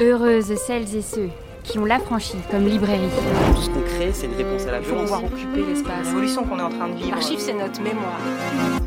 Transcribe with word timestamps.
Heureuses 0.00 0.54
celles 0.56 0.94
et 0.94 1.02
ceux 1.02 1.28
qui 1.64 1.78
ont 1.78 1.84
l'affranchi 1.84 2.36
comme 2.50 2.66
librairie. 2.66 3.08
Tout 3.54 3.60
ce 3.62 3.70
qu'on 3.70 3.80
crée, 3.80 4.12
c'est 4.12 4.26
une 4.26 4.34
réponse 4.34 4.64
à 4.66 4.70
la 4.72 4.78
Il 4.78 4.84
faut 4.84 4.94
violence. 4.94 5.10
pouvoir 5.10 5.24
occuper 5.24 5.66
l'espace. 5.66 6.06
L'évolution 6.06 6.44
qu'on 6.44 6.58
est 6.58 6.62
en 6.62 6.68
train 6.70 6.88
de 6.88 6.94
vivre. 6.94 7.10
L'archive, 7.10 7.38
c'est 7.40 7.52
notre 7.52 7.82
mémoire. 7.82 8.18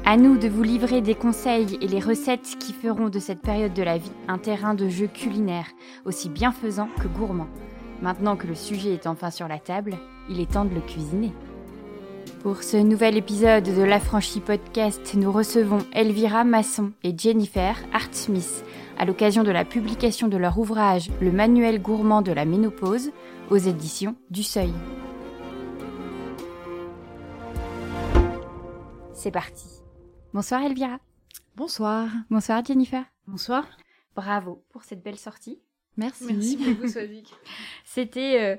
À 0.05 0.15
nous 0.17 0.37
de 0.37 0.47
vous 0.47 0.63
livrer 0.63 1.01
des 1.01 1.13
conseils 1.13 1.77
et 1.81 1.87
les 1.87 1.99
recettes 1.99 2.55
qui 2.59 2.71
feront 2.73 3.09
de 3.09 3.19
cette 3.19 3.41
période 3.41 3.73
de 3.73 3.83
la 3.83 3.97
vie 3.97 4.11
un 4.29 4.37
terrain 4.37 4.73
de 4.73 4.87
jeu 4.87 5.07
culinaire, 5.13 5.67
aussi 6.05 6.29
bienfaisant 6.29 6.87
que 7.01 7.07
gourmand. 7.07 7.49
Maintenant 8.01 8.35
que 8.37 8.47
le 8.47 8.55
sujet 8.55 8.93
est 8.93 9.05
enfin 9.05 9.29
sur 9.31 9.47
la 9.47 9.59
table, 9.59 9.97
il 10.29 10.39
est 10.39 10.51
temps 10.53 10.65
de 10.65 10.73
le 10.73 10.81
cuisiner. 10.81 11.33
Pour 12.41 12.63
ce 12.63 12.77
nouvel 12.77 13.17
épisode 13.17 13.63
de 13.65 13.83
l'Affranchi 13.83 14.39
Podcast, 14.39 15.13
nous 15.15 15.31
recevons 15.31 15.79
Elvira 15.93 16.43
Masson 16.43 16.91
et 17.03 17.13
Jennifer 17.15 17.75
Hart-Smith 17.93 18.63
à 19.01 19.05
l'occasion 19.05 19.41
de 19.41 19.49
la 19.49 19.65
publication 19.65 20.27
de 20.27 20.37
leur 20.37 20.59
ouvrage 20.59 21.09
Le 21.21 21.31
manuel 21.31 21.81
gourmand 21.81 22.21
de 22.21 22.31
la 22.31 22.45
ménopause 22.45 23.09
aux 23.49 23.57
éditions 23.57 24.15
du 24.29 24.43
Seuil. 24.43 24.71
C'est 29.15 29.31
parti. 29.31 29.65
Bonsoir 30.35 30.61
Elvira. 30.61 30.99
Bonsoir. 31.55 32.09
Bonsoir 32.29 32.63
Jennifer. 32.63 33.03
Bonsoir. 33.25 33.65
Bravo 34.15 34.63
pour 34.69 34.83
cette 34.83 35.01
belle 35.01 35.17
sortie. 35.17 35.59
Merci. 35.97 36.57
beaucoup, 36.57 36.87
Swazik. 36.87 37.33
C'était 37.83 38.39
euh, 38.39 38.55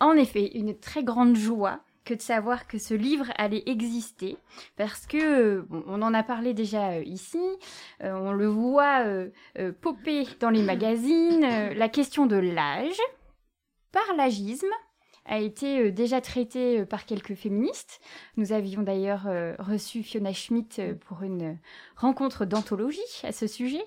en 0.00 0.14
effet 0.14 0.58
une 0.58 0.76
très 0.76 1.04
grande 1.04 1.36
joie 1.36 1.78
que 2.06 2.14
de 2.14 2.22
savoir 2.22 2.66
que 2.66 2.78
ce 2.78 2.94
livre 2.94 3.26
allait 3.36 3.64
exister 3.66 4.38
parce 4.76 5.06
que 5.06 5.18
euh, 5.18 5.68
on 5.86 6.00
en 6.00 6.14
a 6.14 6.22
parlé 6.22 6.54
déjà 6.54 6.92
euh, 6.92 7.02
ici, 7.04 7.42
euh, 8.02 8.14
on 8.14 8.32
le 8.32 8.46
voit 8.46 9.04
popper 9.80 10.26
dans 10.40 10.50
les 10.50 10.62
magazines, 10.62 11.40
la 11.40 11.88
question 11.88 12.26
de 12.26 12.36
l'âge 12.36 13.00
par 13.90 14.14
l'agisme 14.16 14.70
a 15.24 15.40
été 15.40 15.90
déjà 15.90 16.20
traitée 16.20 16.84
par 16.84 17.04
quelques 17.04 17.34
féministes. 17.34 18.00
Nous 18.36 18.52
avions 18.52 18.82
d'ailleurs 18.82 19.26
reçu 19.58 20.04
Fiona 20.04 20.32
Schmidt 20.32 20.94
pour 21.06 21.22
une 21.22 21.58
rencontre 21.96 22.44
d'anthologie 22.44 23.00
à 23.24 23.32
ce 23.32 23.48
sujet, 23.48 23.84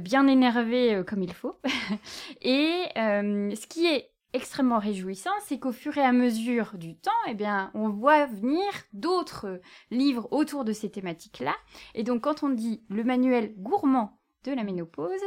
bien 0.00 0.26
énervée 0.26 1.02
comme 1.06 1.22
il 1.22 1.32
faut. 1.32 1.56
et 2.42 2.82
ce 2.96 3.66
qui 3.68 3.86
est 3.86 4.10
extrêmement 4.34 4.78
réjouissant, 4.78 5.30
c'est 5.44 5.58
qu'au 5.58 5.72
fur 5.72 5.96
et 5.96 6.02
à 6.02 6.12
mesure 6.12 6.72
du 6.76 6.96
temps, 6.96 7.10
eh 7.28 7.34
bien, 7.34 7.70
on 7.72 7.88
voit 7.88 8.26
venir 8.26 8.66
d'autres 8.92 9.60
livres 9.90 10.28
autour 10.32 10.64
de 10.64 10.72
ces 10.72 10.90
thématiques-là. 10.90 11.54
Et 11.94 12.02
donc, 12.02 12.22
quand 12.22 12.42
on 12.42 12.50
dit 12.50 12.82
le 12.90 13.04
manuel 13.04 13.54
gourmand 13.56 14.18
de 14.44 14.52
la 14.52 14.64
ménopause, 14.64 15.22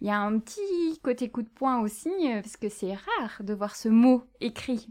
il 0.00 0.08
y 0.08 0.10
a 0.10 0.18
un 0.18 0.40
petit 0.40 1.00
côté 1.02 1.30
coup 1.30 1.42
de 1.42 1.48
poing 1.48 1.80
aussi, 1.80 2.10
euh, 2.10 2.42
parce 2.42 2.56
que 2.56 2.68
c'est 2.68 2.92
rare 2.94 3.42
de 3.42 3.54
voir 3.54 3.76
ce 3.76 3.88
mot 3.88 4.24
écrit. 4.40 4.88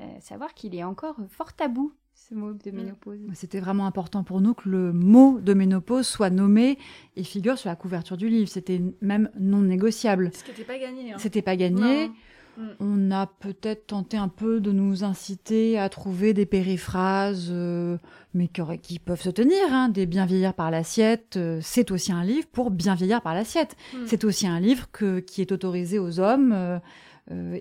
Euh, 0.00 0.20
savoir 0.20 0.54
qu'il 0.54 0.74
est 0.74 0.82
encore 0.82 1.16
fort 1.28 1.52
tabou, 1.52 1.92
ce 2.14 2.34
mot 2.34 2.54
de 2.54 2.70
ménopause. 2.70 3.20
C'était 3.34 3.60
vraiment 3.60 3.86
important 3.86 4.24
pour 4.24 4.40
nous 4.40 4.54
que 4.54 4.68
le 4.68 4.92
mot 4.92 5.38
de 5.40 5.52
ménopause 5.52 6.06
soit 6.06 6.30
nommé 6.30 6.78
et 7.16 7.22
figure 7.22 7.58
sur 7.58 7.68
la 7.68 7.76
couverture 7.76 8.16
du 8.16 8.28
livre. 8.28 8.48
C'était 8.48 8.80
même 9.02 9.30
non 9.38 9.60
négociable. 9.60 10.30
Ce 10.32 10.42
qui 10.42 10.50
n'était 10.50 10.64
pas 10.64 10.78
gagné. 10.78 11.12
Hein. 11.12 11.18
C'était 11.18 11.42
pas 11.42 11.56
gagné. 11.56 12.08
Non. 12.08 12.14
Mm. 12.56 12.62
On 12.80 13.10
a 13.10 13.26
peut-être 13.26 13.86
tenté 13.88 14.16
un 14.16 14.28
peu 14.28 14.60
de 14.60 14.70
nous 14.72 15.04
inciter 15.04 15.78
à 15.78 15.88
trouver 15.88 16.34
des 16.34 16.46
périphrases, 16.46 17.48
euh, 17.50 17.98
mais 18.32 18.48
qui, 18.48 18.62
qui 18.82 18.98
peuvent 18.98 19.20
se 19.20 19.30
tenir. 19.30 19.62
hein. 19.70 19.88
Des 19.88 20.06
bien 20.06 20.26
vieillir 20.26 20.54
par 20.54 20.70
l'assiette, 20.70 21.36
euh, 21.36 21.58
c'est 21.62 21.90
aussi 21.90 22.12
un 22.12 22.24
livre 22.24 22.46
pour 22.52 22.70
bien 22.70 22.94
vieillir 22.94 23.20
par 23.22 23.34
l'assiette. 23.34 23.76
Mm. 23.94 23.98
C'est 24.06 24.24
aussi 24.24 24.46
un 24.46 24.60
livre 24.60 24.90
que- 24.92 25.20
qui 25.20 25.40
est 25.40 25.52
autorisé 25.52 25.98
aux 25.98 26.20
hommes 26.20 26.52
euh, 26.52 26.78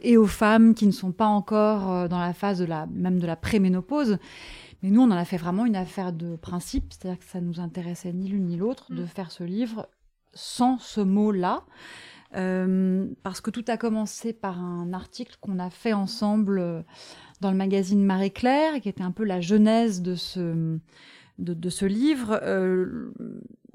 et 0.01 0.17
aux 0.17 0.27
femmes 0.27 0.73
qui 0.75 0.85
ne 0.85 0.91
sont 0.91 1.11
pas 1.13 1.27
encore 1.27 2.09
dans 2.09 2.19
la 2.19 2.33
phase 2.33 2.59
de 2.59 2.65
la, 2.65 2.85
même 2.87 3.19
de 3.19 3.25
la 3.27 3.35
préménopause. 3.37 4.17
Mais 4.81 4.89
nous, 4.89 5.01
on 5.01 5.05
en 5.05 5.11
a 5.11 5.23
fait 5.23 5.37
vraiment 5.37 5.65
une 5.65 5.77
affaire 5.77 6.11
de 6.11 6.35
principe, 6.35 6.91
c'est-à-dire 6.91 7.17
que 7.19 7.25
ça 7.31 7.39
nous 7.39 7.61
intéressait 7.61 8.11
ni 8.11 8.27
l'une 8.27 8.45
ni 8.47 8.57
l'autre 8.57 8.91
de 8.93 9.03
Mm. 9.03 9.07
faire 9.07 9.31
ce 9.31 9.43
livre 9.45 9.87
sans 10.33 10.79
ce 10.79 10.99
mot-là. 10.99 11.63
Euh, 12.35 13.05
parce 13.21 13.41
que 13.41 13.51
tout 13.51 13.65
a 13.67 13.77
commencé 13.77 14.33
par 14.33 14.59
un 14.59 14.91
article 14.93 15.37
qu'on 15.39 15.59
a 15.59 15.69
fait 15.69 15.93
ensemble 15.93 16.59
euh, 16.59 16.81
dans 17.41 17.51
le 17.51 17.57
magazine 17.57 18.03
Marie 18.03 18.31
Claire, 18.31 18.81
qui 18.81 18.89
était 18.89 19.03
un 19.03 19.11
peu 19.11 19.23
la 19.23 19.39
genèse 19.39 20.01
de 20.01 20.15
ce, 20.15 21.85
livre. 21.85 22.39
Euh, 22.41 23.11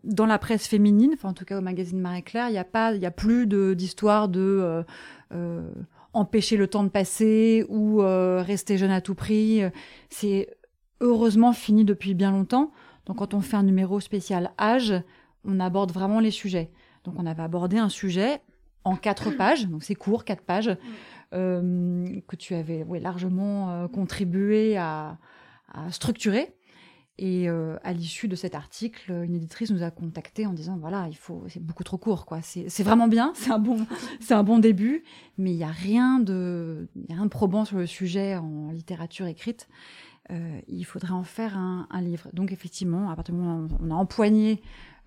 dans 0.04 0.26
la 0.26 0.38
presse 0.38 0.66
féminine, 0.66 1.10
enfin 1.14 1.30
en 1.30 1.34
tout 1.34 1.44
cas 1.44 1.58
au 1.58 1.60
magazine 1.60 2.00
Marie 2.00 2.22
Claire, 2.22 2.48
il 2.48 2.52
n'y 2.52 2.58
a 2.58 2.64
pas, 2.64 2.94
il 2.94 3.02
y 3.02 3.06
a 3.06 3.10
plus 3.10 3.46
d'histoire 3.46 4.28
de 4.28 4.84
empêcher 6.14 6.56
le 6.56 6.66
temps 6.66 6.82
de 6.84 6.88
passer 6.88 7.66
ou 7.68 7.98
rester 7.98 8.78
jeune 8.78 8.90
à 8.90 9.00
tout 9.00 9.14
prix. 9.14 9.60
C'est 10.08 10.48
heureusement 11.00 11.52
fini 11.52 11.84
depuis 11.84 12.14
bien 12.14 12.30
longtemps. 12.30 12.72
Donc 13.06 13.18
quand 13.18 13.34
on 13.34 13.40
fait 13.40 13.56
un 13.56 13.62
numéro 13.64 14.00
spécial 14.00 14.52
âge, 14.58 14.94
on 15.44 15.60
aborde 15.60 15.92
vraiment 15.92 16.20
les 16.20 16.30
sujets. 16.30 16.70
Donc 17.04 17.14
on 17.18 17.26
avait 17.26 17.42
abordé 17.42 17.76
un 17.76 17.88
sujet 17.88 18.40
en 18.88 18.96
quatre 18.96 19.30
pages, 19.36 19.66
donc 19.66 19.82
c'est 19.82 19.94
court, 19.94 20.24
quatre 20.24 20.42
pages, 20.42 20.76
euh, 21.34 22.20
que 22.26 22.36
tu 22.36 22.54
avais 22.54 22.82
ouais, 22.84 23.00
largement 23.00 23.70
euh, 23.70 23.88
contribué 23.88 24.76
à, 24.76 25.18
à 25.72 25.90
structurer. 25.92 26.54
Et 27.20 27.48
euh, 27.48 27.76
à 27.82 27.92
l'issue 27.92 28.28
de 28.28 28.36
cet 28.36 28.54
article, 28.54 29.10
une 29.10 29.34
éditrice 29.34 29.72
nous 29.72 29.82
a 29.82 29.90
contacté 29.90 30.46
en 30.46 30.52
disant 30.52 30.76
voilà, 30.78 31.08
il 31.08 31.16
faut, 31.16 31.42
c'est 31.48 31.60
beaucoup 31.60 31.82
trop 31.82 31.98
court, 31.98 32.26
quoi. 32.26 32.38
C'est 32.42 32.82
vraiment 32.84 33.08
bien, 33.08 33.32
c'est 33.34 33.50
un 33.50 33.58
bon, 33.58 33.86
c'est 34.20 34.34
un 34.34 34.44
bon 34.44 34.60
début, 34.60 35.02
mais 35.36 35.50
il 35.50 35.56
y 35.56 35.64
a 35.64 35.70
rien 35.70 36.20
de, 36.20 36.88
il 36.94 37.10
y 37.10 37.12
a 37.12 37.16
rien 37.16 37.24
de 37.24 37.30
probant 37.30 37.64
sur 37.64 37.76
le 37.76 37.86
sujet 37.86 38.36
en 38.36 38.70
littérature 38.70 39.26
écrite. 39.26 39.68
Euh, 40.30 40.60
il 40.68 40.84
faudrait 40.84 41.12
en 41.12 41.22
faire 41.24 41.56
un, 41.56 41.86
un 41.90 42.00
livre. 42.02 42.28
Donc 42.34 42.52
effectivement, 42.52 43.10
à 43.10 43.16
partir 43.16 43.34
du 43.34 43.40
moment 43.40 43.66
où 43.66 43.68
on 43.80 43.90
a 43.90 43.94
empoigné 43.94 44.60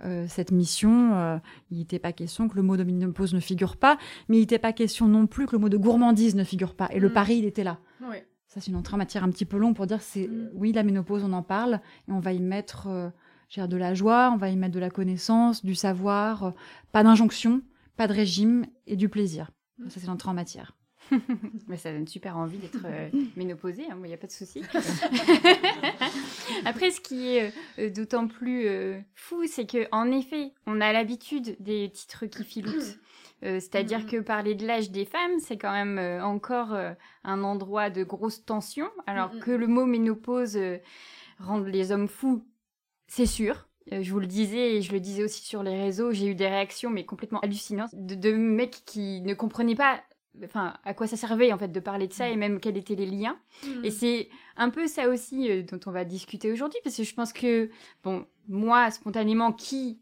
euh, 0.04 0.26
cette 0.28 0.52
mission, 0.52 1.14
euh, 1.14 1.38
il 1.70 1.78
n'était 1.78 2.00
pas 2.00 2.12
question 2.12 2.50
que 2.50 2.56
le 2.56 2.64
mot 2.64 2.76
de 2.76 2.84
ménopause 2.84 3.34
ne 3.36 3.40
figure 3.40 3.78
pas, 3.78 4.00
mais 4.30 4.38
il 4.38 4.40
n'était 4.40 4.58
pas 4.58 4.74
question 4.74 5.08
non 5.08 5.28
plus 5.28 5.46
que 5.46 5.52
le 5.52 5.60
mot 5.60 5.70
de 5.70 5.78
gourmandise 5.78 6.34
ne 6.36 6.44
figure 6.44 6.74
pas. 6.74 6.90
Et 6.92 7.00
le 7.00 7.10
Mm. 7.10 7.14
pari, 7.14 7.38
il 7.38 7.46
était 7.46 7.64
là. 7.64 7.78
Oui. 8.02 8.18
Ça, 8.48 8.60
c'est 8.62 8.72
une 8.72 8.78
entrée 8.78 8.96
en 8.96 8.98
matière 8.98 9.24
un 9.24 9.30
petit 9.30 9.46
peu 9.46 9.58
longue 9.58 9.76
pour 9.76 9.86
dire 9.86 10.02
c'est 10.02 10.28
Mm. 10.28 10.50
oui, 10.56 10.72
la 10.72 10.82
ménopause, 10.82 11.24
on 11.24 11.34
en 11.34 11.44
parle, 11.44 11.82
et 12.08 12.12
on 12.12 12.20
va 12.20 12.34
y 12.34 12.40
mettre 12.40 13.12
de 13.56 13.78
la 13.78 13.94
joie, 13.94 14.32
on 14.34 14.38
va 14.38 14.50
y 14.50 14.56
mettre 14.56 14.74
de 14.74 14.80
la 14.80 14.90
connaissance, 14.90 15.64
du 15.64 15.76
savoir, 15.76 16.54
pas 16.92 17.04
d'injonction, 17.04 17.62
pas 17.96 18.08
de 18.08 18.14
régime 18.14 18.66
et 18.88 18.96
du 18.96 19.08
plaisir. 19.08 19.52
Mm. 19.78 19.90
Ça, 19.90 20.00
c'est 20.00 20.08
l'entrée 20.08 20.30
en 20.32 20.34
matière. 20.34 20.76
Mais 21.68 21.78
ça 21.78 21.92
donne 21.92 22.08
super 22.08 22.38
envie 22.38 22.58
d'être 22.58 22.86
euh, 22.86 23.10
ménopausée, 23.36 23.86
il 23.90 24.02
n'y 24.08 24.14
a 24.14 24.18
pas 24.18 24.28
de 24.28 24.32
souci. 24.32 24.62
Après, 26.66 26.92
ce 26.92 27.02
qui 27.02 27.36
est 27.36 27.54
euh, 27.80 27.90
d'autant 27.90 28.28
plus 28.28 28.68
euh, 28.68 29.00
fou, 29.16 29.44
c'est 29.48 29.66
que 29.66 29.88
en 29.92 30.12
effet, 30.12 30.52
on 30.68 30.82
a 30.82 30.94
l'habitude 30.94 31.56
des 31.60 31.90
titres 31.92 32.26
qui 32.26 32.44
filoutent. 32.44 32.74
Euh, 33.44 33.60
C'est-à-dire 33.60 34.02
Mhm. 34.02 34.06
que 34.06 34.18
parler 34.20 34.54
de 34.54 34.68
l'âge 34.68 34.92
des 34.92 35.04
femmes, 35.04 35.40
c'est 35.40 35.58
quand 35.58 35.72
même 35.72 35.98
encore 36.22 36.78
un 37.24 37.44
endroit 37.44 37.90
de 37.90 38.04
grosse 38.04 38.46
tension, 38.46 38.88
alors 39.08 39.34
Mhm. 39.34 39.40
que 39.40 39.50
le 39.50 39.66
mot 39.66 39.88
ménopause 39.88 40.56
euh, 40.58 40.78
rend 41.40 41.58
les 41.58 41.92
hommes 41.92 42.08
fous, 42.08 42.46
c'est 43.08 43.26
sûr. 43.26 43.68
Euh, 43.92 44.04
je 44.04 44.12
vous 44.12 44.20
le 44.20 44.28
disais 44.28 44.76
et 44.76 44.84
je 44.84 44.92
le 44.92 45.00
disais 45.00 45.24
aussi 45.24 45.44
sur 45.44 45.64
les 45.64 45.76
réseaux, 45.76 46.12
j'ai 46.12 46.28
eu 46.28 46.36
des 46.36 46.46
réactions 46.48 46.92
mais 46.92 47.04
complètement 47.04 47.40
hallucinantes 47.40 47.90
de, 47.96 48.14
de 48.14 48.32
mecs 48.32 48.84
qui 48.86 49.22
ne 49.22 49.34
comprenaient 49.34 49.74
pas 49.74 50.04
enfin 50.44 50.74
à 50.84 50.94
quoi 50.94 51.08
ça 51.08 51.18
servait 51.18 51.52
en 51.52 51.58
fait 51.58 51.70
de 51.70 51.80
parler 51.80 52.08
de 52.08 52.14
ça 52.14 52.30
et 52.30 52.36
même 52.36 52.60
quels 52.60 52.78
étaient 52.78 52.96
les 52.96 53.06
liens. 53.06 53.38
Mm. 53.66 53.86
Et 53.86 53.92
c'est 53.92 54.30
un 54.58 54.70
peu 54.70 54.88
ça 54.88 55.10
aussi 55.10 55.50
euh, 55.50 55.64
dont 55.64 55.80
on 55.86 55.92
va 55.92 56.06
discuter 56.06 56.52
aujourd'hui, 56.52 56.80
parce 56.84 56.98
que 56.98 57.04
je 57.04 57.14
pense 57.14 57.34
que, 57.34 57.70
bon, 58.04 58.26
moi, 58.48 58.92
spontanément, 58.92 59.52
qui 59.52 60.00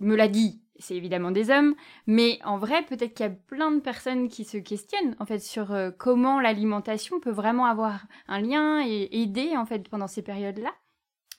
me 0.00 0.16
l'a 0.16 0.28
dit, 0.28 0.60
c'est 0.78 0.96
évidemment 0.96 1.30
des 1.30 1.50
hommes, 1.50 1.74
mais 2.06 2.38
en 2.44 2.58
vrai, 2.58 2.84
peut-être 2.84 3.14
qu'il 3.14 3.26
y 3.26 3.28
a 3.28 3.32
plein 3.32 3.70
de 3.70 3.80
personnes 3.80 4.28
qui 4.28 4.44
se 4.44 4.58
questionnent, 4.58 5.14
en 5.18 5.26
fait, 5.26 5.38
sur 5.38 5.72
euh, 5.72 5.90
comment 5.96 6.40
l'alimentation 6.40 7.20
peut 7.20 7.30
vraiment 7.30 7.66
avoir 7.66 8.06
un 8.26 8.40
lien 8.40 8.84
et 8.86 9.08
aider, 9.22 9.56
en 9.56 9.66
fait, 9.66 9.88
pendant 9.88 10.08
ces 10.08 10.22
périodes-là. 10.22 10.72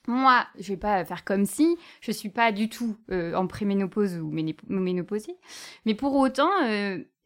Moi, 0.08 0.46
je 0.58 0.68
vais 0.68 0.76
pas 0.76 1.04
faire 1.04 1.24
comme 1.24 1.46
si 1.46 1.76
je 2.00 2.12
suis 2.12 2.28
pas 2.28 2.52
du 2.52 2.68
tout 2.68 2.96
euh, 3.10 3.34
en 3.34 3.48
préménopause 3.48 4.18
ou 4.18 4.30
ménopausée, 4.30 5.36
mais 5.84 5.96
pour 5.96 6.14
autant, 6.14 6.50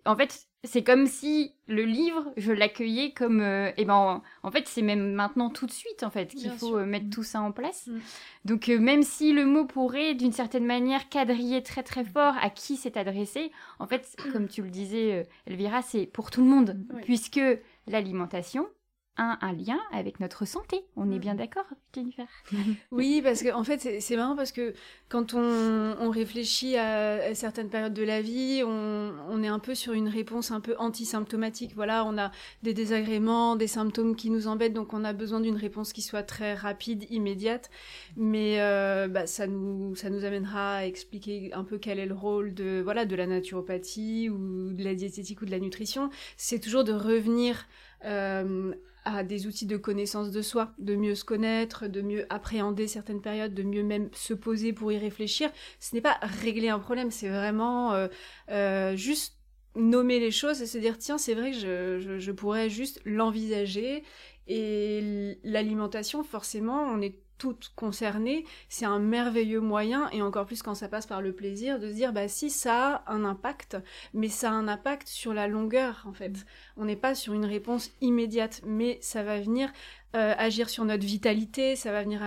en 0.06 0.16
fait, 0.16 0.49
c'est 0.64 0.82
comme 0.84 1.06
si 1.06 1.54
le 1.68 1.84
livre, 1.84 2.32
je 2.36 2.52
l'accueillais 2.52 3.12
comme, 3.12 3.40
euh, 3.40 3.70
eh 3.78 3.84
ben, 3.84 3.94
en, 3.94 4.22
en 4.42 4.50
fait, 4.50 4.68
c'est 4.68 4.82
même 4.82 5.12
maintenant 5.12 5.48
tout 5.48 5.64
de 5.66 5.70
suite, 5.70 6.02
en 6.02 6.10
fait, 6.10 6.26
qu'il 6.34 6.50
faut 6.50 6.66
sûr. 6.68 6.76
euh, 6.78 6.84
mettre 6.86 7.08
tout 7.10 7.22
ça 7.22 7.40
en 7.40 7.50
place. 7.52 7.86
Mm. 7.86 7.98
Donc, 8.44 8.68
euh, 8.68 8.78
même 8.78 9.02
si 9.02 9.32
le 9.32 9.46
mot 9.46 9.64
pourrait, 9.64 10.14
d'une 10.14 10.32
certaine 10.32 10.66
manière, 10.66 11.08
quadriller 11.08 11.62
très 11.62 11.82
très 11.82 12.04
fort 12.04 12.34
à 12.42 12.50
qui 12.50 12.76
c'est 12.76 12.96
adressé, 12.98 13.52
en 13.78 13.86
fait, 13.86 14.16
comme 14.32 14.48
tu 14.48 14.62
le 14.62 14.68
disais, 14.70 15.20
euh, 15.20 15.24
Elvira, 15.46 15.80
c'est 15.82 16.06
pour 16.06 16.30
tout 16.30 16.42
le 16.42 16.48
monde, 16.50 16.76
Oui. 16.92 17.02
puisque 17.04 17.40
l'alimentation 17.86 18.66
un 19.20 19.52
lien 19.52 19.78
avec 19.92 20.18
notre 20.20 20.46
santé. 20.46 20.82
On 20.96 21.10
est 21.10 21.18
bien 21.18 21.34
d'accord, 21.34 21.66
Jennifer? 21.94 22.26
Oui, 22.90 23.20
parce 23.22 23.42
que 23.42 23.52
en 23.52 23.64
fait, 23.64 24.00
c'est 24.00 24.16
marrant 24.16 24.34
parce 24.34 24.52
que 24.52 24.74
quand 25.08 25.34
on, 25.34 26.10
réfléchit 26.10 26.76
à, 26.76 27.34
certaines 27.34 27.68
périodes 27.68 27.94
de 27.94 28.02
la 28.02 28.20
vie, 28.20 28.62
on, 28.64 29.42
est 29.42 29.48
un 29.48 29.58
peu 29.58 29.74
sur 29.74 29.92
une 29.92 30.08
réponse 30.08 30.50
un 30.50 30.60
peu 30.60 30.74
antisymptomatique. 30.78 31.72
Voilà, 31.74 32.04
on 32.04 32.18
a 32.18 32.30
des 32.62 32.74
désagréments, 32.74 33.56
des 33.56 33.66
symptômes 33.66 34.16
qui 34.16 34.30
nous 34.30 34.48
embêtent, 34.48 34.72
donc 34.72 34.92
on 34.92 35.04
a 35.04 35.12
besoin 35.12 35.40
d'une 35.40 35.56
réponse 35.56 35.92
qui 35.92 36.02
soit 36.02 36.22
très 36.22 36.54
rapide, 36.54 37.06
immédiate. 37.10 37.70
Mais 38.16 38.60
euh, 38.60 39.08
bah, 39.08 39.26
ça, 39.26 39.46
nous, 39.46 39.94
ça 39.96 40.10
nous 40.10 40.24
amènera 40.24 40.76
à 40.76 40.86
expliquer 40.86 41.52
un 41.52 41.64
peu 41.64 41.78
quel 41.78 41.98
est 41.98 42.06
le 42.06 42.14
rôle 42.14 42.54
de, 42.54 42.80
voilà, 42.82 43.04
de 43.04 43.16
la 43.16 43.26
naturopathie 43.26 44.28
ou 44.30 44.72
de 44.72 44.82
la 44.82 44.94
diététique 44.94 45.42
ou 45.42 45.46
de 45.46 45.50
la 45.50 45.60
nutrition. 45.60 46.10
C'est 46.36 46.58
toujours 46.58 46.84
de 46.84 46.92
revenir 46.92 47.66
euh, 48.04 48.72
à 49.04 49.22
des 49.22 49.46
outils 49.46 49.66
de 49.66 49.76
connaissance 49.76 50.30
de 50.30 50.42
soi, 50.42 50.72
de 50.78 50.94
mieux 50.94 51.14
se 51.14 51.24
connaître, 51.24 51.86
de 51.86 52.00
mieux 52.02 52.26
appréhender 52.30 52.86
certaines 52.86 53.20
périodes, 53.20 53.54
de 53.54 53.62
mieux 53.62 53.82
même 53.82 54.10
se 54.12 54.34
poser 54.34 54.72
pour 54.72 54.92
y 54.92 54.98
réfléchir. 54.98 55.50
Ce 55.78 55.94
n'est 55.94 56.00
pas 56.00 56.18
régler 56.22 56.68
un 56.68 56.78
problème, 56.78 57.10
c'est 57.10 57.28
vraiment 57.28 57.92
euh, 57.92 58.08
euh, 58.50 58.96
juste 58.96 59.36
nommer 59.76 60.18
les 60.18 60.30
choses 60.30 60.60
et 60.62 60.66
se 60.66 60.78
dire 60.78 60.98
tiens 60.98 61.16
c'est 61.16 61.34
vrai 61.34 61.52
que 61.52 61.56
je, 61.56 62.18
je 62.18 62.32
pourrais 62.32 62.68
juste 62.68 63.00
l'envisager 63.04 64.02
et 64.48 65.38
l'alimentation 65.44 66.24
forcément 66.24 66.82
on 66.82 67.00
est 67.00 67.20
toutes 67.40 67.72
concernées, 67.74 68.44
c'est 68.68 68.84
un 68.84 68.98
merveilleux 68.98 69.60
moyen, 69.60 70.10
et 70.10 70.20
encore 70.20 70.44
plus 70.44 70.62
quand 70.62 70.74
ça 70.74 70.88
passe 70.88 71.06
par 71.06 71.22
le 71.22 71.32
plaisir, 71.32 71.80
de 71.80 71.88
se 71.88 71.94
dire, 71.94 72.12
bah 72.12 72.28
si, 72.28 72.50
ça 72.50 73.02
a 73.06 73.12
un 73.12 73.24
impact, 73.24 73.78
mais 74.12 74.28
ça 74.28 74.50
a 74.50 74.52
un 74.52 74.68
impact 74.68 75.08
sur 75.08 75.32
la 75.32 75.48
longueur, 75.48 76.04
en 76.06 76.12
fait. 76.12 76.32
On 76.76 76.84
n'est 76.84 76.96
pas 76.96 77.14
sur 77.14 77.32
une 77.32 77.46
réponse 77.46 77.92
immédiate, 78.02 78.60
mais 78.66 78.98
ça 79.00 79.22
va 79.22 79.40
venir 79.40 79.72
euh, 80.14 80.34
agir 80.36 80.68
sur 80.68 80.84
notre 80.84 81.06
vitalité, 81.06 81.76
ça 81.76 81.92
va 81.92 82.02
venir 82.02 82.22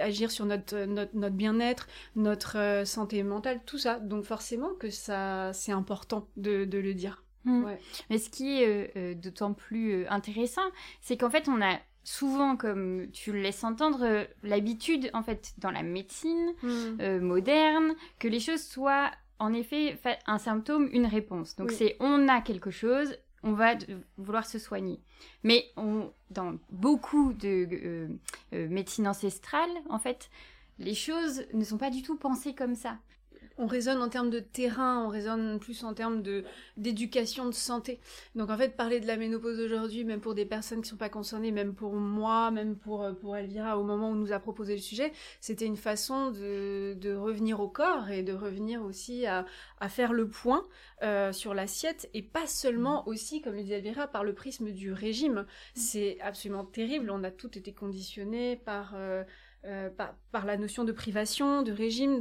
agir 0.00 0.30
sur 0.30 0.46
notre, 0.46 0.86
notre, 0.86 1.28
bien-être, 1.28 1.86
notre 2.16 2.56
euh, 2.58 2.84
santé 2.86 3.22
mentale, 3.22 3.60
tout 3.66 3.78
ça. 3.78 3.98
Donc 3.98 4.24
forcément 4.24 4.72
que 4.74 4.88
ça, 4.88 5.52
c'est 5.52 5.72
important 5.72 6.26
de, 6.38 6.64
le 6.64 6.94
dire. 6.94 7.22
Mmh. 7.44 7.66
Mais 8.08 8.16
ce 8.16 8.30
qui 8.30 8.62
est 8.62 8.96
euh, 8.96 9.14
d'autant 9.14 9.52
plus 9.52 10.06
intéressant, 10.06 10.62
c'est 11.02 11.18
qu'en 11.18 11.28
fait, 11.28 11.48
on 11.48 11.60
a 11.60 11.78
souvent, 12.04 12.56
comme 12.56 13.10
tu 13.12 13.32
le 13.32 13.40
laisses 13.40 13.64
entendre, 13.64 14.02
euh, 14.02 14.24
l'habitude, 14.42 15.10
en 15.14 15.22
fait, 15.22 15.54
dans 15.58 15.70
la 15.70 15.82
médecine 15.82 16.52
hmm. 16.62 17.00
euh, 17.00 17.20
moderne, 17.20 17.94
que 18.18 18.28
les 18.28 18.40
choses 18.40 18.62
soient, 18.62 19.10
en 19.38 19.52
effet, 19.52 19.98
un 20.26 20.38
symptôme, 20.38 20.88
une 20.92 21.06
réponse. 21.06 21.56
Donc, 21.56 21.72
c'est 21.72 21.96
on 22.00 22.28
a 22.28 22.40
quelque 22.40 22.70
chose, 22.70 23.16
on 23.42 23.52
va 23.52 23.74
vouloir 24.18 24.46
se 24.46 24.58
soigner. 24.58 25.00
Mais 25.42 25.64
on, 25.76 26.12
dans 26.30 26.56
beaucoup 26.70 27.32
de 27.32 27.66
euh, 28.52 28.68
médecine 28.68 29.08
ancestrale, 29.08 29.70
en 29.88 29.98
fait, 29.98 30.30
les 30.78 30.94
choses 30.94 31.44
ne 31.52 31.64
sont 31.64 31.78
pas 31.78 31.90
du 31.90 32.02
tout 32.02 32.16
pensées 32.16 32.54
comme 32.54 32.74
ça 32.74 32.98
on 33.58 33.66
raisonne 33.66 34.02
en 34.02 34.08
termes 34.08 34.30
de 34.30 34.40
terrain, 34.40 35.04
on 35.04 35.08
raisonne 35.08 35.58
plus 35.58 35.84
en 35.84 35.94
termes 35.94 36.22
de 36.22 36.44
d'éducation, 36.76 37.46
de 37.46 37.54
santé. 37.54 38.00
Donc 38.34 38.50
en 38.50 38.56
fait, 38.56 38.76
parler 38.76 39.00
de 39.00 39.06
la 39.06 39.16
ménopause 39.16 39.60
aujourd'hui, 39.60 40.04
même 40.04 40.20
pour 40.20 40.34
des 40.34 40.44
personnes 40.44 40.82
qui 40.82 40.88
sont 40.88 40.96
pas 40.96 41.08
concernées, 41.08 41.52
même 41.52 41.74
pour 41.74 41.94
moi, 41.94 42.50
même 42.50 42.76
pour 42.76 43.02
euh, 43.02 43.12
pour 43.12 43.36
Elvira, 43.36 43.78
au 43.78 43.84
moment 43.84 44.08
où 44.10 44.12
on 44.12 44.16
nous 44.16 44.32
a 44.32 44.38
proposé 44.38 44.74
le 44.74 44.80
sujet, 44.80 45.12
c'était 45.40 45.66
une 45.66 45.76
façon 45.76 46.30
de, 46.30 46.94
de 46.94 47.14
revenir 47.14 47.60
au 47.60 47.68
corps 47.68 48.10
et 48.10 48.22
de 48.22 48.32
revenir 48.32 48.82
aussi 48.82 49.26
à, 49.26 49.44
à 49.80 49.88
faire 49.88 50.12
le 50.12 50.28
point 50.28 50.66
euh, 51.02 51.32
sur 51.32 51.54
l'assiette 51.54 52.08
et 52.14 52.22
pas 52.22 52.46
seulement 52.46 53.06
aussi, 53.08 53.40
comme 53.40 53.54
le 53.54 53.62
dit 53.62 53.72
Elvira, 53.72 54.06
par 54.06 54.24
le 54.24 54.34
prisme 54.34 54.70
du 54.70 54.92
régime. 54.92 55.46
C'est 55.74 56.18
absolument 56.20 56.64
terrible. 56.64 57.10
On 57.10 57.24
a 57.24 57.30
tout 57.30 57.56
été 57.58 57.72
conditionné 57.72 58.56
par 58.56 58.92
euh, 58.94 59.24
euh, 59.66 59.88
par, 59.90 60.44
la 60.44 60.56
notion 60.56 60.84
de 60.84 60.92
privation, 60.92 61.62
de 61.62 61.72
régime, 61.72 62.20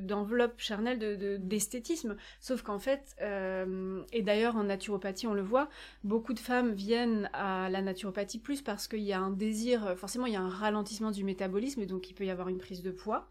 d'enveloppe 0.00 0.56
de, 0.56 0.60
charnelle, 0.60 1.38
d'esthétisme. 1.40 2.16
Sauf 2.40 2.62
qu'en 2.62 2.78
fait, 2.78 3.14
euh, 3.20 4.02
et 4.12 4.22
d'ailleurs 4.22 4.56
en 4.56 4.64
naturopathie 4.64 5.26
on 5.26 5.34
le 5.34 5.42
voit, 5.42 5.68
beaucoup 6.04 6.32
de 6.32 6.38
femmes 6.38 6.72
viennent 6.72 7.28
à 7.32 7.68
la 7.68 7.82
naturopathie 7.82 8.38
plus 8.38 8.62
parce 8.62 8.88
qu'il 8.88 9.02
y 9.02 9.12
a 9.12 9.20
un 9.20 9.30
désir, 9.30 9.94
forcément 9.96 10.26
il 10.26 10.32
y 10.32 10.36
a 10.36 10.40
un 10.40 10.48
ralentissement 10.48 11.10
du 11.10 11.22
métabolisme 11.22 11.84
donc 11.84 12.08
il 12.08 12.14
peut 12.14 12.24
y 12.24 12.30
avoir 12.30 12.48
une 12.48 12.58
prise 12.58 12.82
de 12.82 12.90
poids. 12.90 13.28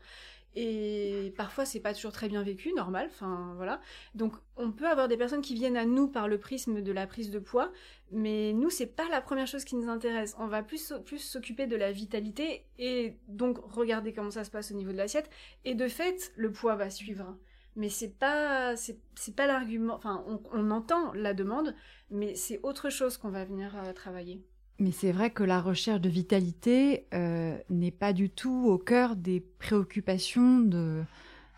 Et 0.55 1.33
parfois, 1.37 1.65
c'est 1.65 1.79
pas 1.79 1.93
toujours 1.93 2.11
très 2.11 2.27
bien 2.27 2.41
vécu, 2.43 2.73
normal. 2.73 3.07
Enfin, 3.11 3.53
voilà. 3.55 3.79
Donc, 4.15 4.33
on 4.57 4.71
peut 4.71 4.87
avoir 4.87 5.07
des 5.07 5.17
personnes 5.17 5.41
qui 5.41 5.53
viennent 5.53 5.77
à 5.77 5.85
nous 5.85 6.07
par 6.07 6.27
le 6.27 6.37
prisme 6.39 6.81
de 6.81 6.91
la 6.91 7.07
prise 7.07 7.29
de 7.29 7.39
poids, 7.39 7.71
mais 8.11 8.53
nous, 8.53 8.69
c'est 8.69 8.87
pas 8.87 9.07
la 9.09 9.21
première 9.21 9.47
chose 9.47 9.63
qui 9.63 9.75
nous 9.75 9.89
intéresse. 9.89 10.35
On 10.39 10.47
va 10.47 10.63
plus 10.63 10.93
plus 11.05 11.19
s'occuper 11.19 11.67
de 11.67 11.75
la 11.75 11.91
vitalité 11.91 12.65
et 12.77 13.17
donc 13.27 13.59
regarder 13.71 14.13
comment 14.13 14.31
ça 14.31 14.43
se 14.43 14.51
passe 14.51 14.71
au 14.71 14.75
niveau 14.75 14.91
de 14.91 14.97
l'assiette. 14.97 15.29
Et 15.65 15.75
de 15.75 15.87
fait, 15.87 16.33
le 16.35 16.51
poids 16.51 16.75
va 16.75 16.89
suivre. 16.89 17.37
Mais 17.75 17.89
c'est 17.89 18.17
pas 18.17 18.75
c'est 18.75 19.35
pas 19.35 19.47
l'argument. 19.47 19.93
Enfin, 19.93 20.25
on, 20.51 20.71
entend 20.71 21.13
la 21.13 21.33
demande, 21.33 21.75
mais 22.09 22.35
c'est 22.35 22.59
autre 22.63 22.89
chose 22.89 23.17
qu'on 23.17 23.29
va 23.29 23.45
venir 23.45 23.75
euh, 23.77 23.93
travailler. 23.93 24.43
Mais 24.79 24.91
c'est 24.91 25.11
vrai 25.11 25.29
que 25.29 25.43
la 25.43 25.59
recherche 25.59 25.99
de 25.99 26.07
vitalité 26.07 27.05
euh, 27.13 27.57
n'est 27.69 27.91
pas 27.91 28.13
du 28.13 28.29
tout 28.29 28.65
au 28.67 28.77
cœur 28.77 29.17
des 29.17 29.41
préoccupations 29.59 30.59
de, 30.59 31.03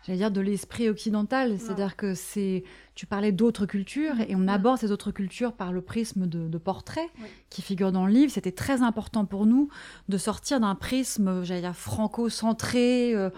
j'allais 0.02 0.18
dire, 0.18 0.32
de 0.32 0.40
l'esprit 0.40 0.88
occidental. 0.88 1.58
C'est-à-dire 1.60 1.94
que 1.96 2.14
c'est, 2.14 2.64
tu 2.96 3.06
parlais 3.06 3.30
d'autres 3.30 3.64
cultures 3.66 4.20
et 4.26 4.34
on 4.34 4.48
aborde 4.48 4.78
ces 4.78 4.90
autres 4.90 5.12
cultures 5.12 5.52
par 5.52 5.72
le 5.72 5.82
prisme 5.82 6.26
de, 6.26 6.58
portraits 6.58 7.08
qui 7.48 7.62
figurent 7.62 7.92
dans 7.92 8.06
le 8.06 8.12
livre. 8.12 8.32
C'était 8.32 8.50
très 8.50 8.82
important 8.82 9.24
pour 9.24 9.46
nous 9.46 9.68
de 10.08 10.18
sortir 10.18 10.58
d'un 10.58 10.74
prisme, 10.74 11.44
j'allais 11.44 11.60
dire, 11.60 11.76
franco-centré, 11.76 13.14
euh, 13.14 13.30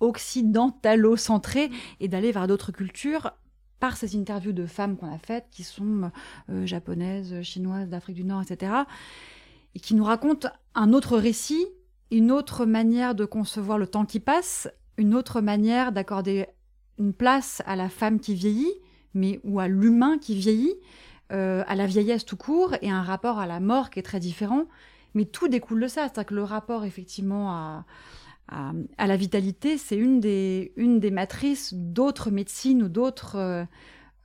occidentalo-centré 0.00 1.70
et 2.00 2.08
d'aller 2.08 2.30
vers 2.32 2.46
d'autres 2.46 2.72
cultures 2.72 3.32
par 3.80 3.96
ces 3.96 4.16
interviews 4.16 4.52
de 4.52 4.66
femmes 4.66 4.96
qu'on 4.96 5.12
a 5.12 5.18
faites, 5.18 5.46
qui 5.50 5.62
sont 5.62 6.10
euh, 6.50 6.66
japonaises, 6.66 7.42
chinoises, 7.42 7.88
d'Afrique 7.88 8.16
du 8.16 8.24
Nord, 8.24 8.42
etc., 8.42 8.72
et 9.74 9.80
qui 9.80 9.94
nous 9.94 10.04
racontent 10.04 10.48
un 10.74 10.92
autre 10.92 11.18
récit, 11.18 11.66
une 12.10 12.32
autre 12.32 12.64
manière 12.64 13.14
de 13.14 13.24
concevoir 13.24 13.78
le 13.78 13.86
temps 13.86 14.06
qui 14.06 14.20
passe, 14.20 14.68
une 14.96 15.14
autre 15.14 15.40
manière 15.40 15.92
d'accorder 15.92 16.46
une 16.98 17.12
place 17.12 17.62
à 17.66 17.76
la 17.76 17.90
femme 17.90 18.20
qui 18.20 18.34
vieillit, 18.34 18.72
mais 19.12 19.40
ou 19.44 19.60
à 19.60 19.68
l'humain 19.68 20.18
qui 20.18 20.34
vieillit, 20.34 20.74
euh, 21.32 21.62
à 21.66 21.74
la 21.74 21.86
vieillesse 21.86 22.24
tout 22.24 22.36
court, 22.36 22.74
et 22.80 22.90
un 22.90 23.02
rapport 23.02 23.38
à 23.38 23.46
la 23.46 23.60
mort 23.60 23.90
qui 23.90 23.98
est 23.98 24.02
très 24.02 24.20
différent. 24.20 24.64
Mais 25.14 25.24
tout 25.24 25.48
découle 25.48 25.82
de 25.82 25.88
ça, 25.88 26.02
c'est-à-dire 26.02 26.26
que 26.26 26.34
le 26.34 26.42
rapport 26.42 26.84
effectivement 26.84 27.50
à, 27.50 27.84
à, 28.48 29.06
la 29.06 29.16
vitalité, 29.16 29.76
c'est 29.76 29.96
une 29.96 30.20
des, 30.20 30.72
une 30.76 31.00
des 31.00 31.10
matrices 31.10 31.74
d'autres 31.74 32.30
médecines 32.30 32.82
ou 32.82 32.88
d'autres 32.88 33.36
euh, 33.36 33.64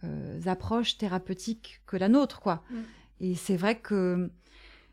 euh, 0.03 0.39
approches 0.45 0.97
thérapeutiques 0.97 1.81
que 1.87 1.97
la 1.97 2.07
nôtre, 2.07 2.40
quoi. 2.40 2.63
Mm. 2.69 2.75
Et 3.21 3.35
c'est 3.35 3.57
vrai 3.57 3.80
que 3.80 4.30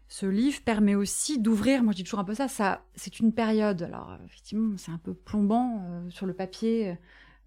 ce 0.09 0.25
livre 0.25 0.61
permet 0.65 0.95
aussi 0.95 1.39
d'ouvrir, 1.39 1.83
moi 1.83 1.93
je 1.93 1.99
dis 1.99 2.05
toujours 2.05 2.21
un 2.21 2.25
peu 2.25 2.35
ça, 2.35 2.49
ça 2.49 2.87
c'est 2.95 3.21
une 3.21 3.33
période, 3.33 3.83
alors 3.83 4.17
effectivement 4.25 4.75
c'est 4.79 4.91
un 4.91 4.99
peu 4.99 5.13
plombant 5.13 5.83
euh, 5.83 6.11
sur 6.11 6.27
le 6.27 6.33
papier 6.33 6.97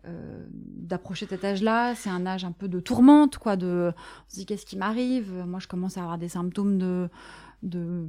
d'approcher 0.03 1.27
cet 1.27 1.45
âge-là, 1.45 1.93
c'est 1.93 2.09
un 2.09 2.25
âge 2.25 2.43
un 2.43 2.51
peu 2.51 2.67
de 2.67 2.79
tourmente, 2.79 3.37
quoi, 3.37 3.55
de, 3.55 3.93
on 3.95 4.29
se 4.31 4.35
dit 4.37 4.47
qu'est-ce 4.47 4.65
qui 4.65 4.75
m'arrive, 4.75 5.31
moi 5.45 5.59
je 5.59 5.67
commence 5.67 5.95
à 5.95 6.01
avoir 6.01 6.17
des 6.17 6.29
symptômes 6.29 6.79
de, 6.79 7.07
de, 7.61 8.07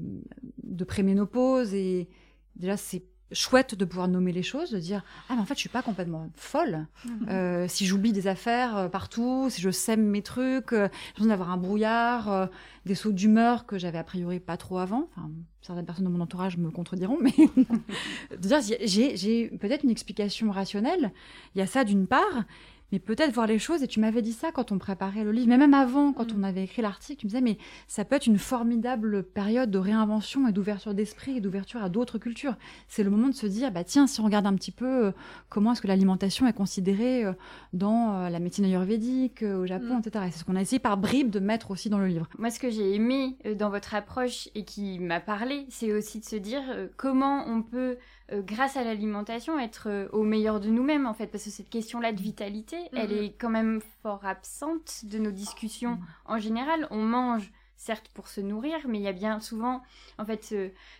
de 0.63 0.85
préménopause 0.85 1.75
et 1.75 2.09
déjà 2.57 2.79
c'est 2.79 3.05
chouette 3.33 3.75
de 3.75 3.85
pouvoir 3.85 4.09
nommer 4.09 4.33
les 4.33 4.43
choses, 4.43 4.71
de 4.71 4.79
dire 4.79 5.03
ah 5.29 5.35
mais 5.35 5.41
en 5.41 5.45
fait 5.45 5.55
je 5.55 5.61
suis 5.61 5.69
pas 5.69 5.83
complètement 5.83 6.29
folle. 6.37 6.87
Mhm. 7.05 7.29
Euh, 7.29 7.69
si 7.69 7.87
j'oublie 7.87 8.13
des 8.13 8.27
affaires 8.27 8.77
euh, 8.77 8.89
partout, 8.89 9.49
si 9.51 9.61
je 9.61 9.71
sème 9.71 10.03
mes 10.03 10.23
trucs, 10.23 10.73
euh, 10.73 10.89
j'ai 11.09 11.23
besoin 11.23 11.29
d'avoir 11.29 11.51
un 11.51 11.57
brouillard, 11.57 12.49
des 12.87 12.95
sauts 12.95 13.13
d'humeur 13.13 13.67
que 13.67 13.79
j'avais 13.79 13.99
a 13.99 14.05
priori 14.05 14.41
pas 14.41 14.57
trop 14.57 14.79
avant. 14.79 15.09
Enfin, 15.17 15.31
certaines 15.61 15.87
personnes 15.87 16.05
de 16.05 16.11
mon 16.11 16.21
entourage 16.21 16.57
me 16.57 16.71
contrediront, 16.71 17.19
mais 17.21 17.35
de 18.31 18.37
dire 18.37 18.61
j'ai 18.61 19.49
peut-être 19.49 19.85
une 19.85 19.91
explication 19.91 20.51
rationnelle. 20.51 21.13
Il 21.55 21.59
y 21.59 21.63
a 21.63 21.67
ça 21.67 21.85
d'une 21.85 22.07
part, 22.07 22.45
mais 22.93 22.99
peut-être 22.99 23.33
voir 23.33 23.47
les 23.47 23.59
choses. 23.59 23.83
Et 23.83 23.89
tu 23.89 23.99
m'avais 23.99 24.23
dit 24.23 24.33
ça 24.33 24.53
quand 24.53 24.71
on 24.71 24.79
préparait 24.79 25.25
le 25.25 25.33
livre, 25.33 25.49
mais 25.49 25.59
même 25.59 25.75
avant, 25.75 26.13
quand 26.13 26.33
mm. 26.33 26.37
on 26.39 26.43
avait 26.43 26.65
écrit 26.65 26.83
l'article, 26.83 27.21
tu 27.21 27.27
me 27.27 27.31
disais, 27.31 27.41
mais 27.41 27.59
ça 27.89 28.05
peut 28.05 28.17
être 28.17 28.27
une 28.27 28.39
formidable 28.39 29.23
période 29.23 29.71
de 29.71 29.79
réinvention 29.79 30.47
et 30.47 30.53
d'ouverture 30.53 30.95
d'esprit 30.95 31.39
et 31.39 31.41
d'ouverture 31.41 31.83
à 31.83 31.89
d'autres 31.89 32.19
cultures. 32.19 32.57
C'est 32.89 33.03
le 33.03 33.11
moment 33.11 33.29
de 33.29 33.35
se 33.35 33.47
dire, 33.47 33.73
bah 33.73 33.85
tiens, 33.85 34.07
si 34.07 34.21
on 34.21 34.25
regarde 34.25 34.47
un 34.47 34.55
petit 34.55 34.71
peu 34.71 35.07
euh, 35.07 35.13
comment 35.49 35.73
est-ce 35.73 35.81
que 35.81 35.89
l'alimentation 35.89 36.47
est 36.47 36.53
considérée 36.53 37.25
euh, 37.25 37.33
dans 37.73 38.15
euh, 38.15 38.29
la 38.29 38.39
médecine 38.39 38.65
ayurvédique, 38.67 39.43
au 39.43 39.67
Japon, 39.67 39.97
mm. 39.97 40.03
etc. 40.07 40.25
c'est 40.31 40.39
ce 40.41 40.45
qu'on 40.45 40.57
a 40.57 40.61
essayé 40.61 40.79
par 40.79 40.99
bribes 40.99 41.31
de 41.31 41.41
mettre 41.41 41.71
aussi 41.71 41.89
dans 41.89 41.99
le 41.99 42.07
livre. 42.07 42.29
Moi, 42.39 42.51
ce 42.51 42.61
que 42.61 42.71
j'ai 42.71 42.95
aimé 42.95 43.37
dans 43.57 43.71
votre 43.71 43.95
approche 43.95 44.49
et 44.55 44.65
qui 44.65 44.99
m'a 44.99 45.21
parlé, 45.21 45.67
c'est 45.71 45.93
aussi 45.93 46.21
de 46.21 46.25
se 46.25 46.37
dire 46.37 46.63
comment 46.97 47.45
on 47.49 47.63
peut 47.63 47.97
euh, 48.33 48.43
grâce 48.43 48.77
à 48.77 48.85
l'alimentation, 48.85 49.59
être 49.59 49.89
euh, 49.89 50.09
au 50.13 50.23
meilleur 50.23 50.61
de 50.61 50.69
nous-mêmes, 50.69 51.07
en 51.07 51.15
fait, 51.15 51.27
parce 51.27 51.45
que 51.45 51.51
cette 51.51 51.71
question-là 51.71 52.13
de 52.13 52.21
vitalité, 52.21 52.77
elle 52.93 53.11
mhm. 53.11 53.25
est 53.25 53.33
quand 53.39 53.51
même 53.51 53.81
fort 54.03 54.25
absente 54.25 55.05
de 55.05 55.19
nos 55.19 55.31
discussions. 55.31 55.99
En 56.25 56.39
général, 56.39 56.87
on 56.91 57.03
mange 57.03 57.53
certes 57.77 58.09
pour 58.15 58.29
se 58.29 58.41
nourrir, 58.41 58.79
mais 58.87 58.99
il 58.99 59.03
y 59.03 59.09
a 59.09 59.13
bien 59.13 59.41
souvent 59.41 59.83
en 60.19 60.25
fait 60.25 60.55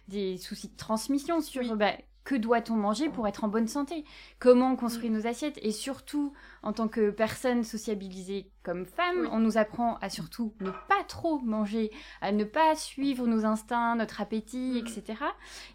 des 0.09 0.37
soucis 0.37 0.69
de 0.69 0.77
transmission 0.77 1.41
sur 1.41 1.77
bah, 1.77 1.93
que 2.25 2.35
doit-on 2.35 2.77
manger 2.77 3.09
pour 3.09 3.27
être 3.27 3.45
en 3.45 3.49
bonne 3.49 3.69
santé? 3.69 4.05
Comment 4.39 4.73
on 4.73 4.77
construit 4.77 5.11
mm. 5.11 5.15
nos 5.15 5.27
assiettes? 5.27 5.59
Et 5.63 5.73
surtout, 5.73 6.33
en 6.63 6.73
tant 6.73 6.89
que 6.89 7.11
personne 7.11 7.65
sociabilisée 7.65 8.51
comme 8.63 8.87
femme, 8.87 9.29
on 9.33 9.41
nous 9.41 9.59
apprend 9.59 9.97
à 9.97 10.09
surtout 10.09 10.55
ne 10.61 10.71
pas 10.71 11.03
trop 11.09 11.41
manger, 11.41 11.91
à 12.21 12.31
ne 12.31 12.45
pas 12.45 12.77
suivre 12.77 13.27
nos 13.27 13.45
instincts, 13.45 13.97
notre 13.97 14.21
appétit, 14.21 14.81
mm. 14.83 14.87
etc. 14.87 15.19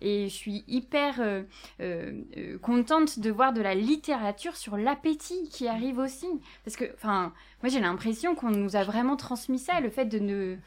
Et 0.02 0.30
je 0.30 0.34
suis 0.34 0.64
hyper 0.68 1.20
euh, 1.20 1.44
euh, 1.82 2.22
euh, 2.38 2.58
contente 2.60 3.20
de 3.20 3.30
voir 3.30 3.52
de 3.52 3.62
la 3.62 3.76
littérature 3.76 4.56
sur 4.56 4.78
l'appétit 4.78 5.50
qui 5.50 5.68
arrive 5.68 6.00
aussi. 6.00 6.28
Parce 6.64 6.78
que, 6.78 6.86
enfin, 6.94 7.34
moi 7.62 7.70
j'ai 7.70 7.82
l'impression 7.82 8.36
qu'on 8.36 8.52
nous 8.52 8.76
a 8.76 8.84
vraiment 8.84 9.18
transmis 9.18 9.60
ça, 9.60 9.80
le 9.80 9.90
fait 9.90 10.06
de 10.06 10.20
ne... 10.20 10.58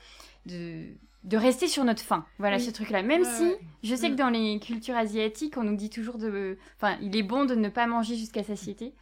De, 0.46 0.87
de 1.24 1.36
rester 1.36 1.68
sur 1.68 1.84
notre 1.84 2.02
faim. 2.02 2.24
Voilà 2.38 2.58
ce 2.58 2.70
truc-là. 2.70 3.02
Même 3.02 3.24
si 3.24 3.52
je 3.82 3.94
sais 3.94 4.08
que 4.08 4.14
mm. 4.14 4.16
dans 4.16 4.30
les 4.30 4.58
cultures 4.58 4.96
asiatiques, 4.96 5.58
on 5.58 5.64
nous 5.64 5.76
dit 5.76 5.90
toujours 5.90 6.16
de. 6.16 6.56
Enfin, 6.76 6.96
il 7.02 7.14
est 7.14 7.22
bon 7.22 7.44
de 7.44 7.54
ne 7.54 7.68
pas 7.68 7.86
manger 7.86 8.16
jusqu'à 8.16 8.42
satiété, 8.42 8.94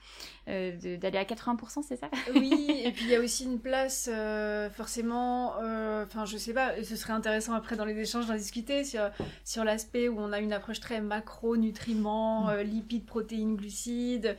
euh, 0.49 0.97
d'aller 0.97 1.19
à 1.19 1.25
80%, 1.25 1.85
c'est 1.87 1.97
ça? 1.97 2.11
Oui, 2.35 2.83
et 2.85 2.91
puis 2.91 3.05
il 3.05 3.11
y 3.11 3.15
a 3.15 3.21
aussi 3.21 3.45
une 3.45 3.61
place, 3.61 4.11
euh, 4.13 4.69
forcément. 4.71 5.55
Euh, 5.63 6.05
enfin, 6.07 6.25
je 6.25 6.37
sais 6.37 6.53
pas, 6.53 6.83
ce 6.83 6.97
serait 6.97 7.13
intéressant 7.13 7.53
après 7.53 7.77
dans 7.77 7.85
les 7.85 7.97
échanges 7.97 8.27
d'en 8.27 8.35
discuter 8.35 8.83
sur, 8.83 9.11
sur 9.45 9.63
l'aspect 9.63 10.09
où 10.09 10.19
on 10.19 10.33
a 10.33 10.41
une 10.41 10.53
approche 10.53 10.81
très 10.81 11.01
macro, 11.01 11.57
nutriments, 11.57 12.47
mm. 12.47 12.61
lipides, 12.63 13.07
protéines, 13.07 13.55
glucides, 13.55 14.37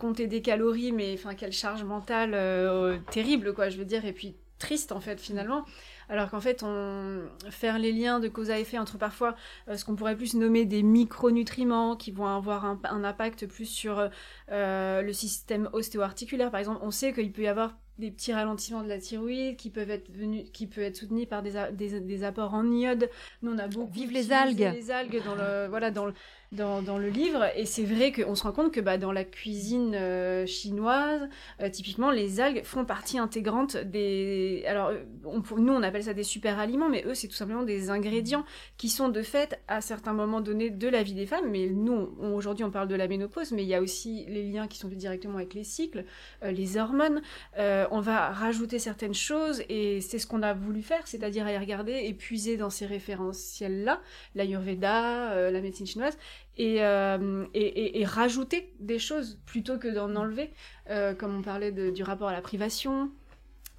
compter 0.00 0.26
des 0.26 0.42
calories, 0.42 0.90
mais 0.90 1.14
enfin, 1.14 1.34
quelle 1.34 1.52
charge 1.52 1.84
mentale 1.84 3.00
terrible, 3.12 3.54
quoi, 3.54 3.68
je 3.68 3.78
veux 3.78 3.84
dire, 3.84 4.04
et 4.04 4.12
puis 4.12 4.34
triste 4.58 4.92
en 4.92 5.00
fait, 5.00 5.18
finalement 5.18 5.64
alors 6.10 6.28
qu'en 6.28 6.40
fait, 6.40 6.64
on 6.64 7.22
faire 7.50 7.78
les 7.78 7.92
liens 7.92 8.18
de 8.18 8.26
cause 8.26 8.50
à 8.50 8.58
effet 8.58 8.78
entre 8.78 8.98
parfois 8.98 9.36
euh, 9.68 9.76
ce 9.76 9.84
qu'on 9.84 9.94
pourrait 9.94 10.16
plus 10.16 10.34
nommer 10.34 10.64
des 10.64 10.82
micronutriments 10.82 11.94
qui 11.94 12.10
vont 12.10 12.26
avoir 12.26 12.64
un, 12.64 13.04
impact 13.04 13.46
plus 13.46 13.66
sur 13.66 14.10
euh, 14.50 15.02
le 15.02 15.12
système 15.12 15.70
ostéo-articulaire. 15.72 16.50
Par 16.50 16.58
exemple, 16.58 16.80
on 16.82 16.90
sait 16.90 17.12
qu'il 17.12 17.30
peut 17.30 17.42
y 17.42 17.46
avoir 17.46 17.76
des 18.00 18.10
petits 18.10 18.32
ralentissements 18.32 18.82
de 18.82 18.88
la 18.88 18.98
thyroïde 18.98 19.56
qui 19.56 19.70
peuvent 19.70 19.90
être 19.90 20.10
venus, 20.10 20.46
qui 20.52 20.66
peut 20.66 20.80
être 20.80 20.96
soutenus 20.96 21.28
par 21.28 21.42
des, 21.42 21.52
des, 22.00 22.24
apports 22.24 22.54
en 22.54 22.68
iode. 22.72 23.08
Nous, 23.42 23.52
on 23.52 23.58
a 23.58 23.68
beaucoup 23.68 23.92
vive 23.92 24.10
les 24.10 24.32
algues, 24.32 24.58
les 24.58 24.90
algues 24.90 25.22
dans 25.24 25.34
le 25.36 25.68
voilà 25.68 25.90
dans 25.90 26.06
le 26.06 26.14
dans, 26.52 26.82
dans, 26.82 26.98
le 26.98 27.08
livre. 27.08 27.46
Et 27.56 27.64
c'est 27.64 27.84
vrai 27.84 28.10
qu'on 28.12 28.34
se 28.34 28.42
rend 28.42 28.52
compte 28.52 28.72
que 28.72 28.80
bah, 28.80 28.98
dans 28.98 29.12
la 29.12 29.24
cuisine 29.24 29.94
euh, 29.94 30.46
chinoise, 30.46 31.28
euh, 31.60 31.70
typiquement, 31.70 32.10
les 32.10 32.40
algues 32.40 32.64
font 32.64 32.84
partie 32.84 33.18
intégrante 33.18 33.76
des... 33.76 34.64
Alors, 34.66 34.88
euh, 34.88 35.04
on, 35.24 35.42
nous, 35.56 35.72
on 35.72 35.82
appelle 35.82 36.02
ça 36.02 36.14
des 36.14 36.24
super 36.24 36.58
aliments, 36.58 36.88
mais 36.88 37.04
eux, 37.06 37.14
c'est 37.14 37.28
tout 37.28 37.34
simplement 37.34 37.62
des 37.62 37.90
ingrédients 37.90 38.44
qui 38.78 38.88
sont 38.88 39.08
de 39.08 39.22
fait, 39.22 39.60
à 39.68 39.80
certains 39.80 40.12
moments 40.12 40.40
donnés 40.40 40.70
de 40.70 40.88
la 40.88 41.04
vie 41.04 41.14
des 41.14 41.26
femmes. 41.26 41.50
Mais 41.50 41.68
nous, 41.68 42.16
aujourd'hui, 42.20 42.64
on 42.64 42.70
parle 42.70 42.88
de 42.88 42.96
la 42.96 43.06
ménopause, 43.06 43.52
mais 43.52 43.62
il 43.62 43.68
y 43.68 43.74
a 43.74 43.80
aussi 43.80 44.24
les 44.28 44.42
liens 44.42 44.66
qui 44.66 44.78
sont 44.78 44.88
directement 44.88 45.36
avec 45.36 45.54
les 45.54 45.64
cycles, 45.64 46.04
les 46.42 46.76
hormones. 46.76 47.22
on 47.56 48.00
va 48.00 48.30
rajouter 48.30 48.78
certaines 48.78 49.14
choses, 49.14 49.62
et 49.68 50.00
c'est 50.00 50.18
ce 50.18 50.26
qu'on 50.26 50.42
a 50.42 50.52
voulu 50.52 50.82
faire, 50.82 51.06
c'est-à-dire 51.06 51.46
aller 51.46 51.58
regarder 51.58 51.92
et 52.04 52.12
puiser 52.12 52.56
dans 52.56 52.70
ces 52.70 52.86
référentiels-là, 52.86 54.00
l'Ayurveda, 54.34 55.50
la 55.50 55.60
médecine 55.60 55.86
chinoise, 55.86 56.18
euh, 56.58 57.46
et, 57.54 57.60
et, 57.60 58.00
et, 58.00 58.04
rajouter 58.04 58.72
des 58.80 58.98
choses 58.98 59.38
plutôt 59.46 59.78
que 59.78 59.88
d'en 59.88 60.14
enlever, 60.16 60.52
euh, 60.90 61.14
comme 61.14 61.36
on 61.36 61.42
parlait 61.42 61.72
du 61.72 62.02
rapport 62.02 62.28
à 62.28 62.32
la 62.32 62.42
privation, 62.42 63.10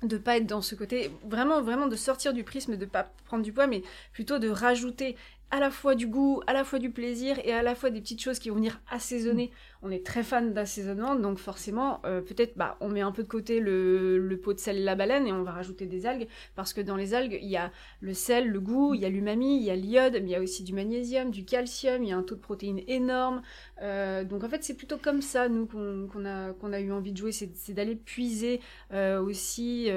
de 0.04 0.18
pas 0.18 0.38
être 0.38 0.48
dans 0.48 0.62
ce 0.62 0.74
côté, 0.74 1.12
vraiment, 1.24 1.62
vraiment 1.62 1.88
de 1.88 1.96
sortir 1.96 2.34
du 2.34 2.44
prisme, 2.44 2.78
de 2.78 2.86
pas 2.86 3.12
prendre 3.26 3.44
du 3.44 3.54
poids, 3.54 3.68
mais 3.68 3.84
plutôt 4.14 4.40
de 4.40 4.50
rajouter 4.50 5.16
à 5.52 5.60
la 5.60 5.70
fois 5.70 5.96
du 5.96 6.08
goût, 6.08 6.42
à 6.48 6.54
la 6.54 6.64
fois 6.64 6.80
du 6.80 6.90
plaisir 6.90 7.38
et 7.44 7.54
à 7.54 7.62
la 7.62 7.76
fois 7.76 7.90
des 7.90 8.02
petites 8.02 8.22
choses 8.22 8.40
qui 8.40 8.50
vont 8.50 8.56
venir 8.56 8.82
assaisonner. 8.90 9.52
On 9.84 9.90
est 9.90 10.06
très 10.06 10.22
fan 10.22 10.54
d'assaisonnement, 10.54 11.16
donc 11.16 11.40
forcément, 11.40 12.02
euh, 12.06 12.22
peut-être, 12.22 12.56
bah, 12.56 12.78
on 12.82 12.90
met 12.90 13.02
un 13.02 13.12
peu 13.12 13.24
de 13.24 13.28
côté 13.28 13.60
le, 13.60 14.40
pot 14.42 14.54
de 14.54 14.60
sel 14.60 14.78
et 14.78 14.84
la 14.84 14.94
baleine 14.94 15.26
et 15.26 15.32
on 15.32 15.42
va 15.42 15.52
rajouter 15.52 15.88
des 15.88 16.06
algues, 16.06 16.28
parce 16.56 16.72
que 16.72 16.82
dans 16.82 16.96
les 16.96 17.16
algues, 17.16 17.40
il 17.42 17.50
y 17.50 17.58
a 17.58 17.72
le 18.00 18.14
sel, 18.14 18.48
le 18.48 18.60
goût, 18.60 18.94
il 18.94 19.02
y 19.02 19.06
a 19.06 19.10
l'umami, 19.10 19.58
il 19.58 19.64
y 19.64 19.72
a 19.72 19.76
l'iode, 19.76 20.14
mais 20.14 20.20
il 20.20 20.30
y 20.30 20.36
a 20.36 20.42
aussi 20.42 20.64
du 20.64 20.74
magnésium, 20.74 21.32
du 21.32 21.46
calcium, 21.46 22.04
il 22.04 22.10
y 22.10 22.12
a 22.12 22.18
un 22.18 22.22
taux 22.22 22.36
de 22.36 22.42
protéines 22.42 22.82
énorme. 22.88 23.42
Euh, 23.82 24.24
donc 24.24 24.44
en 24.44 24.50
fait, 24.50 24.64
c'est 24.64 24.76
plutôt 24.76 24.98
comme 24.98 25.22
ça, 25.22 25.50
nous, 25.50 25.66
qu'on 25.66 26.26
a, 26.26 26.80
eu 26.80 26.92
envie 26.92 27.12
de 27.12 27.18
jouer, 27.18 27.32
c'est 27.32 27.74
d'aller 27.74 27.96
puiser 27.96 28.62
euh, 28.94 29.20
aussi 29.20 29.90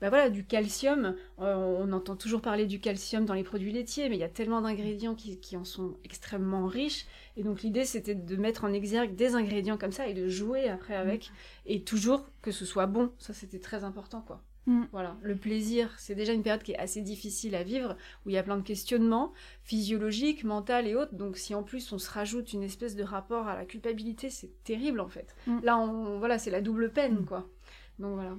bah 0.00 0.08
voilà, 0.08 0.30
du 0.30 0.44
calcium. 0.46 1.16
on 1.38 1.92
entend 1.92 2.16
toujours 2.16 2.40
parler 2.40 2.66
du 2.66 2.80
calcium 2.80 3.26
dans 3.26 3.34
les 3.34 3.42
produits 3.42 3.72
laitiers, 3.72 4.08
mais 4.08 4.16
il 4.16 4.20
y 4.20 4.24
a 4.24 4.28
tellement 4.28 4.62
d'ingrédients 4.62 5.14
qui, 5.14 5.56
en 5.56 5.64
sont 5.64 5.96
extrêmement 6.04 6.66
riches. 6.66 7.06
Et 7.36 7.42
donc 7.42 7.62
l'idée, 7.62 7.84
c'était 7.84 8.14
de 8.14 8.36
mettre 8.36 8.64
en 8.64 8.72
exergue 8.72 9.17
des 9.18 9.34
ingrédients 9.34 9.76
comme 9.76 9.92
ça 9.92 10.06
et 10.08 10.14
de 10.14 10.28
jouer 10.28 10.68
après 10.70 10.96
mm. 10.96 11.00
avec. 11.00 11.30
Et 11.66 11.82
toujours 11.82 12.30
que 12.40 12.50
ce 12.50 12.64
soit 12.64 12.86
bon. 12.86 13.12
Ça, 13.18 13.34
c'était 13.34 13.58
très 13.58 13.84
important, 13.84 14.22
quoi. 14.22 14.42
Mm. 14.68 14.84
Voilà, 14.92 15.16
le 15.22 15.34
plaisir, 15.34 15.94
c'est 15.98 16.14
déjà 16.14 16.32
une 16.32 16.42
période 16.42 16.62
qui 16.62 16.72
est 16.72 16.78
assez 16.78 17.00
difficile 17.00 17.54
à 17.54 17.62
vivre, 17.62 17.96
où 18.24 18.30
il 18.30 18.34
y 18.34 18.38
a 18.38 18.42
plein 18.42 18.58
de 18.58 18.62
questionnements 18.62 19.32
physiologiques, 19.62 20.44
mentaux 20.44 20.84
et 20.84 20.94
autres. 20.94 21.14
Donc 21.14 21.36
si 21.36 21.54
en 21.54 21.62
plus 21.62 21.92
on 21.92 21.98
se 21.98 22.10
rajoute 22.10 22.52
une 22.52 22.62
espèce 22.62 22.94
de 22.94 23.02
rapport 23.02 23.48
à 23.48 23.56
la 23.56 23.64
culpabilité, 23.64 24.30
c'est 24.30 24.62
terrible 24.64 25.00
en 25.00 25.08
fait. 25.08 25.34
Mm. 25.46 25.58
Là, 25.62 25.78
on, 25.78 26.18
voilà, 26.18 26.38
c'est 26.38 26.50
la 26.50 26.60
double 26.60 26.92
peine, 26.92 27.24
quoi. 27.24 27.48
Donc 27.98 28.14
voilà. 28.14 28.34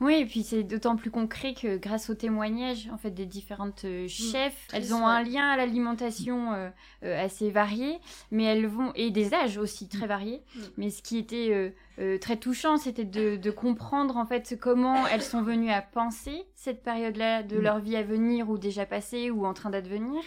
Oui, 0.00 0.14
et 0.14 0.26
puis 0.26 0.42
c'est 0.42 0.62
d'autant 0.62 0.96
plus 0.96 1.10
concret 1.10 1.54
que 1.54 1.76
grâce 1.76 2.10
aux 2.10 2.14
témoignages 2.14 2.88
en 2.92 2.98
fait 2.98 3.10
des 3.10 3.26
différentes 3.26 3.84
euh, 3.84 4.06
mm. 4.06 4.08
chefs, 4.08 4.68
elles 4.72 4.94
ont 4.94 5.06
un 5.06 5.22
lien 5.22 5.50
à 5.50 5.56
l'alimentation 5.56 6.52
euh, 6.52 6.70
euh, 7.04 7.24
assez 7.24 7.50
varié, 7.50 7.98
mais 8.30 8.44
elles 8.44 8.66
vont 8.66 8.92
et 8.94 9.10
des 9.10 9.34
âges 9.34 9.58
aussi 9.58 9.88
très 9.88 10.06
mm. 10.06 10.08
variés. 10.08 10.42
Mm. 10.54 10.60
Mais 10.78 10.90
ce 10.90 11.02
qui 11.02 11.18
était 11.18 11.74
très 12.20 12.36
touchant, 12.36 12.76
c'était 12.76 13.04
de, 13.04 13.36
de, 13.36 13.50
comprendre 13.52 14.16
en 14.16 14.26
fait 14.26 14.58
comment 14.60 15.06
elles 15.06 15.22
sont 15.22 15.42
venues 15.42 15.70
à 15.70 15.80
penser 15.80 16.44
cette 16.56 16.82
période-là 16.82 17.44
de 17.44 17.56
leur 17.56 17.78
vie 17.78 17.94
à 17.94 18.02
venir 18.02 18.50
ou 18.50 18.58
déjà 18.58 18.84
passée 18.84 19.30
ou 19.30 19.46
en 19.46 19.54
train 19.54 19.70
d'advenir, 19.70 20.20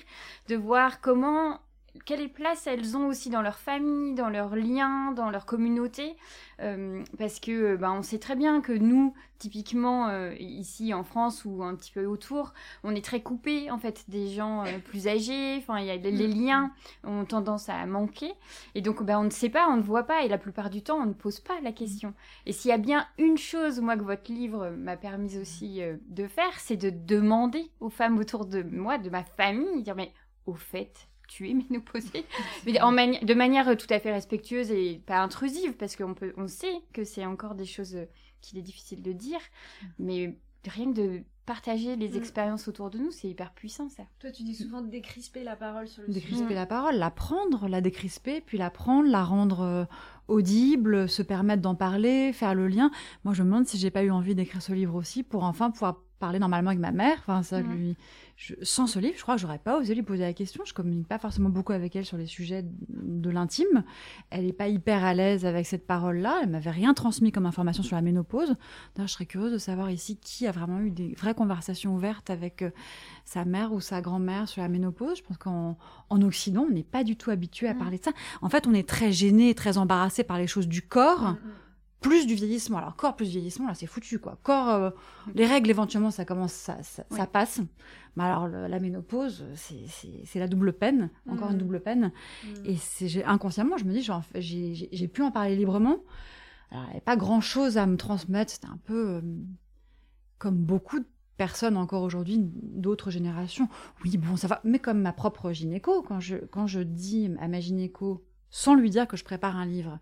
de 0.47 0.55
voir 0.55 1.01
comment 1.01 1.59
quelle 2.05 2.29
place 2.29 2.67
elles 2.67 2.95
ont 2.97 3.07
aussi 3.07 3.29
dans 3.29 3.41
leur 3.41 3.57
famille, 3.57 4.13
dans 4.13 4.29
leurs 4.29 4.55
liens, 4.55 5.11
dans 5.11 5.29
leur 5.29 5.45
communauté, 5.45 6.15
euh, 6.61 7.03
parce 7.17 7.39
que 7.39 7.51
euh, 7.51 7.77
bah, 7.77 7.91
on 7.91 8.01
sait 8.01 8.19
très 8.19 8.35
bien 8.35 8.61
que 8.61 8.71
nous, 8.71 9.13
typiquement 9.37 10.07
euh, 10.07 10.33
ici 10.39 10.93
en 10.93 11.03
France 11.03 11.45
ou 11.45 11.63
un 11.63 11.75
petit 11.75 11.91
peu 11.91 12.05
autour, 12.05 12.53
on 12.83 12.95
est 12.95 13.05
très 13.05 13.21
coupé 13.21 13.69
en 13.69 13.77
fait 13.77 14.05
des 14.07 14.27
gens 14.29 14.63
plus 14.85 15.07
âgés. 15.07 15.57
Enfin, 15.57 15.79
y 15.79 15.91
a 15.91 15.95
les, 15.95 16.27
liens 16.27 16.71
ont 17.03 17.25
tendance 17.25 17.69
à 17.69 17.85
manquer, 17.85 18.33
et 18.75 18.81
donc 18.81 19.03
bah, 19.03 19.19
on 19.19 19.23
ne 19.23 19.29
sait 19.29 19.49
pas, 19.49 19.67
on 19.69 19.77
ne 19.77 19.81
voit 19.81 20.03
pas, 20.03 20.23
et 20.23 20.27
la 20.27 20.37
plupart 20.37 20.69
du 20.69 20.81
temps, 20.81 20.97
on 20.97 21.05
ne 21.05 21.13
pose 21.13 21.39
pas 21.39 21.59
la 21.61 21.71
question. 21.71 22.13
Et 22.45 22.51
s'il 22.51 22.69
y 22.69 22.73
a 22.73 22.77
bien 22.77 23.05
une 23.17 23.37
chose, 23.37 23.79
moi, 23.79 23.95
que 23.95 24.03
votre 24.03 24.31
livre 24.31 24.69
m'a 24.69 24.97
permis 24.97 25.37
aussi 25.37 25.81
de 26.07 26.27
faire, 26.27 26.59
c'est 26.59 26.77
de 26.77 26.89
demander 26.89 27.71
aux 27.79 27.89
femmes 27.89 28.17
autour 28.17 28.45
de 28.45 28.63
moi, 28.63 28.97
de 28.97 29.09
ma 29.09 29.23
famille, 29.23 29.83
dire 29.83 29.95
mais 29.95 30.11
au 30.45 30.53
fait, 30.53 31.07
tu 31.27 31.49
es 31.49 31.53
ménopausée, 31.53 32.25
mais 32.65 32.79
en 32.81 32.91
de 32.91 33.33
manière 33.33 33.75
tout 33.77 33.87
à 33.89 33.99
fait 33.99 34.11
respectueuse 34.11 34.71
et 34.71 35.01
pas 35.05 35.19
intrusive, 35.19 35.73
parce 35.73 35.95
qu'on 35.95 36.13
peut, 36.13 36.33
on 36.37 36.47
sait 36.47 36.81
que 36.93 37.03
c'est 37.03 37.25
encore 37.25 37.55
des 37.55 37.65
choses 37.65 37.95
euh, 37.95 38.05
qu'il 38.41 38.57
est 38.57 38.63
difficile 38.63 39.01
de 39.01 39.11
dire, 39.11 39.39
mais 39.99 40.37
rien 40.65 40.91
que 40.91 40.99
de 40.99 41.23
partager 41.45 41.95
les 41.95 42.09
mm. 42.09 42.17
expériences 42.17 42.67
autour 42.67 42.89
de 42.89 42.99
nous, 42.99 43.11
c'est 43.11 43.29
hyper 43.29 43.53
puissant 43.53 43.89
ça. 43.89 44.03
Toi, 44.19 44.31
tu 44.31 44.43
dis 44.43 44.53
souvent 44.53 44.81
de 44.81 44.89
décrisper 44.89 45.43
la 45.43 45.55
parole 45.55 45.87
sur 45.87 46.03
le 46.03 46.07
sujet. 46.09 46.19
Décrisper 46.19 46.53
la 46.53 46.65
parole, 46.65 46.95
la 46.95 47.09
prendre, 47.09 47.67
la 47.67 47.81
décrisper, 47.81 48.41
puis 48.41 48.57
la 48.57 48.69
prendre, 48.69 49.09
la 49.09 49.23
rendre 49.23 49.61
euh, 49.61 49.85
audible, 50.27 51.07
se 51.07 51.21
permettre 51.21 51.61
d'en 51.61 51.75
parler, 51.75 52.33
faire 52.33 52.53
le 52.53 52.67
lien. 52.67 52.91
Moi, 53.23 53.33
je 53.33 53.43
me 53.43 53.47
demande 53.47 53.65
si 53.65 53.77
j'ai 53.77 53.91
pas 53.91 54.03
eu 54.03 54.11
envie 54.11 54.35
d'écrire 54.35 54.61
ce 54.61 54.73
livre 54.73 54.95
aussi 54.95 55.23
pour 55.23 55.45
enfin 55.45 55.71
pouvoir 55.71 56.03
parler 56.17 56.39
normalement 56.39 56.69
avec 56.69 56.79
ma 56.79 56.91
mère. 56.91 57.17
Enfin, 57.19 57.43
ça 57.43 57.61
mm. 57.61 57.71
lui 57.71 57.97
sans 58.61 58.85
ce 58.85 58.99
livre, 58.99 59.15
je 59.17 59.23
crois 59.23 59.35
que 59.35 59.41
j'aurais 59.41 59.57
pas 59.57 59.79
osé 59.79 59.95
lui 59.95 60.03
poser 60.03 60.21
la 60.21 60.33
question. 60.33 60.63
Je 60.63 60.73
communique 60.73 61.07
pas 61.07 61.17
forcément 61.17 61.49
beaucoup 61.49 61.73
avec 61.73 61.95
elle 61.95 62.05
sur 62.05 62.17
les 62.17 62.27
sujets 62.27 62.63
de 62.89 63.29
l'intime. 63.31 63.83
Elle 64.29 64.45
est 64.45 64.53
pas 64.53 64.67
hyper 64.67 65.03
à 65.03 65.15
l'aise 65.15 65.43
avec 65.45 65.65
cette 65.65 65.87
parole-là. 65.87 66.41
Elle 66.43 66.49
m'avait 66.49 66.69
rien 66.69 66.93
transmis 66.93 67.31
comme 67.31 67.47
information 67.47 67.81
sur 67.81 67.95
la 67.95 68.03
ménopause. 68.03 68.55
D'ailleurs, 68.95 69.07
je 69.07 69.13
serais 69.13 69.25
curieuse 69.25 69.53
de 69.53 69.57
savoir 69.57 69.89
ici 69.89 70.17
qui 70.17 70.45
a 70.45 70.51
vraiment 70.51 70.79
eu 70.81 70.91
des 70.91 71.15
vraies 71.15 71.33
conversations 71.33 71.95
ouvertes 71.95 72.29
avec 72.29 72.61
euh, 72.61 72.69
sa 73.25 73.43
mère 73.43 73.73
ou 73.73 73.81
sa 73.81 74.01
grand-mère 74.01 74.47
sur 74.47 74.61
la 74.61 74.69
ménopause. 74.69 75.17
Je 75.17 75.23
pense 75.23 75.37
qu'en 75.37 75.75
Occident, 76.11 76.67
on 76.69 76.73
n'est 76.73 76.83
pas 76.83 77.03
du 77.03 77.15
tout 77.15 77.31
habitué 77.31 77.67
à 77.67 77.73
mm. 77.73 77.79
parler 77.79 77.97
de 77.97 78.03
ça. 78.03 78.11
En 78.43 78.49
fait, 78.49 78.67
on 78.67 78.73
est 78.75 78.87
très 78.87 79.11
gêné, 79.11 79.55
très 79.55 79.79
embarrassé 79.79 80.23
par 80.23 80.37
les 80.37 80.47
choses 80.47 80.67
du 80.67 80.83
corps. 80.83 81.31
Mm, 81.31 81.37
plus 82.01 82.27
du 82.27 82.35
vieillissement. 82.35 82.77
Alors, 82.77 82.95
corps 82.95 83.15
plus 83.15 83.29
vieillissement, 83.29 83.67
là, 83.67 83.73
c'est 83.73 83.87
foutu, 83.87 84.19
quoi. 84.19 84.37
Corps, 84.43 84.69
euh, 84.69 84.89
les 85.33 85.45
règles, 85.45 85.69
éventuellement, 85.69 86.11
ça 86.11 86.25
commence, 86.25 86.53
ça, 86.53 86.77
ça, 86.83 87.27
passe. 87.27 87.61
Mais 88.15 88.23
alors, 88.23 88.47
la 88.47 88.79
ménopause, 88.79 89.45
c'est 89.55 90.39
la 90.39 90.47
double 90.47 90.73
peine, 90.73 91.09
encore 91.29 91.49
une 91.49 91.55
mm. 91.55 91.59
double 91.59 91.79
peine. 91.81 92.11
Mm. 92.43 92.65
Et 92.65 92.75
c'est 92.75 93.23
inconsciemment, 93.23 93.77
je 93.77 93.85
me 93.85 93.93
dis, 93.93 94.07
j'ai 94.91 95.07
pu 95.07 95.23
en 95.23 95.31
parler 95.31 95.55
librement. 95.55 95.97
Alors, 96.71 96.83
il 96.83 96.87
n'y 96.87 96.91
avait 96.91 97.01
pas 97.01 97.15
grand-chose 97.15 97.77
à 97.77 97.85
me 97.85 97.97
transmettre. 97.97 98.51
C'était 98.51 98.67
un 98.67 98.79
peu 98.83 99.09
euh, 99.15 99.21
comme 100.37 100.57
beaucoup 100.57 100.99
personne 101.37 101.77
encore 101.77 102.03
aujourd'hui 102.03 102.37
d'autres 102.39 103.11
générations. 103.11 103.69
Oui, 104.03 104.17
bon, 104.17 104.35
ça 104.35 104.47
va. 104.47 104.59
Mais 104.63 104.79
comme 104.79 105.01
ma 105.01 105.13
propre 105.13 105.51
gynéco, 105.51 106.01
quand 106.01 106.19
je, 106.19 106.37
quand 106.37 106.67
je 106.67 106.79
dis 106.81 107.31
à 107.39 107.47
ma 107.47 107.59
gynéco, 107.59 108.25
sans 108.49 108.75
lui 108.75 108.89
dire 108.89 109.07
que 109.07 109.17
je 109.17 109.23
prépare 109.23 109.55
un 109.55 109.65
livre, 109.65 109.99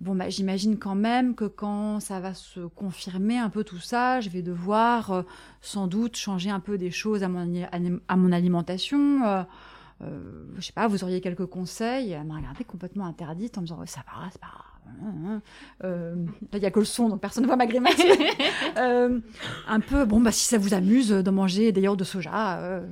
bon, 0.00 0.14
bah, 0.14 0.28
j'imagine 0.28 0.78
quand 0.78 0.94
même 0.94 1.34
que 1.34 1.44
quand 1.44 2.00
ça 2.00 2.20
va 2.20 2.34
se 2.34 2.60
confirmer 2.60 3.38
un 3.38 3.50
peu 3.50 3.64
tout 3.64 3.78
ça, 3.78 4.20
je 4.20 4.30
vais 4.30 4.42
devoir 4.42 5.12
euh, 5.12 5.22
sans 5.60 5.86
doute 5.86 6.16
changer 6.16 6.50
un 6.50 6.60
peu 6.60 6.78
des 6.78 6.90
choses 6.90 7.22
à 7.22 7.28
mon, 7.28 7.50
à 8.08 8.16
mon 8.16 8.32
alimentation. 8.32 9.24
Euh, 9.26 9.42
euh, 10.02 10.44
je 10.56 10.60
sais 10.64 10.72
pas, 10.72 10.86
vous 10.86 11.02
auriez 11.02 11.20
quelques 11.20 11.46
conseils 11.46 12.12
Elle 12.12 12.24
m'a 12.24 12.36
regardé 12.36 12.62
complètement 12.62 13.06
interdite 13.06 13.58
en 13.58 13.62
me 13.62 13.66
disant 13.66 13.84
ça 13.86 14.00
va, 14.06 14.28
c'est 14.30 14.40
pas 14.40 14.46
grave. 14.46 15.40
Euh, 15.84 16.14
là, 16.14 16.58
il 16.58 16.60
n'y 16.60 16.66
a 16.66 16.70
que 16.70 16.78
le 16.78 16.84
son, 16.84 17.08
donc 17.08 17.20
personne 17.20 17.42
ne 17.42 17.48
voit 17.48 17.56
ma 17.56 17.66
grimace. 17.66 18.00
euh, 18.78 19.20
un 19.66 19.80
peu, 19.80 20.04
bon, 20.04 20.20
bah, 20.20 20.32
si 20.32 20.44
ça 20.44 20.58
vous 20.58 20.74
amuse 20.74 21.10
de 21.10 21.30
manger 21.30 21.72
des 21.72 21.82
yaourts 21.82 21.96
de 21.96 22.04
soja. 22.04 22.58
Euh, 22.60 22.86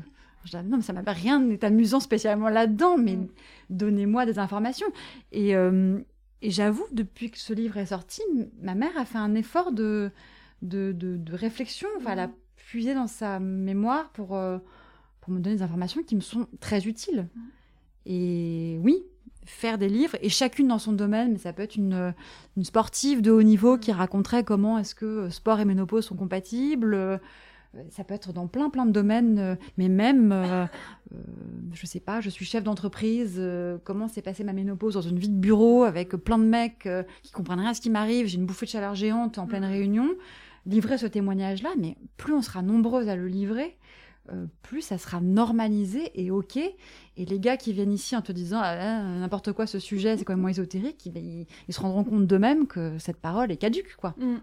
non, 0.54 0.76
mais 0.76 0.82
ça 0.82 0.92
m'a 0.92 1.02
rien 1.06 1.40
n'est 1.40 1.64
amusant 1.64 2.00
spécialement 2.00 2.48
là-dedans, 2.48 2.96
mais 2.98 3.16
mm. 3.16 3.28
donnez-moi 3.70 4.26
des 4.26 4.38
informations. 4.38 4.86
Et, 5.32 5.56
euh, 5.56 5.98
et 6.42 6.50
j'avoue, 6.50 6.86
depuis 6.92 7.30
que 7.30 7.38
ce 7.38 7.52
livre 7.52 7.76
est 7.78 7.86
sorti, 7.86 8.22
ma 8.60 8.74
mère 8.74 8.96
a 8.96 9.04
fait 9.04 9.18
un 9.18 9.34
effort 9.34 9.72
de, 9.72 10.10
de, 10.62 10.92
de, 10.92 11.34
réflexion. 11.34 11.88
Enfin, 11.96 12.12
elle 12.12 12.20
a 12.20 12.28
mm. 12.28 12.34
puisé 12.56 12.94
dans 12.94 13.06
sa 13.06 13.40
mémoire 13.40 14.10
pour, 14.10 14.36
euh, 14.36 14.58
pour 15.20 15.32
me 15.32 15.40
donner 15.40 15.56
des 15.56 15.62
informations 15.62 16.02
qui 16.02 16.14
me 16.14 16.20
sont 16.20 16.46
très 16.60 16.86
utiles. 16.86 17.28
Mm. 17.34 17.40
Et 18.06 18.78
oui, 18.82 19.02
faire 19.46 19.78
des 19.78 19.88
livres, 19.88 20.16
et 20.20 20.28
chacune 20.28 20.68
dans 20.68 20.78
son 20.78 20.92
domaine, 20.92 21.32
mais 21.32 21.38
ça 21.38 21.52
peut 21.52 21.62
être 21.62 21.76
une, 21.76 22.14
une 22.56 22.64
sportive 22.64 23.22
de 23.22 23.30
haut 23.30 23.42
niveau 23.42 23.78
qui 23.78 23.92
raconterait 23.92 24.44
comment 24.44 24.78
est-ce 24.78 24.94
que 24.94 25.30
sport 25.30 25.60
et 25.60 25.64
ménopause 25.64 26.04
sont 26.04 26.16
compatibles. 26.16 27.20
Euh, 27.76 27.82
ça 27.90 28.04
peut 28.04 28.14
être 28.14 28.32
dans 28.32 28.46
plein 28.46 28.70
plein 28.70 28.86
de 28.86 28.92
domaines, 28.92 29.38
euh, 29.38 29.54
mais 29.76 29.88
même, 29.88 30.32
euh, 30.32 30.66
je 31.72 31.86
sais 31.86 32.00
pas, 32.00 32.20
je 32.20 32.30
suis 32.30 32.44
chef 32.44 32.64
d'entreprise, 32.64 33.40
comment 33.84 34.08
s'est 34.08 34.22
passée 34.22 34.44
ma 34.44 34.52
ménopause 34.52 34.94
dans 34.94 35.02
une 35.02 35.18
vie 35.18 35.28
de 35.28 35.38
bureau 35.38 35.84
avec 35.84 36.10
plein 36.16 36.38
de 36.38 36.44
mecs 36.44 36.88
qui 37.22 37.32
comprennent 37.32 37.60
rien 37.60 37.70
à 37.70 37.74
ce 37.74 37.80
qui 37.80 37.90
m'arrive, 37.90 38.26
j'ai 38.26 38.38
une 38.38 38.46
bouffée 38.46 38.66
de 38.66 38.70
chaleur 38.70 38.94
géante 38.94 39.38
en 39.38 39.46
pleine 39.46 39.64
mm. 39.64 39.70
réunion. 39.70 40.08
Livrer 40.66 40.98
ce 40.98 41.06
témoignage-là, 41.06 41.70
mais 41.78 41.96
plus 42.16 42.34
on 42.34 42.42
sera 42.42 42.60
nombreuses 42.60 43.08
à 43.08 43.14
le 43.14 43.28
livrer, 43.28 43.78
euh, 44.32 44.46
plus 44.62 44.82
ça 44.82 44.98
sera 44.98 45.20
normalisé 45.20 46.10
et 46.14 46.30
ok. 46.30 46.56
Et 46.56 47.24
les 47.24 47.38
gars 47.38 47.56
qui 47.56 47.72
viennent 47.72 47.92
ici 47.92 48.16
en 48.16 48.22
te 48.22 48.32
disant 48.32 48.58
ah, 48.60 48.76
ah, 48.78 49.02
n'importe 49.02 49.52
quoi 49.52 49.66
ce 49.66 49.78
sujet, 49.78 50.16
c'est 50.16 50.24
quand 50.24 50.32
même 50.32 50.40
moins 50.40 50.50
ésotérique, 50.50 51.06
ils, 51.06 51.46
se 51.72 51.80
rendront 51.80 52.04
compte 52.04 52.26
d'eux-mêmes 52.26 52.66
que 52.66 52.98
cette 52.98 53.18
parole 53.18 53.52
est 53.52 53.56
caduque, 53.56 53.96
quoi. 53.96 54.14
Mm. 54.18 54.36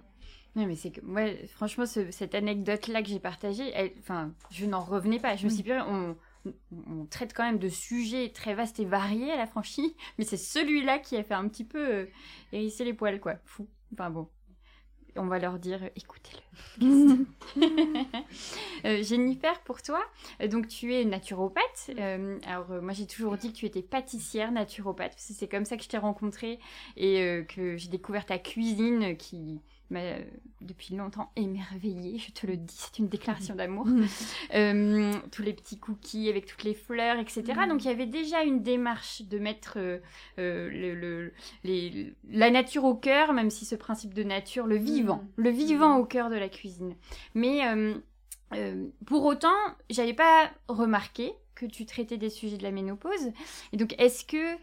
Non, 0.55 0.67
mais 0.67 0.75
c'est 0.75 0.91
que, 0.91 1.01
moi, 1.01 1.23
franchement, 1.47 1.85
cette 1.85 2.35
anecdote-là 2.35 3.01
que 3.01 3.09
j'ai 3.09 3.19
partagée, 3.19 3.73
enfin, 3.99 4.31
je 4.51 4.65
n'en 4.65 4.81
revenais 4.81 5.19
pas. 5.19 5.35
Je 5.35 5.45
me 5.45 5.49
suis 5.49 5.63
dit, 5.63 5.71
on, 5.71 6.15
on, 6.45 7.05
traite 7.05 7.33
quand 7.33 7.43
même 7.43 7.57
de 7.57 7.69
sujets 7.69 8.29
très 8.29 8.53
vastes 8.53 8.79
et 8.79 8.85
variés 8.85 9.31
à 9.31 9.37
la 9.37 9.47
franchise, 9.47 9.93
mais 10.17 10.25
c'est 10.25 10.37
celui-là 10.37 10.99
qui 10.99 11.17
a 11.17 11.23
fait 11.23 11.33
un 11.33 11.47
petit 11.47 11.65
peu 11.65 11.79
euh, 11.79 12.05
hérisser 12.51 12.85
les 12.85 12.93
poils, 12.93 13.19
quoi. 13.19 13.35
Fou. 13.45 13.67
Enfin 13.93 14.09
bon, 14.09 14.27
on 15.15 15.27
va 15.27 15.39
leur 15.39 15.59
dire 15.59 15.89
écoutez-le. 15.95 17.25
euh, 18.85 19.03
Jennifer, 19.03 19.59
pour 19.61 19.81
toi, 19.81 20.03
euh, 20.41 20.47
donc 20.47 20.67
tu 20.67 20.93
es 20.93 21.05
naturopathe. 21.05 21.91
Euh, 21.97 22.39
alors 22.45 22.71
euh, 22.71 22.81
moi 22.81 22.93
j'ai 22.93 23.07
toujours 23.07 23.37
dit 23.37 23.51
que 23.51 23.57
tu 23.57 23.65
étais 23.65 23.81
pâtissière 23.81 24.51
naturopathe 24.51 25.13
c'est 25.17 25.47
comme 25.47 25.65
ça 25.65 25.77
que 25.77 25.83
je 25.83 25.89
t'ai 25.89 25.97
rencontrée 25.97 26.59
et 26.97 27.43
que 27.47 27.77
j'ai 27.77 27.89
découvert 27.89 28.25
ta 28.25 28.37
cuisine 28.37 29.15
qui 29.17 29.59
m'a 29.89 30.01
depuis 30.61 30.95
longtemps 30.95 31.31
émerveillée, 31.35 32.17
je 32.17 32.31
te 32.31 32.47
le 32.47 32.57
dis, 32.57 32.75
c'est 32.77 32.99
une 32.99 33.09
déclaration 33.09 33.55
d'amour. 33.55 33.85
euh, 34.55 35.13
tous 35.31 35.41
les 35.41 35.53
petits 35.53 35.77
cookies 35.77 36.29
avec 36.29 36.45
toutes 36.45 36.63
les 36.63 36.73
fleurs, 36.73 37.19
etc. 37.19 37.43
Mm. 37.55 37.69
Donc 37.69 37.83
il 37.83 37.87
y 37.87 37.91
avait 37.91 38.05
déjà 38.05 38.43
une 38.43 38.63
démarche 38.63 39.23
de 39.23 39.39
mettre 39.39 39.73
euh, 39.77 39.99
euh, 40.39 40.69
le, 40.71 41.33
les, 41.63 42.13
la 42.29 42.49
nature 42.49 42.85
au 42.85 42.95
cœur, 42.95 43.33
même 43.33 43.49
si 43.49 43.65
ce 43.65 43.75
principe 43.75 44.13
de 44.13 44.23
nature, 44.23 44.65
le 44.65 44.77
vivant, 44.77 45.17
mm. 45.37 45.43
le 45.43 45.49
vivant 45.49 45.97
mm. 45.97 46.01
au 46.01 46.05
cœur 46.05 46.29
de 46.29 46.35
la 46.35 46.49
cuisine. 46.49 46.95
Mais 47.35 47.61
euh, 48.53 48.87
pour 49.05 49.25
autant, 49.25 49.55
j'avais 49.89 50.13
pas 50.13 50.51
remarqué 50.67 51.33
que 51.55 51.65
tu 51.65 51.85
traitais 51.85 52.17
des 52.17 52.29
sujets 52.29 52.57
de 52.57 52.63
la 52.63 52.71
ménopause. 52.71 53.31
Et 53.71 53.77
donc, 53.77 53.95
est-ce 53.97 54.25
que 54.25 54.57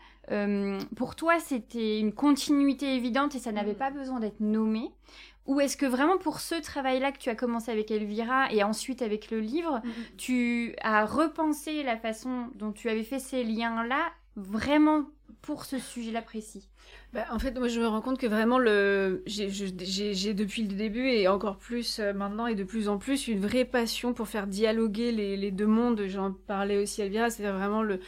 pour 0.95 1.17
toi, 1.17 1.41
c'était 1.41 1.99
une 1.99 2.13
continuité 2.13 2.95
évidente 2.95 3.35
et 3.35 3.39
ça 3.39 3.53
n'avait 3.53 3.75
pas 3.75 3.91
besoin 3.91 4.21
d'être 4.21 4.41
nommé? 4.41 4.91
Ou 5.47 5.59
est-ce 5.61 5.77
que 5.77 5.87
vraiment 5.87 6.19
pour 6.19 6.39
ce 6.39 6.55
travail-là 6.55 7.11
que 7.11 7.19
tu 7.19 7.29
as 7.29 7.35
commencé 7.35 7.73
avec 7.73 7.91
Elvira 7.91 8.53
et 8.53 8.63
ensuite 8.63 9.03
avec 9.03 9.31
le 9.33 9.41
livre, 9.41 9.81
mm-hmm. 9.85 10.17
tu 10.17 10.77
as 10.83 11.05
repensé 11.05 11.83
la 11.83 11.97
façon 11.97 12.49
dont 12.55 12.71
tu 12.71 12.89
avais 12.89 13.03
fait 13.03 13.19
ces 13.19 13.43
liens-là 13.43 14.13
vraiment 14.37 15.07
pour 15.43 15.65
ce 15.65 15.79
sujet-là 15.79 16.23
précis 16.23 16.69
bah, 17.13 17.25
en 17.31 17.39
fait, 17.39 17.59
moi, 17.59 17.69
je 17.69 17.81
me 17.81 17.87
rends 17.87 18.01
compte 18.01 18.19
que 18.19 18.27
vraiment, 18.27 18.59
le... 18.59 19.23
j'ai 19.27 20.35
depuis 20.35 20.63
le 20.63 20.75
début 20.75 21.09
et 21.09 21.27
encore 21.29 21.57
plus 21.57 21.99
euh, 21.99 22.13
maintenant 22.13 22.47
et 22.47 22.55
de 22.55 22.65
plus 22.65 22.89
en 22.89 22.99
plus 22.99 23.29
une 23.29 23.41
vraie 23.41 23.65
passion 23.65 24.13
pour 24.13 24.29
faire 24.29 24.47
dialoguer 24.47 25.11
les, 25.13 25.37
les 25.37 25.51
deux 25.51 25.67
mondes. 25.67 26.03
J'en 26.07 26.33
parlais 26.33 26.77
aussi 26.79 27.03
Elvira, 27.03 27.31
c'est 27.31 27.43
vraiment 27.43 27.83
le, 27.83 28.01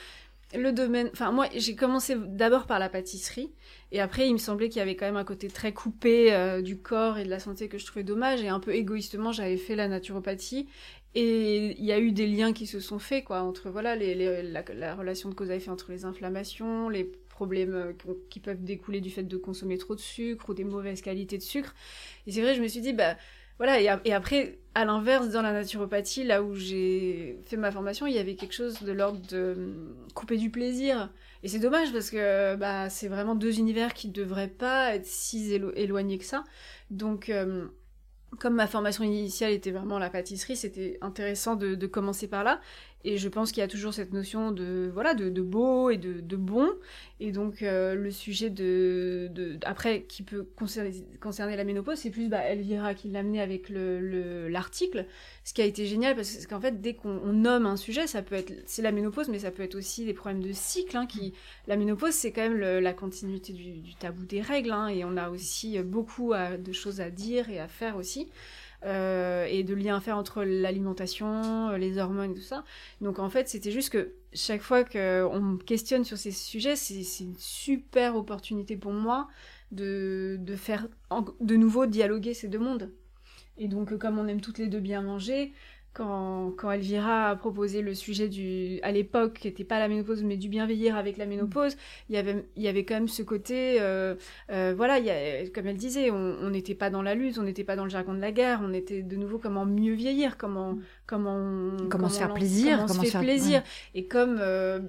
le 0.54 0.72
domaine. 0.72 1.10
Enfin, 1.12 1.32
moi, 1.32 1.46
j'ai 1.56 1.74
commencé 1.74 2.14
d'abord 2.16 2.66
par 2.66 2.78
la 2.78 2.88
pâtisserie. 2.88 3.52
Et 3.90 4.00
après, 4.00 4.28
il 4.28 4.34
me 4.34 4.38
semblait 4.38 4.68
qu'il 4.68 4.78
y 4.78 4.82
avait 4.82 4.96
quand 4.96 5.06
même 5.06 5.16
un 5.16 5.24
côté 5.24 5.48
très 5.48 5.72
coupé 5.72 6.32
euh, 6.32 6.62
du 6.62 6.78
corps 6.78 7.18
et 7.18 7.24
de 7.24 7.30
la 7.30 7.40
santé 7.40 7.68
que 7.68 7.78
je 7.78 7.86
trouvais 7.86 8.04
dommage. 8.04 8.42
Et 8.42 8.48
un 8.48 8.60
peu 8.60 8.74
égoïstement, 8.74 9.32
j'avais 9.32 9.56
fait 9.56 9.76
la 9.76 9.88
naturopathie. 9.88 10.68
Et 11.14 11.78
il 11.78 11.84
y 11.84 11.92
a 11.92 11.98
eu 11.98 12.12
des 12.12 12.26
liens 12.26 12.52
qui 12.52 12.66
se 12.66 12.80
sont 12.80 12.98
faits, 12.98 13.24
quoi, 13.24 13.42
entre 13.42 13.70
voilà, 13.70 13.96
les, 13.96 14.42
la, 14.42 14.94
relation 14.94 15.28
de 15.28 15.34
cause 15.34 15.50
à 15.50 15.56
effet 15.56 15.70
entre 15.70 15.92
les 15.92 16.04
inflammations, 16.06 16.88
les 16.88 17.04
problèmes 17.28 17.74
euh, 17.74 18.14
qui 18.30 18.40
peuvent 18.40 18.62
découler 18.62 19.00
du 19.00 19.10
fait 19.10 19.22
de 19.22 19.36
consommer 19.36 19.76
trop 19.76 19.94
de 19.94 20.00
sucre 20.00 20.50
ou 20.50 20.54
des 20.54 20.64
mauvaises 20.64 21.02
qualités 21.02 21.36
de 21.36 21.42
sucre. 21.42 21.74
Et 22.26 22.32
c'est 22.32 22.40
vrai, 22.40 22.54
je 22.54 22.62
me 22.62 22.68
suis 22.68 22.80
dit, 22.80 22.94
bah, 22.94 23.16
voilà, 23.58 23.80
et, 23.80 24.12
après, 24.12 24.58
à 24.74 24.84
l'inverse, 24.84 25.28
dans 25.28 25.42
la 25.42 25.52
naturopathie, 25.52 26.24
là 26.24 26.42
où 26.42 26.54
j'ai 26.54 27.38
fait 27.44 27.56
ma 27.56 27.70
formation, 27.70 28.06
il 28.06 28.14
y 28.14 28.18
avait 28.18 28.34
quelque 28.34 28.54
chose 28.54 28.82
de 28.82 28.92
l'ordre 28.92 29.20
de 29.28 29.54
hum, 29.56 29.94
couper 30.14 30.36
du 30.38 30.50
plaisir. 30.50 31.12
Et 31.42 31.48
c'est 31.48 31.58
dommage 31.58 31.92
parce 31.92 32.10
que 32.10 32.56
bah, 32.56 32.88
c'est 32.88 33.08
vraiment 33.08 33.34
deux 33.34 33.58
univers 33.58 33.94
qui 33.94 34.08
ne 34.08 34.12
devraient 34.12 34.48
pas 34.48 34.94
être 34.94 35.06
si 35.06 35.52
éloignés 35.76 36.18
que 36.18 36.24
ça. 36.24 36.44
Donc, 36.90 37.30
hum, 37.32 37.70
comme 38.38 38.54
ma 38.54 38.66
formation 38.66 39.04
initiale 39.04 39.52
était 39.52 39.70
vraiment 39.70 39.98
la 39.98 40.10
pâtisserie, 40.10 40.56
c'était 40.56 40.98
intéressant 41.00 41.56
de, 41.56 41.86
commencer 41.86 42.28
par 42.28 42.44
là. 42.44 42.60
Et 43.04 43.18
je 43.18 43.28
pense 43.28 43.50
qu'il 43.50 43.60
y 43.60 43.64
a 43.64 43.68
toujours 43.68 43.92
cette 43.92 44.12
notion 44.12 44.52
de 44.52 44.88
voilà 44.92 45.14
de, 45.14 45.28
beau 45.42 45.90
et 45.90 45.96
de, 45.96 46.36
bon. 46.36 46.68
Et 47.18 47.32
donc 47.32 47.62
euh, 47.62 47.94
le 47.94 48.10
sujet 48.12 48.48
de, 48.48 49.58
après 49.64 50.02
qui 50.02 50.22
peut 50.22 50.46
concerner, 50.56 51.56
la 51.56 51.64
ménopause, 51.64 51.98
c'est 51.98 52.10
plus 52.10 52.28
bah, 52.28 52.44
Elvira 52.44 52.94
qui 52.94 53.08
l'a 53.08 53.20
amené 53.20 53.40
avec 53.40 53.68
le 53.68 54.48
l'article. 54.48 55.06
Ce 55.44 55.52
qui 55.52 55.62
a 55.62 55.64
été 55.64 55.86
génial 55.86 56.14
parce 56.14 56.46
qu'en 56.46 56.60
fait 56.60 56.80
dès 56.80 56.94
qu'on 56.94 57.32
nomme 57.32 57.66
un 57.66 57.76
sujet, 57.76 58.06
ça 58.06 58.22
peut 58.22 58.36
être 58.36 58.52
c'est 58.66 58.82
la 58.82 58.92
ménopause, 58.92 59.28
mais 59.28 59.40
ça 59.40 59.50
peut 59.50 59.64
être 59.64 59.74
aussi 59.74 60.04
des 60.04 60.14
problèmes 60.14 60.42
de 60.42 60.52
cycle. 60.52 60.96
Hein, 60.96 61.08
la 61.66 61.76
ménopause 61.76 62.14
c'est 62.14 62.30
quand 62.30 62.48
même 62.48 62.58
la 62.58 62.92
continuité 62.92 63.52
du, 63.52 63.78
du, 63.78 63.94
tabou 63.96 64.24
des 64.24 64.40
règles. 64.40 64.72
Hein, 64.72 64.88
et 64.88 65.04
on 65.04 65.16
a 65.16 65.28
aussi 65.28 65.78
beaucoup 65.80 66.34
de 66.34 66.72
choses 66.72 67.00
à 67.00 67.10
dire 67.10 67.50
et 67.50 67.58
à 67.58 67.66
faire 67.66 67.96
aussi. 67.96 68.28
Euh, 68.84 69.46
et 69.48 69.62
de 69.62 69.74
liens 69.74 69.96
à 69.96 70.00
faire 70.00 70.16
entre 70.16 70.42
l'alimentation, 70.42 71.68
euh, 71.68 71.78
les 71.78 71.98
hormones 71.98 72.32
et 72.32 72.34
tout 72.34 72.40
ça. 72.40 72.64
Donc 73.00 73.20
en 73.20 73.30
fait, 73.30 73.48
c'était 73.48 73.70
juste 73.70 73.90
que 73.90 74.14
chaque 74.32 74.62
fois 74.62 74.82
qu'on 74.82 75.40
me 75.40 75.56
questionne 75.58 76.04
sur 76.04 76.18
ces 76.18 76.32
sujets, 76.32 76.74
c'est 76.74 77.22
une 77.22 77.36
super 77.38 78.16
opportunité 78.16 78.76
pour 78.76 78.92
moi 78.92 79.28
de, 79.70 80.36
de 80.40 80.56
faire 80.56 80.88
de 81.40 81.56
nouveau 81.56 81.86
dialoguer 81.86 82.34
ces 82.34 82.48
deux 82.48 82.58
mondes. 82.58 82.90
Et 83.56 83.68
donc, 83.68 83.96
comme 83.98 84.18
on 84.18 84.26
aime 84.26 84.40
toutes 84.40 84.58
les 84.58 84.66
deux 84.66 84.80
bien 84.80 85.02
manger, 85.02 85.52
quand, 85.94 86.52
quand 86.56 86.70
Elvira 86.70 87.30
a 87.30 87.36
proposé 87.36 87.82
le 87.82 87.94
sujet 87.94 88.28
du, 88.28 88.80
à 88.82 88.92
l'époque, 88.92 89.40
qui 89.40 89.48
n'était 89.48 89.64
pas 89.64 89.78
la 89.78 89.88
ménopause, 89.88 90.22
mais 90.22 90.36
du 90.36 90.48
bien 90.48 90.66
vieillir 90.66 90.96
avec 90.96 91.18
la 91.18 91.26
ménopause, 91.26 91.76
il 92.08 92.14
y 92.14 92.18
avait, 92.18 92.46
il 92.56 92.62
y 92.62 92.68
avait 92.68 92.84
quand 92.84 92.94
même 92.94 93.08
ce 93.08 93.22
côté, 93.22 93.76
euh, 93.80 94.14
euh, 94.50 94.72
voilà, 94.76 94.98
il 94.98 95.04
y 95.04 95.10
a, 95.10 95.48
comme 95.50 95.66
elle 95.66 95.76
disait, 95.76 96.10
on 96.10 96.48
n'était 96.50 96.74
pas 96.74 96.88
dans 96.88 97.02
la 97.02 97.14
lutte, 97.14 97.38
on 97.38 97.42
n'était 97.42 97.64
pas 97.64 97.76
dans 97.76 97.84
le 97.84 97.90
jargon 97.90 98.14
de 98.14 98.20
la 98.20 98.32
guerre, 98.32 98.60
on 98.62 98.72
était 98.72 99.02
de 99.02 99.16
nouveau 99.16 99.38
comment 99.38 99.66
mieux 99.66 99.94
vieillir, 99.94 100.38
comment, 100.38 100.78
comment, 101.06 101.76
comment, 101.90 102.08
se 102.08 102.18
faire 102.18 102.32
plaisir, 102.32 102.84
comment, 102.86 103.02
se 103.02 103.10
faire 103.10 103.20
plaisir. 103.20 103.62
Et 103.94 104.06
comme, 104.06 104.38
euh, 104.40 104.80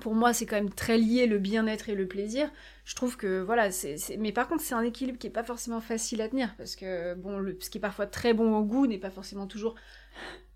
pour 0.00 0.14
moi, 0.14 0.32
c'est 0.32 0.46
quand 0.46 0.56
même 0.56 0.70
très 0.70 0.98
lié 0.98 1.26
le 1.26 1.38
bien-être 1.38 1.88
et 1.88 1.94
le 1.94 2.06
plaisir. 2.06 2.50
Je 2.84 2.94
trouve 2.94 3.16
que 3.16 3.40
voilà, 3.40 3.70
c'est, 3.72 3.96
mais 4.18 4.30
par 4.30 4.48
contre, 4.48 4.62
c'est 4.62 4.74
un 4.74 4.82
équilibre 4.82 5.18
qui 5.18 5.26
est 5.26 5.30
pas 5.30 5.42
forcément 5.42 5.80
facile 5.80 6.22
à 6.22 6.28
tenir 6.28 6.54
parce 6.56 6.76
que 6.76 7.14
bon, 7.14 7.38
le, 7.38 7.56
ce 7.60 7.70
qui 7.70 7.78
est 7.78 7.80
parfois 7.80 8.06
très 8.06 8.32
bon 8.32 8.56
au 8.56 8.64
goût 8.64 8.86
n'est 8.86 8.98
pas 8.98 9.10
forcément 9.10 9.46
toujours 9.46 9.74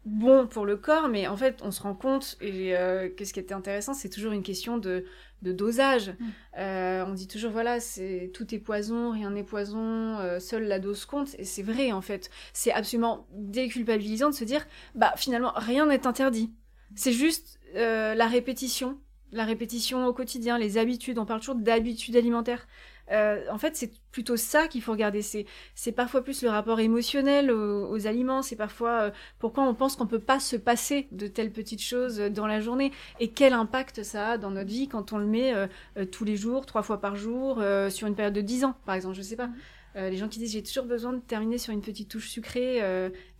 bon 0.04 0.46
pour 0.46 0.66
le 0.66 0.76
corps, 0.76 1.08
mais 1.08 1.26
en 1.26 1.36
fait, 1.36 1.60
on 1.62 1.70
se 1.70 1.82
rend 1.82 1.94
compte, 1.94 2.36
et 2.40 2.76
euh, 2.76 3.08
que 3.08 3.24
ce 3.24 3.32
qui 3.32 3.40
était 3.40 3.54
intéressant, 3.54 3.94
c'est 3.94 4.08
toujours 4.08 4.32
une 4.32 4.42
question 4.42 4.78
de, 4.78 5.04
dosage. 5.42 6.08
Mm. 6.08 6.24
Euh, 6.58 7.04
on 7.06 7.12
dit 7.12 7.28
toujours, 7.28 7.50
voilà, 7.50 7.80
c'est 7.80 8.30
tout 8.32 8.54
est 8.54 8.58
poison, 8.58 9.10
rien 9.10 9.30
n'est 9.30 9.44
poison, 9.44 10.18
euh, 10.18 10.40
seule 10.40 10.64
la 10.64 10.78
dose 10.78 11.04
compte, 11.04 11.34
et 11.38 11.44
c'est 11.44 11.62
vrai, 11.62 11.92
en 11.92 12.00
fait. 12.00 12.30
C'est 12.52 12.72
absolument 12.72 13.26
déculpabilisant 13.32 14.30
de 14.30 14.34
se 14.34 14.44
dire, 14.44 14.66
bah, 14.94 15.12
finalement, 15.16 15.52
rien 15.56 15.86
n'est 15.86 16.06
interdit. 16.06 16.52
C'est 16.94 17.12
juste 17.12 17.58
la 17.74 18.28
répétition, 18.28 19.00
la 19.32 19.44
répétition 19.44 20.06
au 20.06 20.12
quotidien, 20.12 20.58
les 20.58 20.78
habitudes, 20.78 21.18
on 21.18 21.26
parle 21.26 21.40
toujours 21.40 21.56
d'habitudes 21.56 22.14
alimentaires. 22.14 22.68
Euh, 23.10 23.44
en 23.50 23.58
fait, 23.58 23.76
c'est 23.76 23.92
plutôt 24.10 24.36
ça 24.36 24.68
qu'il 24.68 24.82
faut 24.82 24.92
regarder. 24.92 25.22
C'est 25.22 25.92
parfois 25.92 26.22
plus 26.22 26.42
le 26.42 26.48
rapport 26.48 26.80
émotionnel 26.80 27.50
aux, 27.50 28.06
aliments. 28.06 28.42
C'est 28.42 28.56
parfois 28.56 28.90
euh, 28.90 29.10
pourquoi 29.38 29.64
on 29.64 29.74
pense 29.74 29.96
qu'on 29.96 30.06
peut 30.06 30.18
pas 30.18 30.40
se 30.40 30.56
passer 30.56 31.08
de 31.12 31.26
telles 31.26 31.52
petites 31.52 31.82
choses 31.82 32.18
dans 32.18 32.46
la 32.46 32.60
journée 32.60 32.92
et 33.20 33.30
quel 33.30 33.52
impact 33.52 34.02
ça 34.02 34.32
a 34.32 34.38
dans 34.38 34.50
notre 34.50 34.70
vie 34.70 34.88
quand 34.88 35.12
on 35.12 35.18
le 35.18 35.26
met 35.26 35.54
euh, 35.54 35.66
tous 36.10 36.24
les 36.24 36.36
jours, 36.36 36.66
trois 36.66 36.82
fois 36.82 37.00
par 37.00 37.16
jour, 37.16 37.62
sur 37.90 38.06
une 38.06 38.14
période 38.14 38.34
de 38.34 38.40
dix 38.40 38.64
ans, 38.64 38.74
par 38.86 38.94
exemple. 38.94 39.16
Je 39.16 39.22
sais 39.22 39.36
pas. 39.36 39.50
les 39.94 40.16
gens 40.16 40.28
qui 40.28 40.38
disent 40.38 40.52
j'ai 40.52 40.62
toujours 40.62 40.84
besoin 40.84 41.12
de 41.12 41.20
terminer 41.20 41.58
sur 41.58 41.72
une 41.72 41.82
petite 41.82 42.10
touche 42.10 42.28
sucrée, 42.28 42.80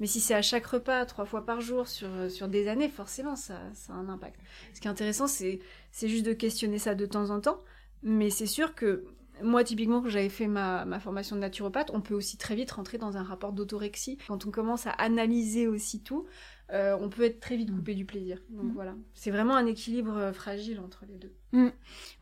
mais 0.00 0.06
si 0.06 0.20
c'est 0.20 0.34
à 0.34 0.42
chaque 0.42 0.66
repas, 0.66 1.04
trois 1.06 1.24
fois 1.24 1.44
par 1.44 1.60
jour, 1.60 1.88
sur, 1.88 2.08
sur 2.28 2.48
des 2.48 2.68
années, 2.68 2.88
forcément, 2.88 3.36
ça, 3.36 3.60
ça 3.74 3.92
a 3.92 3.96
un 3.96 4.08
impact. 4.08 4.38
Ce 4.72 4.80
qui 4.80 4.88
est 4.88 4.90
intéressant, 4.90 5.26
c'est 5.26 5.60
juste 6.02 6.26
de 6.26 6.32
questionner 6.32 6.78
ça 6.78 6.94
de 6.94 7.06
temps 7.06 7.30
en 7.30 7.40
temps, 7.40 7.60
mais 8.02 8.30
c'est 8.30 8.46
sûr 8.46 8.74
que 8.74 9.04
moi, 9.42 9.64
typiquement, 9.64 10.00
quand 10.00 10.08
j'avais 10.08 10.28
fait 10.28 10.46
ma, 10.46 11.00
formation 11.00 11.36
de 11.36 11.40
naturopathe, 11.40 11.90
on 11.92 12.00
peut 12.00 12.14
aussi 12.14 12.36
très 12.36 12.54
vite 12.54 12.70
rentrer 12.70 12.98
dans 12.98 13.16
un 13.16 13.22
rapport 13.22 13.52
d'autorexie. 13.52 14.18
Quand 14.28 14.46
on 14.46 14.50
commence 14.50 14.86
à 14.86 14.90
analyser 14.90 15.66
aussi 15.66 16.02
tout, 16.02 16.26
euh, 16.72 16.96
on 17.00 17.08
peut 17.08 17.24
être 17.24 17.40
très 17.40 17.56
vite 17.56 17.74
coupé 17.74 17.94
du 17.94 18.04
plaisir. 18.04 18.38
Donc 18.50 18.66
mm. 18.66 18.72
voilà, 18.74 18.94
c'est 19.12 19.30
vraiment 19.30 19.56
un 19.56 19.66
équilibre 19.66 20.16
euh, 20.16 20.32
fragile 20.32 20.80
entre 20.80 21.04
les 21.06 21.16
deux. 21.16 21.32
Mm. 21.52 21.68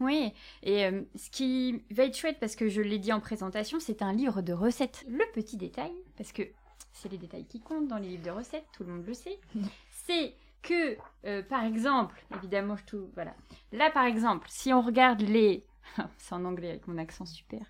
Oui, 0.01 0.33
et 0.63 0.87
euh, 0.87 1.03
ce 1.15 1.31
qui 1.31 1.83
va 1.91 2.05
être 2.05 2.17
chouette, 2.17 2.39
parce 2.41 2.57
que 2.57 2.69
je 2.69 2.81
l'ai 2.81 2.99
dit 2.99 3.13
en 3.13 3.21
présentation, 3.21 3.79
c'est 3.79 4.03
un 4.03 4.13
livre 4.13 4.43
de 4.43 4.53
recettes. 4.53 5.05
Le 5.09 5.25
petit 5.35 5.57
détail, 5.57 5.93
parce 6.17 6.33
que 6.33 6.43
c'est 6.93 7.11
les 7.11 7.19
détails 7.19 7.47
qui 7.47 7.61
comptent 7.61 7.89
dans 7.89 7.99
les 7.99 8.09
livres 8.09 8.25
de 8.25 8.31
recettes, 8.31 8.67
tout 8.77 8.85
le 8.85 8.93
monde 8.93 9.07
le 9.07 9.15
sait, 9.15 9.39
mm. 9.55 9.63
c'est 10.07 10.35
que, 10.63 10.97
par 11.49 11.65
exemple, 11.65 12.25
évidemment, 12.37 12.77
je 12.77 12.85
tout, 12.85 13.11
voilà. 13.15 13.35
Là, 13.73 13.91
par 13.91 14.05
exemple, 14.05 14.47
si 14.49 14.73
on 14.73 14.81
regarde 14.81 15.21
les 15.21 15.65
c'est 16.19 16.35
en 16.35 16.45
anglais 16.45 16.71
avec 16.71 16.89
mon 16.89 16.99
accent 16.99 17.27
super, 17.27 17.61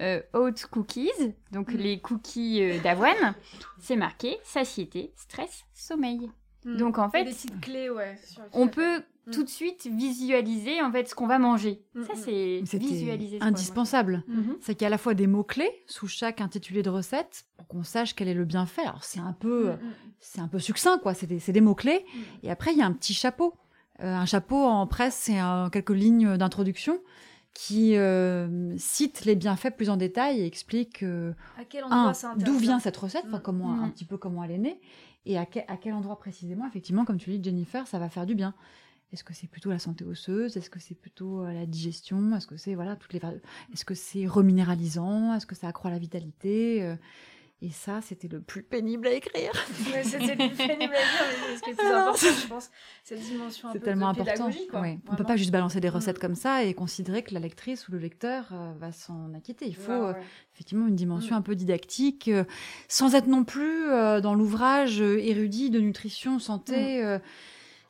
euh, 0.00 0.22
oat 0.32 0.66
cookies, 0.70 1.10
donc 1.52 1.72
mm. 1.72 1.76
les 1.76 2.00
cookies 2.00 2.62
euh, 2.62 2.80
d'avoine, 2.80 3.34
c'est 3.78 3.96
marqué 3.96 4.38
satiété, 4.44 5.12
stress, 5.16 5.64
sommeil. 5.74 6.30
Mm. 6.64 6.76
Donc 6.76 6.98
en 6.98 7.08
fait, 7.08 7.24
des 7.24 7.30
petites 7.30 7.60
clés, 7.60 7.90
ouais, 7.90 8.18
on 8.52 8.68
peut 8.68 8.98
mm. 8.98 9.30
tout 9.32 9.44
de 9.44 9.48
suite 9.48 9.86
visualiser 9.86 10.82
en 10.82 10.90
fait 10.90 11.08
ce 11.08 11.14
qu'on 11.14 11.26
va 11.26 11.38
manger. 11.38 11.82
Ça 12.06 12.14
c'est 12.14 12.62
visualiser. 12.78 13.38
Indispensable. 13.40 14.24
Mm-hmm. 14.28 14.56
C'est 14.60 14.74
qu'il 14.74 14.82
y 14.82 14.86
a 14.86 14.88
à 14.88 14.90
la 14.90 14.98
fois 14.98 15.14
des 15.14 15.26
mots 15.26 15.44
clés 15.44 15.70
sous 15.86 16.08
chaque 16.08 16.40
intitulé 16.40 16.82
de 16.82 16.90
recette 16.90 17.44
pour 17.56 17.68
qu'on 17.68 17.84
sache 17.84 18.14
quel 18.14 18.28
est 18.28 18.34
le 18.34 18.44
bienfait. 18.44 18.82
Alors 18.82 19.04
c'est 19.04 19.20
un 19.20 19.32
peu, 19.32 19.72
c'est 20.20 20.40
un 20.40 20.48
peu 20.48 20.58
succinct 20.58 20.98
quoi. 20.98 21.14
C'est 21.14 21.26
des, 21.26 21.38
des 21.38 21.60
mots 21.60 21.74
clés. 21.74 22.04
Et 22.42 22.50
après 22.50 22.72
il 22.72 22.78
y 22.78 22.82
a 22.82 22.86
un 22.86 22.92
petit 22.92 23.14
chapeau. 23.14 23.54
Euh, 24.00 24.14
un 24.14 24.26
chapeau 24.26 24.64
en 24.64 24.86
presse, 24.86 25.16
c'est 25.16 25.38
quelques 25.72 25.90
lignes 25.90 26.36
d'introduction 26.36 27.00
qui 27.58 27.96
euh, 27.96 28.72
cite 28.78 29.24
les 29.24 29.34
bienfaits 29.34 29.76
plus 29.76 29.90
en 29.90 29.96
détail 29.96 30.38
et 30.40 30.46
explique 30.46 31.02
euh, 31.02 31.32
d'où 32.36 32.56
vient 32.56 32.78
cette 32.78 32.96
recette, 32.96 33.24
enfin, 33.26 33.40
comment, 33.40 33.72
un 33.72 33.88
mm. 33.88 33.92
petit 33.92 34.04
peu 34.04 34.16
comment 34.16 34.44
elle 34.44 34.52
est 34.52 34.58
née, 34.58 34.80
et 35.26 35.36
à, 35.38 35.40
à, 35.40 35.76
quel 35.76 35.92
endroit 35.92 36.20
précisément, 36.20 36.68
effectivement, 36.68 37.04
comme 37.04 37.18
tu 37.18 37.36
dis, 37.36 37.42
Jennifer, 37.42 37.84
ça 37.88 37.98
va 37.98 38.08
faire 38.10 38.26
du 38.26 38.36
bien. 38.36 38.54
Est-ce 39.12 39.24
que 39.24 39.34
c'est 39.34 39.48
plutôt 39.48 39.70
la 39.70 39.80
santé 39.80 40.04
osseuse? 40.04 40.56
Est-ce 40.56 40.70
que 40.70 40.78
c'est 40.78 40.94
plutôt 40.94 41.42
euh, 41.42 41.52
la 41.52 41.66
digestion? 41.66 42.32
Est-ce 42.36 42.46
que 42.46 42.56
c'est 42.56 42.76
voilà 42.76 42.94
toutes 42.94 43.12
les 43.12 43.20
Est-ce 43.72 43.84
que 43.84 43.94
c'est 43.94 44.28
reminéralisant? 44.28 45.34
Est-ce 45.34 45.46
que 45.46 45.56
ça 45.56 45.66
accroît 45.66 45.90
la 45.90 45.98
vitalité? 45.98 46.96
Et 47.60 47.70
ça, 47.70 48.00
c'était 48.00 48.28
le 48.28 48.40
plus 48.40 48.62
pénible 48.62 49.08
à 49.08 49.12
écrire. 49.12 49.50
c'était 50.04 50.36
le 50.36 50.48
plus 50.48 50.56
pénible 50.56 50.94
à 50.94 51.00
écrire, 51.00 51.26
mais 51.48 51.56
ce 51.56 51.62
qui 51.62 51.70
est 51.70 51.74
plus 51.76 51.88
important, 51.88 52.26
je 52.42 52.46
pense, 52.46 52.70
cette 53.02 53.20
dimension 53.20 53.68
un 53.68 53.72
peu 53.72 53.80
tellement 53.80 54.12
de 54.12 54.20
important. 54.20 54.50
Quoi. 54.70 54.80
Ouais. 54.80 55.00
On 55.08 55.12
ne 55.12 55.16
peut 55.16 55.24
pas 55.24 55.36
juste 55.36 55.50
balancer 55.50 55.80
des 55.80 55.88
recettes 55.88 56.18
mm. 56.18 56.20
comme 56.20 56.34
ça 56.36 56.62
et 56.62 56.72
considérer 56.74 57.24
que 57.24 57.34
la 57.34 57.40
lectrice 57.40 57.88
ou 57.88 57.92
le 57.92 57.98
lecteur 57.98 58.50
euh, 58.52 58.72
va 58.78 58.92
s'en 58.92 59.34
acquitter. 59.34 59.66
Il 59.66 59.74
faut 59.74 59.90
euh, 59.90 60.14
effectivement 60.54 60.86
une 60.86 60.94
dimension 60.94 61.34
mm. 61.34 61.38
un 61.38 61.42
peu 61.42 61.56
didactique, 61.56 62.28
euh, 62.28 62.44
sans 62.86 63.16
être 63.16 63.26
non 63.26 63.42
plus 63.42 63.88
dans 64.22 64.34
l'ouvrage 64.34 65.00
érudit 65.00 65.70
de 65.70 65.80
nutrition, 65.80 66.38
santé. 66.38 67.02
Mm. 67.02 67.20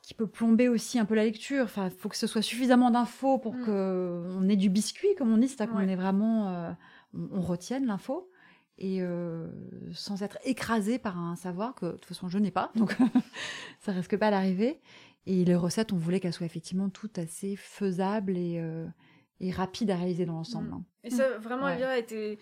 qui 0.01 0.15
peut 0.15 0.25
plomber 0.25 0.67
aussi 0.67 0.97
un 0.97 1.05
peu 1.05 1.13
la 1.13 1.25
lecture. 1.25 1.65
Enfin, 1.65 1.85
il 1.85 1.91
faut 1.91 2.09
que 2.09 2.17
ce 2.17 2.25
soit 2.25 2.41
suffisamment 2.41 2.89
d'infos 2.89 3.37
pour 3.37 3.55
qu'on 3.59 4.49
ait 4.49 4.55
du 4.55 4.69
biscuit, 4.69 5.13
comme 5.15 5.31
on 5.31 5.37
dit, 5.37 5.47
c'est-à-dire 5.47 5.75
qu'on 5.75 5.87
est 5.87 5.95
vraiment, 5.95 6.75
on 7.13 7.41
retienne 7.41 7.85
l'info 7.85 8.31
et 8.79 9.01
euh, 9.01 9.47
sans 9.93 10.23
être 10.23 10.37
écrasé 10.45 10.97
par 10.97 11.17
un 11.19 11.35
savoir 11.35 11.75
que 11.75 11.85
de 11.85 11.91
toute 11.91 12.05
façon 12.05 12.29
je 12.29 12.39
n'ai 12.39 12.49
pas, 12.49 12.71
donc 12.75 12.95
ça 13.79 13.91
risque 13.91 14.17
pas 14.17 14.31
d'arriver. 14.31 14.79
Et 15.25 15.45
les 15.45 15.55
recettes, 15.55 15.91
on 15.91 15.97
voulait 15.97 16.19
qu'elles 16.19 16.33
soient 16.33 16.45
effectivement 16.45 16.89
toutes 16.89 17.19
assez 17.19 17.55
faisables 17.55 18.37
et, 18.37 18.57
euh, 18.57 18.87
et 19.41 19.51
rapides 19.51 19.91
à 19.91 19.97
réaliser 19.97 20.25
dans 20.25 20.33
l'ensemble. 20.33 20.69
Mm. 20.69 20.73
Hein. 20.73 20.83
Et 21.03 21.09
ça, 21.09 21.37
vraiment, 21.37 21.65
ouais. 21.65 21.73
Elvira 21.73 21.91
a 21.91 21.97
été 21.97 22.39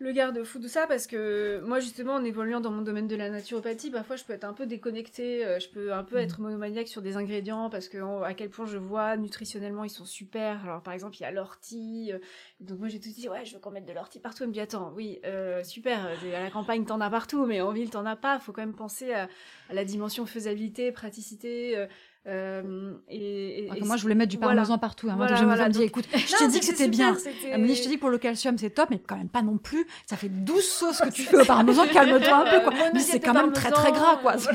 le 0.00 0.12
garde-fou 0.12 0.60
de 0.60 0.68
ça 0.68 0.86
parce 0.86 1.08
que 1.08 1.60
moi 1.66 1.80
justement 1.80 2.14
en 2.14 2.24
évoluant 2.24 2.60
dans 2.60 2.70
mon 2.70 2.82
domaine 2.82 3.08
de 3.08 3.16
la 3.16 3.30
naturopathie 3.30 3.90
parfois 3.90 4.14
je 4.14 4.24
peux 4.24 4.32
être 4.32 4.44
un 4.44 4.52
peu 4.52 4.64
déconnectée 4.64 5.44
euh, 5.44 5.58
je 5.58 5.68
peux 5.68 5.92
un 5.92 6.04
peu 6.04 6.16
mm. 6.16 6.20
être 6.20 6.40
monomaniaque 6.40 6.86
sur 6.86 7.02
des 7.02 7.16
ingrédients 7.16 7.68
parce 7.68 7.88
que 7.88 7.98
à 8.22 8.32
quel 8.34 8.48
point 8.48 8.66
je 8.66 8.78
vois 8.78 9.16
nutritionnellement 9.16 9.82
ils 9.82 9.90
sont 9.90 10.04
super. 10.04 10.62
Alors 10.64 10.82
par 10.82 10.94
exemple 10.94 11.16
il 11.16 11.22
y 11.22 11.24
a 11.24 11.32
l'ortie 11.32 12.12
euh, 12.12 12.18
donc 12.60 12.78
moi 12.78 12.88
j'ai 12.88 13.00
tout 13.00 13.08
dit 13.08 13.28
ouais 13.28 13.44
je 13.44 13.54
veux 13.54 13.60
qu'on 13.60 13.72
mette 13.72 13.86
de 13.86 13.92
l'ortie 13.92 14.20
partout. 14.20 14.44
Elle 14.44 14.50
me 14.50 14.54
dit 14.54 14.60
attends 14.60 14.92
oui 14.94 15.18
euh, 15.24 15.64
super 15.64 16.06
à 16.06 16.42
la 16.42 16.50
campagne 16.50 16.84
t'en 16.84 17.00
as 17.00 17.10
partout 17.10 17.44
mais 17.44 17.60
en 17.60 17.72
ville 17.72 17.90
t'en 17.90 18.06
as 18.06 18.16
pas. 18.16 18.38
Faut 18.38 18.52
quand 18.52 18.62
même 18.62 18.76
penser 18.76 19.12
à, 19.12 19.28
à 19.68 19.74
la 19.74 19.84
dimension 19.84 20.26
faisabilité 20.26 20.92
praticité 20.92 21.88
euh, 22.26 22.92
et, 23.08 23.68
moi, 23.82 23.96
je 23.96 24.02
voulais 24.02 24.14
mettre 24.14 24.30
du 24.30 24.38
parmesan 24.38 24.76
partout. 24.78 25.08
Hein. 25.10 25.16
Moi, 25.16 25.26
voilà, 25.26 25.68
dit, 25.68 25.82
écoute, 25.82 26.06
je 26.14 26.36
t'ai 26.38 26.48
dit 26.48 26.60
que 26.60 26.66
c'était 26.66 26.88
bien. 26.88 27.16
Elle 27.50 27.62
me 27.62 27.66
dit, 27.66 27.74
je 27.74 27.82
te 27.82 27.88
dis 27.88 27.96
pour 27.96 28.10
le 28.10 28.18
calcium, 28.18 28.58
c'est 28.58 28.70
top, 28.70 28.90
mais 28.90 28.98
quand 28.98 29.16
même 29.16 29.28
pas 29.28 29.42
non 29.42 29.56
plus. 29.56 29.86
Ça 30.06 30.16
fait 30.16 30.28
12 30.28 30.62
sauces 30.62 31.00
que 31.00 31.08
tu 31.10 31.22
fais 31.22 31.40
au 31.40 31.44
parmesan, 31.44 31.86
calme-toi 31.92 32.36
un 32.36 32.50
peu, 32.50 32.60
quoi. 32.60 32.72
mais 32.92 33.00
c'est 33.00 33.20
quand 33.20 33.32
même 33.34 33.52
très, 33.52 33.70
très 33.70 33.92
gras, 33.92 34.16
quoi. 34.16 34.36
c'est 34.36 34.52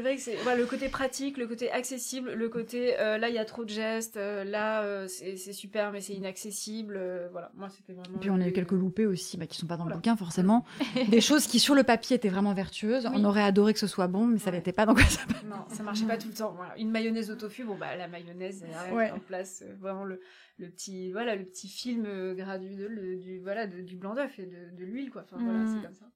vrai 0.00 0.16
que 0.16 0.22
c'est 0.22 0.38
le 0.56 0.64
côté 0.66 0.88
pratique, 0.88 1.36
le 1.36 1.46
côté 1.46 1.70
accessible, 1.70 2.32
le 2.32 2.48
côté 2.48 2.98
euh, 2.98 3.18
là, 3.18 3.28
il 3.28 3.34
y 3.34 3.38
a 3.38 3.44
trop 3.44 3.64
de 3.64 3.70
gestes, 3.70 4.16
euh, 4.16 4.44
là, 4.44 5.06
c'est 5.08 5.52
super, 5.52 5.92
mais 5.92 6.00
c'est 6.00 6.14
inaccessible. 6.14 6.98
voilà, 7.32 7.50
moi, 7.56 7.68
c'était 7.68 7.92
vraiment. 7.92 8.16
Et 8.16 8.20
puis, 8.20 8.30
on 8.30 8.40
a 8.40 8.48
eu 8.48 8.52
quelques 8.52 8.72
loupés 8.72 9.06
aussi, 9.06 9.36
bah, 9.36 9.46
qui 9.46 9.58
sont 9.58 9.66
pas 9.66 9.76
dans 9.76 9.84
le 9.84 9.94
bouquin, 9.94 10.16
forcément. 10.16 10.64
Des 11.08 11.20
choses 11.20 11.46
qui, 11.46 11.58
sur 11.58 11.74
le 11.74 11.82
papier, 11.82 12.16
étaient 12.16 12.30
vraiment 12.30 12.54
vertueuses. 12.54 13.06
On 13.12 13.24
aurait 13.24 13.42
adoré 13.42 13.74
que 13.74 13.78
ce 13.78 13.86
soit 13.86 14.06
bon, 14.06 14.26
mais 14.26 14.38
ça 14.38 14.50
n'était 14.50 14.72
pas. 14.72 14.86
Donc, 14.86 15.00
non, 15.44 15.64
ça 15.68 15.82
marchait 15.82 16.06
pas 16.06 16.18
tout 16.18 16.28
le 16.28 16.34
temps. 16.34 16.56
Une 16.76 16.90
mayonnaise 16.90 17.30
au 17.30 17.36
tofu, 17.36 17.64
bon 17.64 17.76
bah 17.76 17.96
la 17.96 18.08
mayonnaise 18.08 18.64
en 19.12 19.18
place, 19.18 19.62
euh, 19.62 19.74
vraiment 19.78 20.04
le, 20.04 20.20
le 20.58 20.70
petit 20.70 21.12
voilà 21.12 21.36
le 21.36 21.44
petit 21.44 21.68
film 21.68 22.04
euh, 22.06 22.34
de, 22.34 23.14
du 23.16 23.40
voilà 23.40 23.66
du 23.66 23.96
blanc 23.96 24.14
d'œuf 24.14 24.38
et 24.38 24.46
de, 24.46 24.84
l'huile 24.84 25.10
quoi. 25.10 25.22
Enfin 25.22 25.42
voilà, 25.42 25.66
c'est 25.66 25.78
mm. 25.78 25.82
comme 25.82 25.94
ça. 25.94 26.06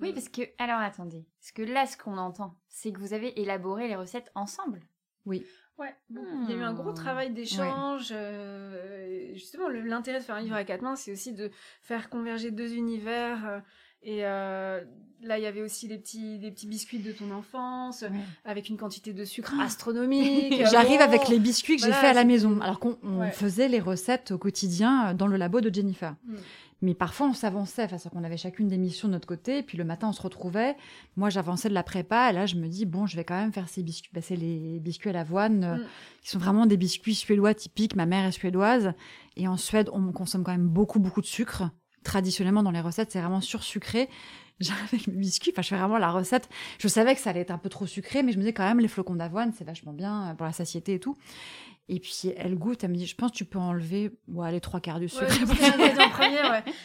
Oui, 0.00 0.12
parce 0.12 0.28
que 0.28 0.42
alors 0.58 0.80
attendez, 0.80 1.26
parce 1.40 1.52
que 1.52 1.62
là 1.62 1.86
ce 1.86 1.96
qu'on 1.96 2.18
entend, 2.18 2.58
c'est 2.68 2.92
que 2.92 2.98
vous 2.98 3.14
avez 3.14 3.40
élaboré 3.40 3.88
les 3.88 3.96
recettes 3.96 4.30
ensemble. 4.34 4.80
Oui. 5.24 5.44
Ouais, 5.78 5.94
il 6.10 6.50
y 6.50 6.52
a 6.52 6.56
eu 6.56 6.62
un 6.62 6.74
gros 6.74 6.90
hmm. 6.90 6.94
travail 6.94 7.32
d'échange. 7.32 8.10
Euh, 8.12 9.32
justement, 9.32 9.68
l'intérêt 9.68 10.18
de 10.18 10.24
faire 10.24 10.34
un 10.34 10.42
livre 10.42 10.54
à 10.54 10.64
quatre 10.64 10.82
mains, 10.82 10.96
c'est 10.96 11.10
aussi 11.10 11.32
de 11.32 11.50
faire 11.80 12.10
converger 12.10 12.50
deux 12.50 12.74
univers. 12.74 13.62
Et 14.02 14.26
euh, 14.26 14.84
là, 15.22 15.38
il 15.38 15.42
y 15.42 15.46
avait 15.46 15.62
aussi 15.62 15.88
des 15.88 15.98
petits, 15.98 16.38
petits 16.40 16.66
biscuits 16.66 16.98
de 16.98 17.12
ton 17.12 17.30
enfance, 17.30 18.04
avec 18.44 18.68
une 18.68 18.76
quantité 18.76 19.12
de 19.12 19.24
sucre 19.24 19.54
ah. 19.58 19.64
astronomique. 19.64 20.66
J'arrive 20.70 21.00
avec 21.00 21.28
les 21.28 21.38
biscuits 21.38 21.76
que 21.76 21.86
j'ai 21.86 21.92
fait 21.92 22.08
à 22.08 22.12
la 22.12 22.24
maison, 22.24 22.60
alors 22.60 22.78
qu'on 22.78 22.96
faisait 23.32 23.68
les 23.68 23.80
recettes 23.80 24.32
au 24.32 24.38
quotidien 24.38 25.08
euh, 25.08 25.14
dans 25.14 25.26
le 25.26 25.36
labo 25.36 25.60
de 25.60 25.72
Jennifer. 25.72 26.14
Mm. 26.24 26.34
Mais 26.84 26.94
parfois, 26.94 27.28
on 27.28 27.32
s'avançait, 27.32 27.84
enfin, 27.84 27.96
qu'on 28.10 28.24
avait 28.24 28.36
chacune 28.36 28.66
des 28.66 28.76
missions 28.76 29.06
de 29.06 29.12
notre 29.12 29.28
côté, 29.28 29.58
et 29.58 29.62
puis 29.62 29.78
le 29.78 29.84
matin, 29.84 30.08
on 30.08 30.12
se 30.12 30.20
retrouvait. 30.20 30.74
Moi, 31.16 31.30
j'avançais 31.30 31.68
de 31.68 31.74
la 31.74 31.84
prépa, 31.84 32.30
et 32.30 32.32
là, 32.32 32.46
je 32.46 32.56
me 32.56 32.66
dis, 32.66 32.86
bon, 32.86 33.06
je 33.06 33.16
vais 33.16 33.22
quand 33.22 33.36
même 33.36 33.52
faire 33.52 33.68
ces 33.68 33.84
biscuits. 33.84 34.10
Bah, 34.12 34.20
c'est 34.20 34.34
les 34.34 34.80
biscuits 34.80 35.10
à 35.10 35.12
l'avoine, 35.12 35.64
euh, 35.64 35.76
mm. 35.76 35.86
qui 36.22 36.30
sont 36.30 36.38
vraiment 36.38 36.66
des 36.66 36.76
biscuits 36.76 37.14
suédois 37.14 37.54
typiques. 37.54 37.94
Ma 37.94 38.06
mère 38.06 38.26
est 38.26 38.32
suédoise, 38.32 38.92
et 39.36 39.46
en 39.46 39.56
Suède, 39.56 39.90
on 39.92 40.10
consomme 40.10 40.42
quand 40.42 40.52
même 40.52 40.68
beaucoup, 40.68 40.98
beaucoup 40.98 41.20
de 41.20 41.26
sucre 41.26 41.70
traditionnellement 42.02 42.62
dans 42.62 42.70
les 42.70 42.80
recettes, 42.80 43.12
c'est 43.12 43.20
vraiment 43.20 43.40
sursucré. 43.40 44.08
J'arrive 44.60 44.88
avec 44.92 45.06
mes 45.08 45.14
biscuits, 45.14 45.50
enfin, 45.52 45.62
je 45.62 45.68
fais 45.68 45.76
vraiment 45.76 45.98
la 45.98 46.10
recette. 46.10 46.48
Je 46.78 46.88
savais 46.88 47.14
que 47.14 47.20
ça 47.20 47.30
allait 47.30 47.40
être 47.40 47.50
un 47.50 47.58
peu 47.58 47.68
trop 47.68 47.86
sucré, 47.86 48.22
mais 48.22 48.32
je 48.32 48.36
me 48.38 48.42
disais 48.42 48.52
quand 48.52 48.64
même, 48.64 48.80
les 48.80 48.88
flocons 48.88 49.16
d'avoine, 49.16 49.52
c'est 49.56 49.64
vachement 49.64 49.92
bien 49.92 50.34
pour 50.36 50.46
la 50.46 50.52
satiété 50.52 50.94
et 50.94 51.00
tout. 51.00 51.16
Et 51.88 51.98
puis 51.98 52.32
elle 52.36 52.54
goûte, 52.56 52.84
elle 52.84 52.90
me 52.90 52.96
dit, 52.96 53.06
je 53.06 53.16
pense 53.16 53.32
que 53.32 53.36
tu 53.36 53.44
peux 53.44 53.58
enlever 53.58 54.12
ouais, 54.28 54.52
les 54.52 54.60
trois 54.60 54.80
quarts 54.80 55.00
du 55.00 55.08
sucre. 55.08 55.26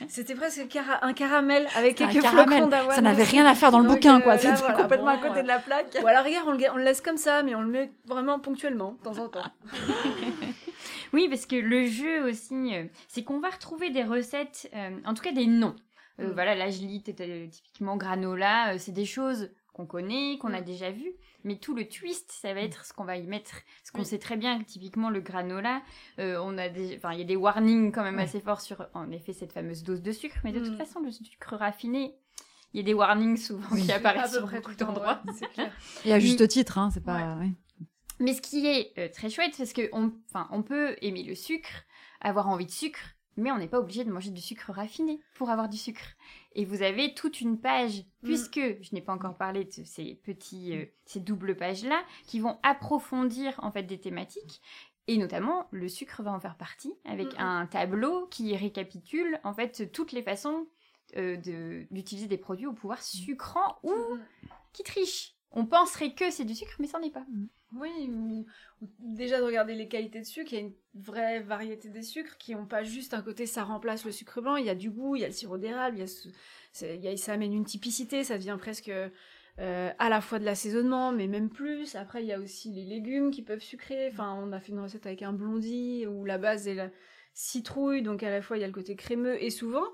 C'était 0.07 0.33
presque 0.33 0.67
un 1.01 1.13
caramel 1.13 1.67
avec 1.75 1.95
quelques 1.95 2.25
flocons 2.25 2.67
d'avoine. 2.67 2.95
Ça 2.95 3.01
n'avait 3.01 3.23
rien 3.23 3.45
à 3.45 3.53
faire 3.53 3.71
dans 3.71 3.79
le 3.79 3.87
bouquin, 3.87 4.19
quoi. 4.21 4.37
C'était 4.37 4.73
complètement 4.73 5.07
à 5.07 5.17
côté 5.17 5.43
de 5.43 5.47
la 5.47 5.59
plaque. 5.59 5.97
Ou 6.01 6.07
alors 6.07 6.25
regarde, 6.25 6.47
on 6.73 6.77
le, 6.77 6.83
laisse 6.83 7.01
comme 7.01 7.17
ça, 7.17 7.43
mais 7.43 7.53
on 7.53 7.61
le 7.61 7.69
met 7.69 7.91
vraiment 8.05 8.39
ponctuellement, 8.39 8.93
de 8.93 9.03
temps 9.03 9.17
en 9.23 9.29
temps. 9.29 9.45
oui, 11.13 11.27
parce 11.29 11.45
que 11.45 11.55
le 11.55 11.85
jeu 11.85 12.23
aussi, 12.27 12.75
euh, 12.75 12.85
c'est 13.07 13.23
qu'on 13.23 13.39
va 13.39 13.49
retrouver 13.49 13.91
des 13.91 14.03
recettes, 14.03 14.69
euh, 14.75 14.97
en 15.05 15.13
tout 15.13 15.21
cas 15.23 15.31
des 15.31 15.47
noms. 15.47 15.75
Euh, 16.19 16.29
mm. 16.29 16.33
Voilà, 16.33 16.55
là 16.55 16.69
je 16.69 16.79
lis 16.81 17.01
typiquement 17.01 17.97
granola, 17.97 18.77
c'est 18.77 18.91
des 18.91 19.05
choses 19.05 19.49
qu'on 19.77 19.85
connaît, 19.85 20.37
qu'on 20.39 20.53
a 20.53 20.61
mm. 20.61 20.65
déjà 20.65 20.91
vues. 20.91 21.13
Mais 21.43 21.57
tout 21.57 21.75
le 21.75 21.87
twist, 21.87 22.31
ça 22.31 22.53
va 22.53 22.61
être 22.61 22.83
ce 22.85 22.93
qu'on 22.93 23.05
va 23.05 23.15
y 23.15 23.25
mettre. 23.25 23.51
Ce 23.83 23.91
qu'on 23.91 24.03
sait 24.03 24.19
très 24.19 24.35
bien, 24.35 24.61
typiquement 24.63 25.09
le 25.09 25.21
granola, 25.21 25.81
euh, 26.19 26.37
on 26.43 26.57
a 26.57 26.67
des, 26.67 26.97
enfin, 26.97 27.13
il 27.13 27.19
y 27.19 27.21
a 27.21 27.25
des 27.25 27.35
warnings 27.35 27.91
quand 27.91 28.03
même 28.03 28.19
assez 28.19 28.41
forts 28.41 28.61
sur, 28.61 28.87
en 28.93 29.11
effet, 29.11 29.33
cette 29.33 29.53
fameuse 29.53 29.83
dose 29.83 30.01
de 30.01 30.11
sucre. 30.11 30.35
Mais 30.43 30.51
de 30.51 30.59
toute 30.59 30.73
mm. 30.73 30.77
façon, 30.77 30.99
le 30.99 31.11
sucre 31.11 31.55
raffiné, 31.55 32.15
il 32.73 32.77
y 32.77 32.79
a 32.81 32.83
des 32.83 32.93
warnings 32.93 33.37
souvent 33.37 33.75
qui 33.75 33.91
apparaissent 33.91 34.33
sur 34.33 34.47
beaucoup 34.47 34.75
d'endroits. 34.75 35.21
Et 36.05 36.11
à 36.11 36.19
juste 36.19 36.45
titre, 36.47 36.77
hein, 36.77 36.89
c'est 36.93 37.03
pas. 37.03 37.37
Mais 38.19 38.33
ce 38.33 38.41
qui 38.41 38.65
est 38.65 38.93
euh, 38.97 39.09
très 39.13 39.29
chouette, 39.29 39.53
parce 39.55 39.73
que 39.73 39.89
on, 39.93 40.11
on 40.51 40.63
peut 40.63 40.95
aimer 41.01 41.23
le 41.23 41.35
sucre, 41.35 41.69
avoir 42.19 42.49
envie 42.49 42.65
de 42.65 42.71
sucre, 42.71 42.99
mais 43.37 43.51
on 43.51 43.57
n'est 43.57 43.67
pas 43.67 43.79
obligé 43.79 44.03
de 44.03 44.11
manger 44.11 44.31
du 44.31 44.41
sucre 44.41 44.71
raffiné 44.71 45.21
pour 45.35 45.49
avoir 45.49 45.69
du 45.69 45.77
sucre. 45.77 46.15
Et 46.53 46.65
vous 46.65 46.81
avez 46.81 47.13
toute 47.13 47.39
une 47.39 47.59
page, 47.59 47.99
mm. 47.99 48.03
puisque 48.23 48.59
je 48.59 48.93
n'ai 48.93 49.01
pas 49.01 49.13
encore 49.13 49.37
parlé 49.37 49.63
de 49.63 49.83
ces 49.85 50.15
petits, 50.23 50.75
euh, 50.75 50.85
ces 51.05 51.19
doubles 51.19 51.55
pages-là, 51.55 52.03
qui 52.25 52.39
vont 52.39 52.59
approfondir 52.63 53.53
en 53.63 53.71
fait 53.71 53.83
des 53.83 53.99
thématiques. 53.99 54.61
Et 55.07 55.17
notamment, 55.17 55.67
le 55.71 55.87
sucre 55.87 56.21
va 56.21 56.33
en 56.33 56.39
faire 56.39 56.57
partie, 56.57 56.93
avec 57.05 57.33
mm, 57.33 57.37
mm. 57.37 57.45
un 57.45 57.67
tableau 57.67 58.27
qui 58.27 58.55
récapitule 58.55 59.39
en 59.43 59.53
fait 59.53 59.91
toutes 59.91 60.11
les 60.11 60.23
façons 60.23 60.67
euh, 61.15 61.37
d'utiliser 61.91 62.27
des 62.27 62.37
produits 62.37 62.67
au 62.67 62.73
pouvoir 62.73 63.01
sucrant 63.01 63.77
ou 63.83 63.93
qui 64.73 64.83
trichent. 64.83 65.35
On 65.51 65.65
penserait 65.65 66.13
que 66.13 66.29
c'est 66.31 66.43
du 66.43 66.53
sucre, 66.53 66.75
mais 66.79 66.87
ça 66.87 66.99
n'en 66.99 67.05
est 67.05 67.11
pas. 67.11 67.25
Oui, 67.73 68.09
ou, 68.09 68.45
déjà 68.99 69.39
de 69.39 69.43
regarder 69.43 69.75
les 69.75 69.89
qualités 69.89 70.21
de 70.21 70.25
sucre, 70.25 70.53
il 70.53 70.55
y 70.55 70.57
a 70.59 70.61
une 70.61 70.73
vraie 70.95 71.41
variété 71.41 71.89
des 71.89 72.01
sucres 72.01 72.37
qui 72.37 72.55
n'ont 72.55 72.65
pas 72.65 72.83
juste 72.83 73.13
un 73.13 73.21
côté 73.21 73.45
ça 73.45 73.63
remplace 73.63 74.05
le 74.05 74.11
sucre 74.11 74.41
blanc, 74.41 74.55
il 74.55 74.65
y 74.65 74.69
a 74.69 74.75
du 74.75 74.89
goût, 74.89 75.15
il 75.15 75.21
y 75.21 75.25
a 75.25 75.27
le 75.27 75.33
sirop 75.33 75.57
d'érable, 75.57 75.97
il 75.99 77.17
ça 77.17 77.33
amène 77.33 77.53
une 77.53 77.65
typicité, 77.65 78.23
ça 78.23 78.37
devient 78.37 78.57
presque 78.57 78.91
euh, 79.59 79.91
à 79.97 80.09
la 80.09 80.21
fois 80.21 80.39
de 80.39 80.45
l'assaisonnement, 80.45 81.11
mais 81.11 81.27
même 81.27 81.49
plus. 81.49 81.95
Après, 81.95 82.23
il 82.23 82.27
y 82.27 82.33
a 82.33 82.39
aussi 82.39 82.71
les 82.71 82.85
légumes 82.85 83.31
qui 83.31 83.41
peuvent 83.41 83.59
sucrer. 83.59 84.09
Enfin, 84.11 84.37
on 84.39 84.51
a 84.51 84.59
fait 84.59 84.71
une 84.71 84.79
recette 84.79 85.07
avec 85.07 85.23
un 85.23 85.33
blondie 85.33 86.05
où 86.05 86.25
la 86.25 86.37
base 86.37 86.67
est 86.67 86.75
la 86.75 86.89
citrouille, 87.33 88.01
donc 88.01 88.23
à 88.23 88.31
la 88.31 88.41
fois 88.41 88.57
il 88.57 88.61
y 88.61 88.63
a 88.63 88.67
le 88.67 88.73
côté 88.73 88.95
crémeux 88.95 89.41
et 89.43 89.51
souvent 89.51 89.85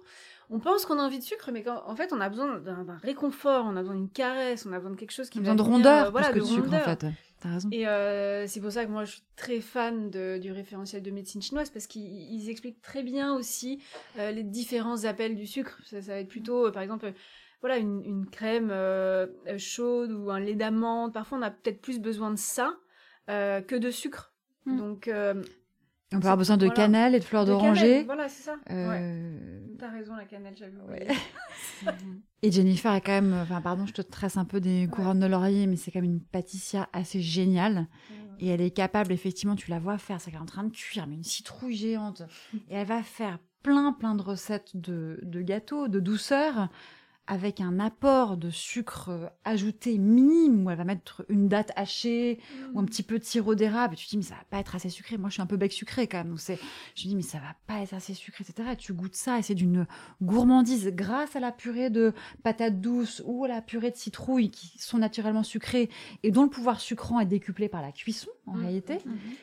on 0.54 0.60
pense 0.60 0.86
qu'on 0.86 1.00
a 1.00 1.02
envie 1.02 1.18
de 1.18 1.24
sucre, 1.24 1.50
mais 1.52 1.68
en 1.68 1.96
fait, 1.96 2.14
on 2.14 2.22
a 2.22 2.30
besoin 2.30 2.60
d'un 2.60 2.86
réconfort, 3.02 3.66
on 3.66 3.76
a 3.76 3.82
besoin 3.82 3.96
d'une 3.96 4.10
caresse, 4.10 4.68
on 4.68 4.72
a 4.72 4.78
besoin 4.78 4.92
de 4.92 4.96
quelque 4.96 5.12
chose 5.12 5.30
qui. 5.30 5.40
On 5.40 5.42
a 5.42 5.44
besoin 5.44 5.56
de 5.56 5.62
rondeur, 5.64 6.06
euh, 6.06 6.10
voilà, 6.12 6.32
de, 6.32 6.42
sucre, 6.42 6.72
en 6.72 6.80
fait. 6.80 7.06
T'as 7.40 7.50
raison. 7.50 7.70
Et 7.72 7.88
euh, 7.88 8.46
c'est 8.46 8.62
pour 8.62 8.72
ça 8.72 8.86
que 8.86 8.92
moi, 8.92 9.04
je 9.04 9.14
suis 9.14 9.24
très 9.36 9.62
fan 9.62 10.12
du 10.12 10.52
référentiel 10.52 11.02
de 11.02 11.10
médecine 11.10 11.42
chinoise, 11.42 11.72
parce 11.72 11.88
qu'ils 11.88 12.50
expliquent 12.50 12.82
très 12.84 13.02
bien 13.02 13.34
aussi 13.34 13.82
euh, 14.20 14.30
les 14.30 14.44
différents 14.44 15.06
appels 15.06 15.36
du 15.36 15.48
sucre. 15.48 15.80
Ça, 15.86 16.00
va 16.00 16.20
être 16.20 16.28
plutôt, 16.28 16.72
par 16.72 16.84
exemple, 16.84 17.12
voilà, 17.62 17.78
une, 17.78 18.28
crème 18.30 18.72
chaude 19.58 20.12
ou 20.12 20.30
un 20.30 20.40
lait 20.40 20.56
d'amande. 20.56 21.14
Parfois, 21.14 21.40
on 21.40 21.42
a 21.42 21.50
peut-être 21.50 21.82
plus 21.82 22.00
besoin 22.00 22.30
de 22.30 22.38
ça 22.38 22.76
que 23.28 23.76
de 23.76 23.90
sucre. 23.90 24.34
Hmm. 24.68 24.78
Donc, 24.78 25.10
on 26.14 26.20
peut 26.20 26.26
avoir 26.26 26.38
besoin 26.38 26.58
de 26.58 26.68
cannelle 26.68 27.16
et 27.16 27.20
de 27.20 27.24
fleurs 27.24 27.46
d'oranger. 27.46 28.04
Voilà, 28.04 28.30
c'est 28.30 28.44
ça. 28.44 28.56
Euh... 28.70 29.38
T'as 29.80 29.90
raison, 29.90 30.16
la 30.16 30.26
cannelle, 30.26 30.56
j'avais 30.58 30.78
oublié. 30.78 31.08
et 32.42 32.52
Jennifer 32.52 32.92
a 32.92 33.02
quand 33.02 33.12
même, 33.12 33.34
enfin, 33.34 33.62
pardon, 33.62 33.86
je 33.86 33.94
te 33.94 34.02
tresse 34.02 34.38
un 34.38 34.46
peu 34.46 34.60
des 34.62 34.88
couronnes 34.92 35.20
de 35.20 35.26
laurier, 35.26 35.68
mais 35.68 35.76
c'est 35.76 35.92
quand 35.92 36.02
même 36.02 36.12
une 36.12 36.22
pâtissière 36.22 36.88
assez 36.94 37.22
géniale. 37.22 37.88
Et 38.40 38.48
elle 38.48 38.62
est 38.62 38.72
capable, 38.72 39.12
effectivement, 39.12 39.56
tu 39.56 39.70
la 39.70 39.80
vois 39.80 39.98
faire, 39.98 40.20
c'est 40.20 40.32
qu'elle 40.32 40.40
est 40.40 40.44
en 40.44 40.48
train 40.48 40.64
de 40.64 40.72
cuire, 40.72 41.08
mais 41.08 41.16
une 41.16 41.24
citrouille 41.24 41.76
géante. 41.76 42.24
et 42.70 42.76
elle 42.76 42.88
va 42.88 43.04
faire 43.04 43.40
plein, 43.62 43.94
plein 43.94 44.16
de 44.16 44.22
recettes 44.22 44.76
de, 44.76 45.20
de 45.24 45.42
gâteaux, 45.42 45.88
de 45.88 46.00
douceur 46.00 46.70
avec 47.28 47.62
un 47.62 47.80
apport 47.80 48.36
de 48.38 48.50
sucre 48.50 49.10
euh, 49.10 49.28
ajouté 49.46 49.98
minime, 49.98 50.66
où 50.66 50.70
elle 50.70 50.78
va 50.78 50.84
mettre 50.84 51.26
une 51.30 51.48
date 51.48 51.72
hachée 51.76 52.40
ou 52.74 52.80
un 52.80 52.84
mm. 52.84 52.86
petit 52.86 53.04
peu 53.04 53.18
de 53.18 53.24
sirop 53.24 53.56
d'érable. 53.56 53.94
Et 53.94 53.98
tu 53.98 54.06
te 54.06 54.10
dis, 54.12 54.18
mais 54.18 54.24
ça 54.24 54.36
va 54.36 54.44
pas 54.50 54.60
être 54.60 54.76
assez 54.76 54.90
sucré. 54.90 55.18
Moi, 55.18 55.30
je 55.30 55.34
suis 55.34 55.42
un 55.42 55.46
peu 55.46 55.56
bec 55.56 55.72
sucré 55.72 56.08
quand 56.08 56.18
même. 56.18 56.30
Donc, 56.30 56.42
c'est, 56.42 56.60
je 56.96 57.04
me 57.04 57.10
dis, 57.10 57.16
mais 57.16 57.22
ça 57.22 57.40
va 57.40 57.56
pas 57.66 57.82
être 57.82 57.94
assez 57.94 58.14
sucré, 58.14 58.44
etc. 58.48 58.70
Et 58.74 58.76
tu 58.76 58.94
goûtes 58.94 59.16
ça 59.16 59.40
et 59.40 59.42
c'est 59.42 59.56
d'une 59.56 59.88
gourmandise 60.22 60.88
grâce 60.88 61.36
à 61.36 61.40
la 61.40 61.52
purée 61.52 61.90
de 61.90 62.14
patates 62.44 62.82
douces 62.82 63.22
ou 63.26 63.46
à 63.46 63.48
la 63.48 63.62
purée 63.62 63.92
de 63.92 63.96
citrouille 63.96 64.50
qui 64.50 64.78
sont 64.80 64.98
naturellement 64.98 65.44
sucrées 65.44 65.90
et 66.24 66.32
dont 66.32 66.44
le 66.44 66.50
pouvoir 66.50 66.82
sucrant 66.82 67.20
est 67.20 67.26
décuplé 67.26 67.70
par 67.70 67.82
la 67.82 67.92
cuisson, 67.92 68.30
en 68.48 68.56
mm. 68.56 68.62
réalité. 68.62 68.96
Mm-hmm 68.96 69.38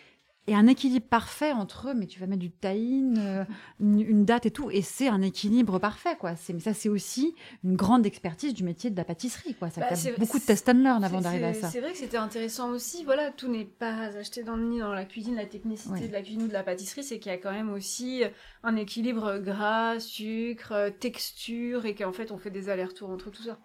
et 0.46 0.54
un 0.54 0.66
équilibre 0.66 1.06
parfait 1.06 1.52
entre 1.52 1.90
eux, 1.90 1.94
mais 1.94 2.06
tu 2.06 2.18
vas 2.18 2.26
mettre 2.26 2.40
du 2.40 2.50
tahine, 2.50 3.18
euh, 3.18 3.44
une, 3.78 4.24
date 4.24 4.46
et 4.46 4.50
tout, 4.50 4.70
et 4.70 4.82
c'est 4.82 5.08
un 5.08 5.22
équilibre 5.22 5.78
parfait, 5.78 6.16
quoi. 6.18 6.34
C'est, 6.34 6.52
mais 6.52 6.60
ça, 6.60 6.74
c'est 6.74 6.88
aussi 6.88 7.34
une 7.62 7.76
grande 7.76 8.06
expertise 8.06 8.54
du 8.54 8.64
métier 8.64 8.90
de 8.90 8.96
la 8.96 9.04
pâtisserie, 9.04 9.54
quoi. 9.54 9.70
Ça 9.70 9.80
bah, 9.82 9.94
beaucoup 10.18 10.38
de 10.38 10.44
test 10.44 10.68
and 10.68 10.82
learn 10.82 11.04
avant 11.04 11.20
d'arriver 11.20 11.46
à 11.46 11.54
ça. 11.54 11.68
C'est 11.68 11.80
vrai 11.80 11.92
que 11.92 11.98
c'était 11.98 12.16
intéressant 12.16 12.70
aussi. 12.70 13.04
Voilà, 13.04 13.30
tout 13.30 13.48
n'est 13.48 13.64
pas 13.64 14.06
acheté 14.18 14.42
dans 14.42 14.56
le 14.56 14.64
nid 14.64 14.80
dans 14.80 14.94
la 14.94 15.04
cuisine, 15.04 15.36
la 15.36 15.46
technicité 15.46 16.08
de 16.08 16.12
la 16.12 16.22
cuisine 16.22 16.42
ou 16.42 16.48
de 16.48 16.52
la 16.52 16.62
pâtisserie, 16.62 17.04
c'est 17.04 17.18
qu'il 17.18 17.30
y 17.30 17.34
a 17.34 17.38
quand 17.38 17.52
même 17.52 17.70
aussi 17.70 18.22
un 18.62 18.76
équilibre 18.76 19.38
gras, 19.38 20.00
sucre, 20.00 20.90
texture, 20.98 21.86
et 21.86 21.94
qu'en 21.94 22.12
fait, 22.12 22.32
on 22.32 22.38
fait 22.38 22.50
des 22.50 22.68
allers-retours 22.68 23.10
entre 23.10 23.30
tout 23.30 23.42
ça. 23.42 23.58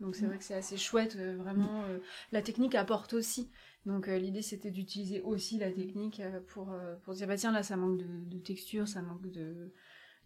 Donc 0.00 0.14
c'est 0.14 0.26
vrai 0.26 0.36
que 0.36 0.44
c'est 0.44 0.54
assez 0.54 0.76
chouette, 0.76 1.16
euh, 1.16 1.36
vraiment. 1.36 1.84
Euh, 1.84 1.98
la 2.32 2.42
technique 2.42 2.74
apporte 2.74 3.14
aussi. 3.14 3.50
Donc 3.86 4.08
euh, 4.08 4.18
l'idée 4.18 4.42
c'était 4.42 4.70
d'utiliser 4.70 5.22
aussi 5.22 5.58
la 5.58 5.70
technique 5.70 6.20
pour, 6.48 6.74
pour 7.04 7.14
dire 7.14 7.28
bah 7.28 7.36
tiens 7.36 7.52
là 7.52 7.62
ça 7.62 7.76
manque 7.76 7.98
de, 7.98 8.38
texture, 8.38 8.88
ça 8.88 9.00
manque 9.00 9.30
de, 9.30 9.72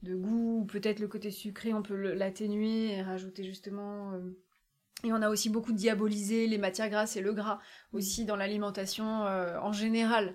de 0.03 0.15
goût, 0.15 0.67
peut-être 0.67 0.99
le 0.99 1.09
côté 1.09 1.31
sucré 1.31 1.75
on 1.75 1.83
peut 1.83 2.15
l'atténuer 2.15 2.95
et 2.95 3.03
rajouter 3.03 3.45
justement... 3.45 4.15
et 5.05 5.13
on 5.13 5.21
a 5.21 5.29
aussi 5.29 5.51
beaucoup 5.51 5.73
diabolisé 5.73 6.47
les 6.47 6.57
matières 6.57 6.89
grasses 6.89 7.17
et 7.17 7.21
le 7.21 7.35
gras 7.35 7.61
aussi 7.93 8.25
dans 8.25 8.37
l'alimentation 8.37 9.05
en 9.05 9.73
général. 9.73 10.35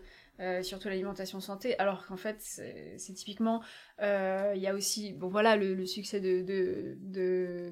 surtout 0.62 0.88
l'alimentation 0.88 1.40
santé, 1.40 1.80
alors 1.80 2.06
qu'en 2.06 2.18
fait, 2.18 2.38
c'est 2.40 3.14
typiquement, 3.16 3.64
il 4.02 4.62
y 4.62 4.68
a 4.68 4.74
aussi, 4.74 5.14
bon 5.14 5.28
voilà, 5.28 5.56
le, 5.56 5.86
succès 5.86 6.20
de, 6.20 6.42
de 6.42 7.72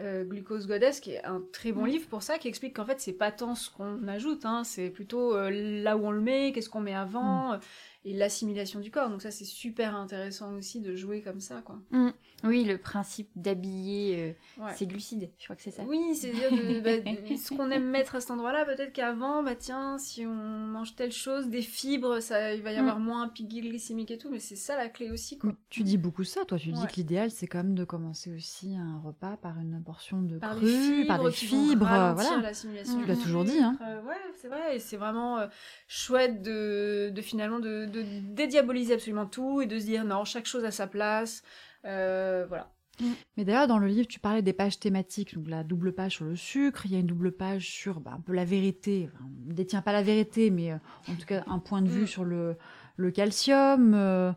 euh, 0.00 0.24
Glucose 0.24 0.66
Goddess, 0.66 0.98
qui 1.00 1.12
est 1.12 1.24
un 1.24 1.42
très 1.52 1.72
bon 1.72 1.84
livre 1.84 2.06
pour 2.08 2.22
ça, 2.22 2.38
qui 2.38 2.48
explique 2.48 2.76
qu'en 2.76 2.86
fait, 2.86 3.00
c'est 3.00 3.12
pas 3.12 3.30
tant 3.30 3.54
ce 3.54 3.70
qu'on 3.70 4.08
ajoute, 4.08 4.46
hein, 4.46 4.64
c'est 4.64 4.88
plutôt 4.88 5.36
euh, 5.36 5.50
là 5.50 5.96
où 5.96 6.06
on 6.06 6.10
le 6.10 6.22
met, 6.22 6.52
qu'est-ce 6.52 6.70
qu'on 6.70 6.80
met 6.80 6.94
avant, 6.94 7.50
mm. 7.50 7.54
euh, 7.54 7.58
et 8.06 8.14
l'assimilation 8.14 8.80
du 8.80 8.90
corps. 8.90 9.10
Donc 9.10 9.20
ça, 9.20 9.30
c'est 9.30 9.44
super 9.44 9.94
intéressant 9.94 10.54
aussi 10.54 10.80
de 10.80 10.94
jouer 10.96 11.20
comme 11.20 11.40
ça, 11.40 11.60
quoi. 11.62 11.78
Mm. 11.90 12.10
Oui, 12.44 12.64
le 12.64 12.78
principe 12.78 13.28
d'habiller 13.36 14.34
c'est 14.74 14.86
glucides, 14.86 15.28
je 15.38 15.44
crois 15.44 15.56
que 15.56 15.62
c'est 15.62 15.70
ça. 15.70 15.82
Oui, 15.86 16.14
c'est 16.14 16.30
dire 16.30 16.50
bah, 16.82 16.92
ce 17.36 17.54
qu'on 17.54 17.70
aime 17.70 17.90
mettre 17.90 18.14
à 18.14 18.20
cet 18.20 18.30
endroit-là, 18.30 18.64
peut-être 18.64 18.94
qu'avant, 18.94 19.42
bah 19.42 19.54
tiens, 19.54 19.98
si 19.98 20.24
on 20.24 20.32
mange 20.34 20.94
telle 20.94 21.12
chose, 21.12 21.48
des 21.48 21.60
fibres, 21.60 22.20
ça, 22.20 22.54
il 22.54 22.62
va 22.62 22.72
y 22.72 22.76
avoir 22.76 22.98
mm. 22.98 23.04
moins 23.04 23.22
un 23.24 23.28
pic 23.28 23.48
glycémique 23.48 24.10
et 24.12 24.18
tout, 24.18 24.30
mais 24.30 24.40
c'est 24.40 24.56
ça 24.56 24.76
la 24.76 24.88
clé 24.88 25.10
aussi, 25.10 25.36
quoi. 25.36 25.52
Tu 25.70 25.84
dis 25.84 25.98
beaucoup 25.98 26.24
ça, 26.24 26.44
toi, 26.44 26.58
tu 26.58 26.72
dis 26.72 26.86
que 26.88 26.94
l'idéal, 26.96 27.30
c'est 27.30 27.46
quand 27.46 27.58
même 27.58 27.76
de 27.76 27.84
commencer 27.84 28.34
aussi 28.34 28.74
un 28.76 28.98
repas 28.98 29.36
par 29.36 29.56
une 29.60 29.80
portion 29.84 30.20
de 30.20 30.36
par 30.36 30.56
cru, 30.56 31.04
par 31.06 31.22
des 31.22 31.30
fibres, 31.30 31.86
voilà. 31.86 32.52
Tu 32.52 33.06
l'as 33.06 33.16
toujours 33.16 33.44
dit, 33.44 33.60
hein. 33.60 33.78
Euh, 33.80 34.02
ouais, 34.02 34.16
c'est 34.34 34.48
vrai, 34.48 34.74
et 34.74 34.78
c'est 34.80 34.96
vraiment 34.96 35.38
euh, 35.38 35.46
chouette 35.86 36.42
de, 36.42 37.12
de 37.14 37.22
finalement 37.22 37.60
de, 37.60 37.86
de, 37.86 38.04
dédiaboliser 38.34 38.94
absolument 38.94 39.26
tout 39.26 39.60
et 39.60 39.66
de 39.66 39.78
se 39.78 39.84
dire 39.84 40.04
non, 40.04 40.24
chaque 40.24 40.46
chose 40.46 40.64
a 40.64 40.72
sa 40.72 40.88
place, 40.88 41.44
euh, 41.84 42.46
voilà. 42.48 42.72
Mm. 43.00 43.10
Mais 43.36 43.44
d'ailleurs, 43.44 43.68
dans 43.68 43.78
le 43.78 43.86
livre, 43.86 44.08
tu 44.08 44.18
parlais 44.18 44.42
des 44.42 44.52
pages 44.52 44.80
thématiques, 44.80 45.36
donc 45.36 45.48
la 45.48 45.62
double 45.62 45.92
page 45.92 46.14
sur 46.16 46.24
le 46.24 46.34
sucre, 46.34 46.84
il 46.86 46.92
y 46.92 46.96
a 46.96 46.98
une 46.98 47.06
double 47.06 47.30
page 47.30 47.70
sur 47.70 48.00
bah, 48.00 48.10
un 48.16 48.20
peu 48.20 48.32
la 48.32 48.44
vérité. 48.44 49.08
on 49.20 49.50
ne 49.50 49.54
détient 49.54 49.82
pas 49.82 49.92
la 49.92 50.02
vérité, 50.02 50.50
mais 50.50 50.72
en 50.72 51.14
tout 51.14 51.26
cas 51.26 51.44
un 51.46 51.60
point 51.60 51.80
de 51.80 51.88
vue 51.88 52.02
mm. 52.02 52.08
sur 52.08 52.24
le, 52.24 52.56
le 52.96 53.10
calcium. 53.12 53.94
Euh, 53.94 54.32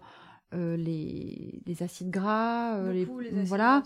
les, 0.77 1.61
acides 1.81 2.09
gras, 2.09 2.75
euh, 2.77 2.93
les, 2.93 3.05
voilà. 3.45 3.83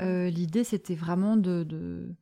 Euh, 0.00 0.28
l'idée, 0.28 0.64
c'était 0.64 0.94
vraiment 0.94 1.36
de, 1.36 2.14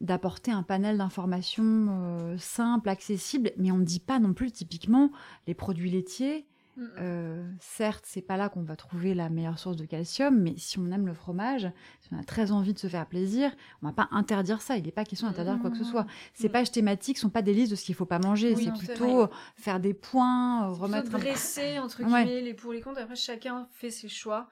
d'apporter 0.00 0.50
un 0.50 0.62
panel 0.62 0.98
d'informations 0.98 2.36
simples, 2.38 2.88
accessibles, 2.88 3.52
mais 3.56 3.70
on 3.70 3.78
ne 3.78 3.84
dit 3.84 4.00
pas 4.00 4.18
non 4.18 4.34
plus 4.34 4.52
typiquement 4.52 5.10
les 5.46 5.54
produits 5.54 5.90
laitiers. 5.90 6.46
Mm. 6.76 6.86
Euh, 6.98 7.50
certes, 7.60 8.04
c'est 8.06 8.22
pas 8.22 8.36
là 8.36 8.48
qu'on 8.48 8.62
va 8.62 8.76
trouver 8.76 9.14
la 9.14 9.28
meilleure 9.28 9.58
source 9.58 9.76
de 9.76 9.84
calcium, 9.84 10.38
mais 10.38 10.54
si 10.56 10.78
on 10.78 10.90
aime 10.90 11.06
le 11.06 11.14
fromage, 11.14 11.70
si 12.00 12.08
on 12.12 12.18
a 12.18 12.24
très 12.24 12.52
envie 12.52 12.74
de 12.74 12.78
se 12.78 12.86
faire 12.86 13.06
plaisir, 13.06 13.52
on 13.82 13.86
va 13.86 13.92
pas 13.92 14.08
interdire 14.10 14.60
ça. 14.60 14.76
Il 14.76 14.84
n'est 14.84 14.92
pas 14.92 15.04
question 15.04 15.28
d'interdire 15.28 15.58
quoi 15.60 15.70
que 15.70 15.78
ce 15.78 15.84
soit. 15.84 16.06
Ces 16.34 16.48
pages 16.48 16.70
thématiques 16.70 17.18
sont 17.18 17.30
pas 17.30 17.42
des 17.42 17.54
listes 17.54 17.70
de 17.70 17.76
ce 17.76 17.84
qu'il 17.84 17.94
faut 17.94 18.06
pas 18.06 18.18
manger. 18.18 18.54
c'est 18.56 18.72
plutôt 18.72 19.28
faire 19.56 19.80
des 19.80 19.94
points, 19.94 20.68
remettre. 20.68 21.10
Dresser 21.10 21.78
entre 21.78 22.02
guillemets 22.02 22.40
les 22.40 22.54
pour 22.54 22.72
les 22.72 22.80
contre. 22.80 23.00
Après, 23.00 23.16
chacun 23.16 23.68
fait 23.72 23.90
ses 23.90 24.08
choix. 24.08 24.48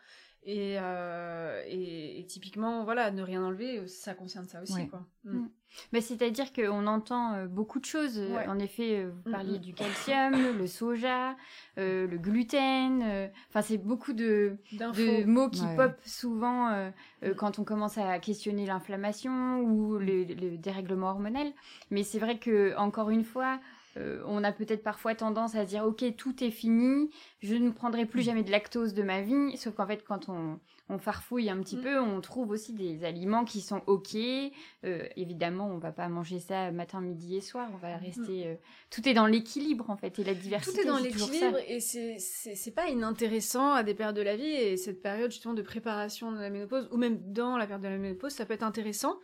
Euh, 0.48 1.62
et, 1.68 2.18
et, 2.18 2.26
typiquement, 2.26 2.84
voilà, 2.84 3.12
ne 3.12 3.22
rien 3.22 3.44
enlever, 3.44 3.86
ça 3.86 4.14
concerne 4.14 4.48
ça 4.48 4.60
aussi. 4.60 4.88
Quoi. 4.88 5.06
Mm. 5.24 5.36
Mm. 5.36 5.50
Mais 5.92 6.00
c'est-à-dire 6.00 6.52
qu'on 6.52 6.86
entend 6.86 7.34
euh, 7.34 7.46
beaucoup 7.46 7.78
de 7.78 7.84
choses. 7.84 8.20
En 8.48 8.58
effet, 8.58 9.04
vous 9.04 9.30
mm, 9.30 9.32
parliez 9.32 9.58
du 9.58 9.72
calcium, 9.72 10.58
le 10.58 10.66
soja, 10.66 11.36
euh, 11.78 12.08
le 12.08 12.18
gluten. 12.18 13.30
Enfin, 13.48 13.62
c'est 13.62 13.78
beaucoup 13.78 14.12
de, 14.12 14.56
de, 14.72 15.24
mots 15.24 15.48
qui 15.48 15.64
pop 15.76 15.92
souvent 16.04 16.90
quand 17.36 17.58
on 17.58 17.64
commence 17.64 17.96
à 17.96 18.18
questionner 18.18 18.66
l'inflammation 18.66 19.60
ou 19.60 19.96
le, 19.96 20.24
le, 20.24 20.58
dérèglement 20.58 21.10
hormonal. 21.10 21.52
Mais 21.90 22.02
c'est 22.02 22.18
vrai 22.18 22.38
que, 22.38 22.76
encore 22.76 23.10
une 23.10 23.24
fois, 23.24 23.60
euh, 23.96 24.22
on 24.26 24.42
a 24.42 24.52
peut-être 24.52 24.82
parfois 24.82 25.14
tendance 25.14 25.54
à 25.54 25.64
dire 25.64 25.84
ok 25.84 26.04
tout 26.16 26.42
est 26.42 26.50
fini, 26.50 27.10
je 27.40 27.54
ne 27.54 27.70
prendrai 27.70 28.06
plus 28.06 28.20
mm. 28.20 28.24
jamais 28.24 28.42
de 28.42 28.50
lactose 28.50 28.94
de 28.94 29.02
ma 29.02 29.20
vie, 29.20 29.56
sauf 29.56 29.74
qu'en 29.74 29.86
fait 29.86 30.02
quand 30.04 30.28
on, 30.28 30.58
farfouille 30.98 31.48
un 31.48 31.58
petit 31.62 31.78
mm. 31.78 31.82
peu, 31.82 32.00
on 32.00 32.20
trouve 32.20 32.50
aussi 32.50 32.74
des 32.74 33.04
aliments 33.04 33.46
qui 33.46 33.62
sont 33.62 33.80
ok. 33.86 34.14
Euh, 34.14 35.06
évidemment, 35.16 35.68
on 35.68 35.78
va 35.78 35.90
pas 35.90 36.06
manger 36.08 36.38
ça 36.38 36.70
matin, 36.70 37.00
midi 37.00 37.36
et 37.36 37.40
soir, 37.40 37.70
on 37.72 37.78
va 37.78 37.96
mm. 37.96 38.00
rester. 38.00 38.46
Euh, 38.46 38.54
tout 38.90 39.08
est 39.08 39.14
dans 39.14 39.26
l'équilibre 39.26 39.88
en 39.88 39.96
fait 39.96 40.18
et 40.18 40.24
la 40.24 40.34
diversité. 40.34 40.82
Tout 40.82 40.82
est 40.82 40.90
dans 40.90 40.98
l'équilibre 40.98 41.58
et 41.66 41.80
c'est 41.80 42.74
pas 42.74 42.88
inintéressant 42.88 43.72
à 43.72 43.82
des 43.82 43.94
périodes 43.94 44.16
de 44.16 44.22
la 44.22 44.36
vie 44.36 44.44
et 44.44 44.76
cette 44.76 45.00
période 45.00 45.30
justement 45.30 45.54
de 45.54 45.62
préparation 45.62 46.30
de 46.30 46.38
la 46.38 46.50
ménopause 46.50 46.88
ou 46.92 46.98
même 46.98 47.18
dans 47.32 47.56
la 47.56 47.66
période 47.66 47.82
de 47.82 47.88
la 47.88 47.98
ménopause, 47.98 48.32
ça 48.32 48.44
peut 48.44 48.54
être 48.54 48.62
intéressant. 48.62 49.18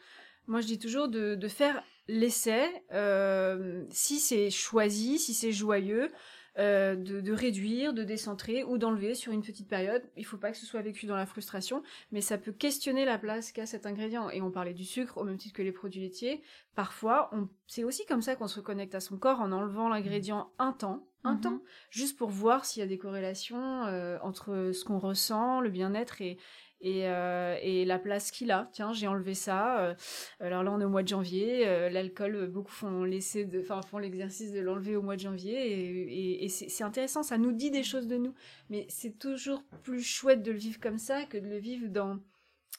Moi, 0.49 0.61
je 0.61 0.67
dis 0.67 0.79
toujours 0.79 1.09
de 1.09 1.49
faire 1.49 1.83
l'essai, 2.09 2.67
euh, 2.93 3.85
si 3.91 4.19
c'est 4.19 4.51
choisi, 4.51 5.19
si 5.19 5.35
c'est 5.35 5.53
joyeux, 5.53 6.11
euh, 6.59 6.97
de, 6.97 7.33
réduire, 7.33 7.93
de 7.93 8.03
décentrer 8.03 8.65
ou 8.65 8.79
d'enlever 8.79 9.15
sur 9.15 9.31
une 9.33 9.43
petite 9.43 9.69
période. 9.69 10.03
Il 10.17 10.25
faut 10.25 10.39
pas 10.39 10.51
que 10.51 10.57
ce 10.57 10.67
soit 10.67 10.83
vécu 10.83 11.07
dans 11.07 11.15
la 11.15 11.27
frustration, 11.27 11.85
mais 12.11 12.21
ça 12.21 12.37
peut 12.37 12.51
questionner 12.51 13.05
la 13.05 13.17
place 13.17 13.53
qu'a 13.53 13.65
cet 13.65 13.87
ingrédient. 13.87 14.29
Et 14.31 14.43
on 14.43 14.51
parlait 14.51 14.75
du 14.75 14.85
sucre 14.85 15.19
au 15.19 15.25
même 15.25 15.37
titre 15.37 15.55
que 15.55 15.63
les 15.63 15.71
produits 15.71 16.01
laitiers. 16.01 16.43
Parfois, 16.75 17.31
c'est 17.69 17.85
aussi 17.85 18.07
comme 18.07 18.23
ça 18.23 18.35
qu'on 18.35 18.49
se 18.49 18.57
reconnecte 18.57 18.97
à 18.97 19.01
son 19.01 19.19
corps 19.19 19.41
en 19.41 19.53
enlevant 19.53 19.89
l'ingrédient 19.89 20.51
un 20.59 20.73
temps, 20.73 21.07
un 21.23 21.37
mm-hmm. 21.37 21.41
temps, 21.41 21.63
juste 21.91 22.19
pour 22.19 22.31
voir 22.31 22.65
s'il 22.65 22.81
y 22.81 22.83
a 22.83 22.89
des 22.89 22.99
corrélations 22.99 23.85
euh, 23.85 24.19
entre 24.23 24.73
ce 24.73 24.85
qu'on 24.85 24.99
ressent, 24.99 25.61
le 25.61 25.71
bien-être 25.71 26.23
et, 26.23 26.39
et, 26.81 27.09
euh, 27.09 27.57
et 27.63 27.85
la 27.85 27.99
place 27.99 28.31
qu'il 28.31 28.51
a. 28.51 28.69
Tiens, 28.73 28.93
j'ai 28.93 29.07
enlevé 29.07 29.35
ça. 29.35 29.81
Euh, 29.81 29.95
alors 30.41 30.63
là, 30.63 30.73
on 30.73 30.81
est 30.81 30.85
au 30.85 30.89
mois 30.89 31.03
de 31.03 31.09
janvier. 31.09 31.67
Euh, 31.67 31.91
l'alcool, 31.91 32.49
beaucoup 32.49 32.71
font 32.71 33.03
de, 33.03 33.61
enfin 33.61 33.83
font 33.83 33.99
l'exercice 33.99 34.53
de 34.53 34.61
l'enlever 34.61 34.97
au 34.97 35.03
mois 35.03 35.17
de 35.17 35.21
janvier, 35.21 35.55
et, 35.55 36.45
et, 36.45 36.49
c'est 36.49 36.85
intéressant. 36.85 37.23
Ça 37.23 37.39
nous 37.39 37.53
dit 37.53 37.71
des 37.71 37.83
choses 37.83 38.07
de 38.07 38.17
nous, 38.17 38.35
mais 38.71 38.87
c'est 38.89 39.19
toujours 39.19 39.63
plus 39.83 40.03
chouette 40.03 40.43
de 40.43 40.53
le 40.53 40.59
vivre 40.59 40.81
comme 40.81 40.99
ça 40.99 41.25
que 41.25 41.39
de 41.39 41.47
le 41.47 41.59
vivre 41.59 41.89
dans 41.89 42.19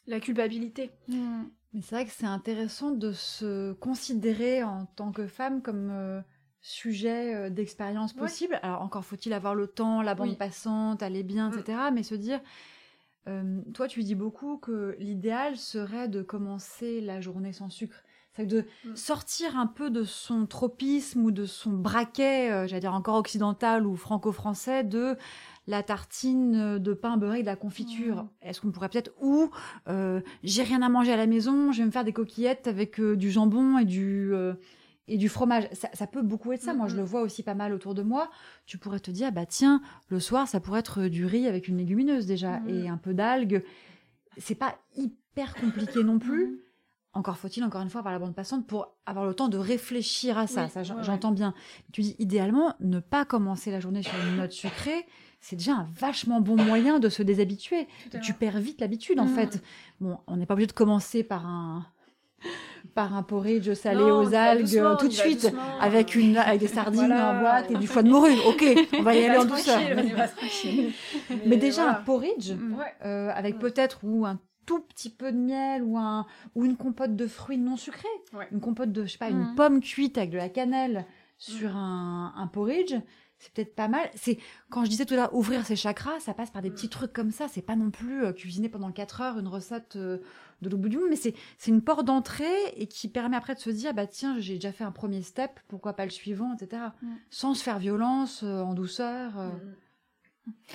la 0.07 0.19
culpabilité. 0.19 0.91
Mmh. 1.07 1.43
Mais 1.73 1.81
c'est 1.81 1.95
vrai 1.95 2.05
que 2.05 2.11
c'est 2.11 2.25
intéressant 2.25 2.91
de 2.91 3.11
se 3.11 3.73
considérer 3.73 4.63
en 4.63 4.85
tant 4.85 5.11
que 5.11 5.27
femme 5.27 5.61
comme 5.61 6.23
sujet 6.61 7.51
d'expérience 7.51 8.13
possible. 8.13 8.59
Alors 8.63 8.81
encore 8.81 9.05
faut-il 9.05 9.33
avoir 9.33 9.53
le 9.53 9.67
temps, 9.67 10.01
la 10.01 10.15
bande 10.15 10.35
passante, 10.35 11.03
aller 11.03 11.21
bien, 11.21 11.51
etc. 11.51 11.77
Mmh. 11.77 11.93
Mais 11.93 12.03
se 12.03 12.15
dire 12.15 12.41
euh, 13.27 13.61
toi, 13.73 13.87
tu 13.87 14.01
dis 14.03 14.15
beaucoup 14.15 14.57
que 14.57 14.95
l'idéal 14.99 15.57
serait 15.57 16.07
de 16.07 16.21
commencer 16.21 17.01
la 17.01 17.21
journée 17.21 17.53
sans 17.53 17.69
sucre. 17.69 17.97
C'est 18.33 18.45
de 18.45 18.65
mm. 18.85 18.95
sortir 18.95 19.57
un 19.57 19.67
peu 19.67 19.89
de 19.89 20.03
son 20.03 20.45
tropisme 20.45 21.25
ou 21.25 21.31
de 21.31 21.45
son 21.45 21.71
braquet, 21.71 22.51
euh, 22.51 22.67
j'allais 22.67 22.81
dire 22.81 22.93
encore 22.93 23.15
occidental 23.15 23.85
ou 23.85 23.95
franco-français, 23.95 24.83
de 24.83 25.17
la 25.67 25.83
tartine 25.83 26.79
de 26.79 26.93
pain 26.93 27.17
beurré 27.17 27.39
et 27.39 27.41
de 27.41 27.47
la 27.47 27.55
confiture. 27.55 28.23
Mm. 28.23 28.29
Est-ce 28.43 28.61
qu'on 28.61 28.71
pourrait 28.71 28.89
peut-être 28.89 29.11
ou 29.21 29.51
euh, 29.87 30.21
j'ai 30.43 30.63
rien 30.63 30.81
à 30.81 30.89
manger 30.89 31.11
à 31.11 31.17
la 31.17 31.27
maison, 31.27 31.71
je 31.71 31.79
vais 31.79 31.85
me 31.85 31.91
faire 31.91 32.05
des 32.05 32.13
coquillettes 32.13 32.67
avec 32.67 33.01
du 33.01 33.29
jambon 33.29 33.77
et 33.77 33.85
du 33.85 34.31
et 35.09 35.17
du 35.17 35.27
fromage. 35.27 35.67
Ça, 35.73 36.07
peut 36.07 36.21
beaucoup 36.21 36.51
être 36.53 36.61
ça. 36.61 36.73
Moi, 36.73 36.87
je 36.87 36.95
le 36.95 37.03
vois 37.03 37.21
aussi 37.21 37.43
pas 37.43 37.55
mal 37.55 37.73
autour 37.73 37.95
de 37.95 38.03
moi. 38.03 38.29
Tu 38.65 38.77
pourrais 38.77 38.99
te 38.99 39.11
dire, 39.11 39.31
bah 39.31 39.45
tiens, 39.45 39.81
le 40.07 40.19
soir, 40.19 40.47
ça 40.47 40.59
pourrait 40.59 40.79
être 40.79 41.03
du 41.07 41.25
riz 41.25 41.47
avec 41.47 41.67
une 41.67 41.77
légumineuse 41.77 42.25
déjà 42.25 42.61
et 42.67 42.87
un 42.87 42.97
peu 42.97 43.13
d'algues. 43.13 43.63
C'est 44.37 44.55
pas 44.55 44.77
hyper 44.95 45.55
compliqué 45.55 46.03
non 46.03 46.19
plus. 46.19 46.61
Encore 47.13 47.37
faut-il, 47.37 47.63
encore 47.63 47.81
une 47.81 47.89
fois, 47.89 48.03
par 48.03 48.11
la 48.11 48.19
bande 48.19 48.35
passante 48.35 48.67
pour 48.67 48.95
avoir 49.07 49.25
le 49.25 49.33
temps 49.33 49.49
de 49.49 49.57
réfléchir 49.57 50.37
à 50.37 50.45
ça. 50.45 50.67
ça, 50.69 50.83
j'entends 50.83 51.31
bien. 51.31 51.55
Tu 51.91 52.01
dis, 52.01 52.15
idéalement, 52.19 52.75
ne 52.79 52.99
pas 52.99 53.25
commencer 53.25 53.71
la 53.71 53.79
journée 53.79 54.03
sur 54.03 54.13
une 54.27 54.37
note 54.37 54.51
sucrée, 54.51 55.07
c'est 55.41 55.55
déjà 55.55 55.73
un 55.73 55.87
vachement 55.95 56.39
bon 56.39 56.55
moyen 56.55 56.99
de 56.99 57.09
se 57.09 57.23
déshabituer. 57.23 57.87
Tu 58.21 58.33
perds 58.33 58.59
vite 58.59 58.79
l'habitude, 58.79 59.19
en 59.19 59.25
mmh. 59.25 59.35
fait. 59.35 59.63
Bon, 59.99 60.19
on 60.27 60.37
n'est 60.37 60.45
pas 60.45 60.53
obligé 60.53 60.67
de 60.67 60.73
commencer 60.73 61.23
par 61.23 61.47
un 61.47 61.85
par 62.95 63.15
un 63.15 63.23
porridge 63.23 63.73
salé 63.73 64.01
aux 64.01 64.33
algues 64.33 64.81
tout 64.99 65.07
de 65.07 65.13
suite 65.13 65.53
avec 65.79 66.15
une 66.15 66.37
avec 66.37 66.59
des 66.59 66.67
sardines 66.67 67.13
en 67.13 67.39
boîte 67.39 67.71
et 67.71 67.75
du 67.75 67.87
foie 67.87 68.03
de 68.03 68.09
morue. 68.09 68.37
Ok, 68.47 68.63
on 68.97 69.03
va 69.03 69.15
y 69.15 69.23
aller 69.23 69.37
en 69.37 69.45
douceur. 69.45 69.79
Mais, 71.45 71.57
déjà 71.57 71.89
un 71.89 71.93
porridge 71.95 72.51
mm. 72.51 72.77
euh, 73.05 73.31
avec 73.33 73.59
peut-être 73.59 73.99
ou 74.03 74.25
un 74.25 74.39
tout 74.65 74.81
petit 74.81 75.09
peu 75.09 75.31
de 75.31 75.37
miel 75.37 75.83
ou 75.83 75.97
un 75.97 76.25
ou 76.55 76.65
une 76.65 76.77
compote 76.77 77.15
de 77.15 77.27
fruits 77.27 77.57
non 77.57 77.75
sucrés, 77.75 78.07
une 78.51 78.59
compote 78.59 78.91
de 78.91 79.05
je 79.05 79.13
sais 79.13 79.17
pas 79.17 79.29
une 79.29 79.51
mm. 79.51 79.55
pomme 79.55 79.81
cuite 79.81 80.17
avec 80.17 80.31
de 80.31 80.37
la 80.37 80.49
cannelle 80.49 81.05
sur 81.37 81.71
mm. 81.71 81.77
un, 81.77 82.33
un 82.35 82.47
porridge 82.47 82.95
c'est 83.39 83.53
peut-être 83.53 83.73
pas 83.73 83.87
mal. 83.87 84.09
C'est 84.15 84.37
quand 84.69 84.83
je 84.83 84.89
disais 84.89 85.05
tout 85.05 85.13
à 85.13 85.17
l'heure 85.17 85.33
ouvrir 85.33 85.65
ses 85.65 85.75
chakras, 85.75 86.19
ça 86.19 86.33
passe 86.33 86.51
par 86.51 86.61
des 86.61 86.69
petits 86.69 86.89
trucs 86.89 87.13
comme 87.13 87.31
ça. 87.31 87.47
C'est 87.47 87.61
pas 87.61 87.75
non 87.75 87.89
plus 87.89 88.25
euh, 88.25 88.33
cuisiner 88.33 88.69
pendant 88.69 88.91
4 88.91 89.21
heures 89.21 89.39
une 89.39 89.47
recette 89.47 89.95
euh, 89.95 90.17
de 90.61 90.69
l'au 90.69 90.77
bout 90.77 90.89
du 90.89 90.97
monde, 90.97 91.07
mais 91.09 91.15
c'est 91.15 91.33
c'est 91.57 91.71
une 91.71 91.81
porte 91.81 92.05
d'entrée 92.05 92.45
et 92.75 92.87
qui 92.87 93.07
permet 93.07 93.37
après 93.37 93.55
de 93.55 93.59
se 93.59 93.69
dire 93.69 93.93
bah 93.93 94.07
tiens 94.07 94.37
j'ai 94.39 94.55
déjà 94.55 94.73
fait 94.73 94.83
un 94.83 94.91
premier 94.91 95.21
step, 95.21 95.59
pourquoi 95.69 95.93
pas 95.93 96.03
le 96.03 96.11
suivant, 96.11 96.53
etc. 96.53 96.83
Mm. 97.01 97.07
Sans 97.29 97.53
se 97.53 97.63
faire 97.63 97.79
violence, 97.79 98.43
euh, 98.43 98.61
en 98.61 98.73
douceur. 98.73 99.31
Mm. 99.37 99.51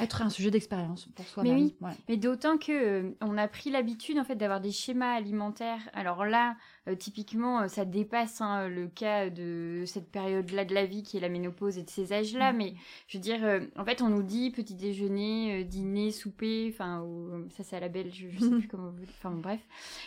Être 0.00 0.22
un 0.22 0.30
sujet 0.30 0.50
d'expérience 0.50 1.06
pour 1.14 1.24
soi-même. 1.26 1.54
Mais 1.54 1.62
oui, 1.62 1.76
mais 2.08 2.16
d'autant 2.16 2.58
que 2.58 2.72
euh, 2.72 3.16
on 3.20 3.38
a 3.38 3.48
pris 3.48 3.70
l'habitude 3.70 4.18
en 4.18 4.24
fait 4.24 4.34
d'avoir 4.34 4.60
des 4.60 4.72
schémas 4.72 5.14
alimentaires. 5.14 5.80
Alors 5.92 6.24
là, 6.24 6.56
euh, 6.88 6.94
typiquement, 6.94 7.62
euh, 7.62 7.68
ça 7.68 7.84
dépasse 7.84 8.40
hein, 8.40 8.68
le 8.68 8.88
cas 8.88 9.30
de 9.30 9.84
cette 9.86 10.10
période-là 10.10 10.64
de 10.64 10.74
la 10.74 10.86
vie 10.86 11.02
qui 11.02 11.16
est 11.16 11.20
la 11.20 11.28
ménopause 11.28 11.78
et 11.78 11.82
de 11.82 11.90
ces 11.90 12.12
âges-là. 12.12 12.52
Mm. 12.52 12.56
Mais 12.56 12.74
je 13.06 13.18
veux 13.18 13.22
dire, 13.22 13.60
en 13.76 13.84
fait, 13.84 14.02
on 14.02 14.08
nous 14.08 14.22
dit 14.22 14.50
petit 14.50 14.74
déjeuner, 14.74 15.64
dîner, 15.64 16.10
souper. 16.10 16.70
Enfin, 16.72 17.06
ça 17.50 17.62
c'est 17.62 17.76
à 17.76 17.80
la 17.80 17.88
belle, 17.88 18.12
je, 18.12 18.28
sais 18.38 18.50
plus 18.58 18.68
comment. 18.68 18.92
Enfin 19.20 19.30
bref. 19.30 19.60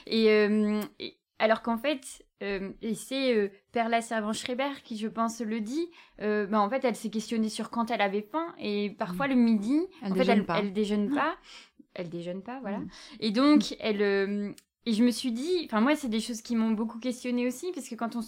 et 0.06 0.78
alors 1.40 1.62
qu'en 1.62 1.78
fait, 1.78 2.26
euh, 2.44 2.72
et 2.82 2.94
c'est 2.94 3.36
euh, 3.36 3.50
Perla 3.72 4.02
Servan-Schreiber 4.02 4.82
qui, 4.84 4.98
je 4.98 5.08
pense, 5.08 5.42
le 5.42 5.60
dit, 5.60 5.90
euh, 6.22 6.46
bah, 6.46 6.60
en 6.60 6.70
fait, 6.70 6.84
elle 6.86 6.96
s'est 6.96 7.10
questionnée 7.10 7.50
sur 7.50 7.70
quand 7.70 7.90
elle 7.92 8.02
avait 8.02 8.22
faim, 8.22 8.54
et 8.60 8.92
parfois 8.92 9.28
mm. 9.28 9.32
le 9.32 9.36
midi, 9.36 9.80
elle 10.04 10.12
en 10.12 10.16
fait, 10.16 10.28
elle, 10.28 10.46
elle 10.56 10.74
déjeune 10.74 11.14
pas. 11.14 11.36
Elle 11.94 12.10
déjeune 12.10 12.44
pas, 12.44 12.60
voilà. 12.62 12.80
Mm. 12.80 12.90
Et 13.20 13.32
donc, 13.32 13.76
elle... 13.80 14.02
Euh, 14.02 14.52
et 14.86 14.94
je 14.94 15.04
me 15.04 15.12
suis 15.12 15.34
dit, 15.34 15.64
enfin 15.66 15.82
moi, 15.82 15.98
c'est 15.98 16.08
des 16.08 16.22
choses 16.22 16.42
qui 16.42 16.56
m'ont 16.56 16.72
beaucoup 16.72 17.00
questionnée 17.00 17.46
aussi, 17.46 17.72
parce 17.74 17.90
que 17.90 17.96
quand 17.96 18.16
on 18.16 18.22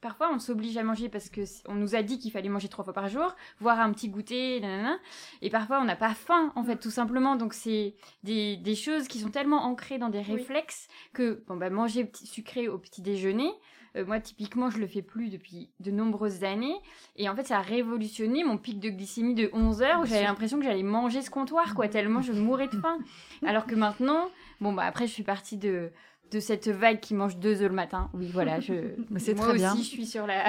Parfois, 0.00 0.30
on 0.32 0.38
s'oblige 0.38 0.76
à 0.76 0.82
manger 0.82 1.08
parce 1.08 1.30
que 1.30 1.40
on 1.66 1.74
nous 1.74 1.94
a 1.94 2.02
dit 2.02 2.18
qu'il 2.18 2.30
fallait 2.30 2.48
manger 2.48 2.68
trois 2.68 2.84
fois 2.84 2.92
par 2.92 3.08
jour, 3.08 3.34
voire 3.60 3.80
un 3.80 3.92
petit 3.92 4.08
goûter, 4.08 4.60
nanana. 4.60 4.98
Et 5.42 5.50
parfois, 5.50 5.80
on 5.80 5.84
n'a 5.84 5.96
pas 5.96 6.14
faim, 6.14 6.52
en 6.54 6.62
fait, 6.62 6.76
tout 6.76 6.90
simplement. 6.90 7.36
Donc, 7.36 7.54
c'est 7.54 7.94
des, 8.22 8.56
des, 8.56 8.74
choses 8.74 9.08
qui 9.08 9.18
sont 9.18 9.30
tellement 9.30 9.64
ancrées 9.64 9.98
dans 9.98 10.10
des 10.10 10.20
réflexes 10.20 10.88
que, 11.12 11.42
bon, 11.48 11.56
bah, 11.56 11.70
manger 11.70 12.04
petit, 12.04 12.26
sucré 12.26 12.68
au 12.68 12.78
petit 12.78 13.00
déjeuner, 13.02 13.50
euh, 13.96 14.04
moi, 14.04 14.20
typiquement, 14.20 14.70
je 14.70 14.78
le 14.78 14.86
fais 14.86 15.02
plus 15.02 15.30
depuis 15.30 15.70
de 15.80 15.90
nombreuses 15.90 16.44
années. 16.44 16.76
Et 17.16 17.28
en 17.28 17.34
fait, 17.34 17.44
ça 17.44 17.58
a 17.58 17.62
révolutionné 17.62 18.44
mon 18.44 18.58
pic 18.58 18.78
de 18.78 18.90
glycémie 18.90 19.34
de 19.34 19.50
11 19.52 19.82
heures 19.82 20.00
où 20.00 20.06
j'avais 20.06 20.24
l'impression 20.24 20.58
que 20.58 20.64
j'allais 20.64 20.82
manger 20.82 21.22
ce 21.22 21.30
comptoir, 21.30 21.74
quoi, 21.74 21.88
tellement 21.88 22.22
je 22.22 22.32
mourais 22.32 22.68
de 22.68 22.76
faim. 22.76 22.98
Alors 23.46 23.66
que 23.66 23.74
maintenant, 23.74 24.28
bon, 24.60 24.72
bah, 24.72 24.84
après, 24.84 25.06
je 25.06 25.12
suis 25.12 25.22
partie 25.22 25.56
de, 25.56 25.90
de 26.32 26.40
cette 26.40 26.68
vague 26.68 27.00
qui 27.00 27.14
mange 27.14 27.36
deux 27.38 27.62
œufs 27.62 27.68
le 27.68 27.74
matin. 27.74 28.10
Oui, 28.14 28.28
voilà, 28.32 28.60
je. 28.60 28.72
c'est 29.18 29.34
Moi 29.34 29.44
très 29.44 29.52
aussi, 29.54 29.58
bien. 29.62 29.76
je 29.76 29.82
suis 29.82 30.06
sur 30.06 30.26
la. 30.26 30.44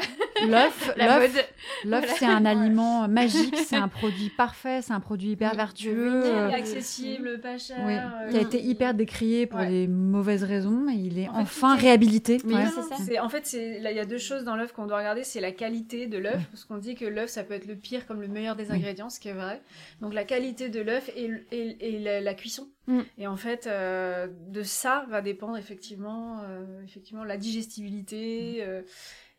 L'œuf, 0.47 0.93
l'œuf, 0.97 1.35
mode. 1.35 1.45
l'œuf, 1.85 2.15
c'est 2.17 2.25
un 2.25 2.45
aliment 2.45 3.07
magique, 3.07 3.55
c'est 3.57 3.75
un 3.75 3.87
produit 3.99 4.29
parfait, 4.29 4.81
c'est 4.81 4.93
un 4.93 4.99
produit 4.99 5.31
hyper 5.31 5.51
Oui, 5.51 5.57
vertueux. 5.57 6.25
euh, 6.25 6.49
accessible, 6.51 7.39
pas 7.41 7.57
cher. 7.57 7.77
oui, 7.85 7.93
euh, 7.93 8.29
qui 8.31 8.37
a 8.37 8.41
été 8.41 8.61
hyper 8.61 8.93
décrié 8.93 9.45
pour 9.47 9.59
Ouais. 9.59 9.69
des 9.69 9.87
mauvaises 9.87 10.43
raisons, 10.43 10.87
et 10.89 10.95
il 10.95 11.19
est 11.19 11.29
En 11.29 11.41
enfin 11.41 11.75
est- 11.75 11.81
réhabilité. 11.81 12.37
Mais 12.45 12.53
Ouais. 12.55 12.63
c'est 13.05 13.19
En 13.19 13.29
fait, 13.29 13.53
il 13.53 13.81
y 13.81 13.99
a 13.99 14.05
deux 14.05 14.17
choses 14.17 14.43
dans 14.43 14.55
l'œuf 14.55 14.73
qu'on 14.73 14.85
doit 14.87 14.97
regarder, 14.97 15.23
c'est 15.23 15.41
la 15.41 15.51
qualité 15.51 16.07
de 16.07 16.17
l'œuf, 16.17 16.41
parce 16.51 16.65
qu'on 16.65 16.77
dit 16.77 16.95
que 16.95 17.05
l'œuf, 17.05 17.29
ça 17.29 17.43
peut 17.43 17.53
être 17.53 17.67
le 17.67 17.75
pire 17.75 18.05
comme 18.07 18.21
le 18.21 18.27
meilleur 18.27 18.55
des 18.55 18.65
Oui. 18.71 18.77
ingrédients, 18.77 19.09
ce 19.09 19.19
qui 19.19 19.29
est 19.29 19.33
vrai. 19.33 19.61
Donc 20.01 20.13
la 20.13 20.23
qualité 20.23 20.69
de 20.69 20.81
l'œuf 20.81 21.09
et, 21.15 21.25
l- 21.25 21.45
et- 21.51 21.95
et 21.95 21.99
la, 21.99 22.21
la 22.21 22.33
cuisson. 22.33 22.67
Mm. 22.87 23.01
Et 23.17 23.27
en 23.27 23.35
fait, 23.37 23.67
euh, 23.67 24.27
de 24.47 24.63
ça 24.63 25.05
va 25.09 25.21
dépendre 25.21 25.57
effectivement, 25.57 26.39
euh, 26.43 26.81
effectivement 26.83 27.23
la 27.25 27.37
digestibilité 27.37 28.63
euh, 28.63 28.81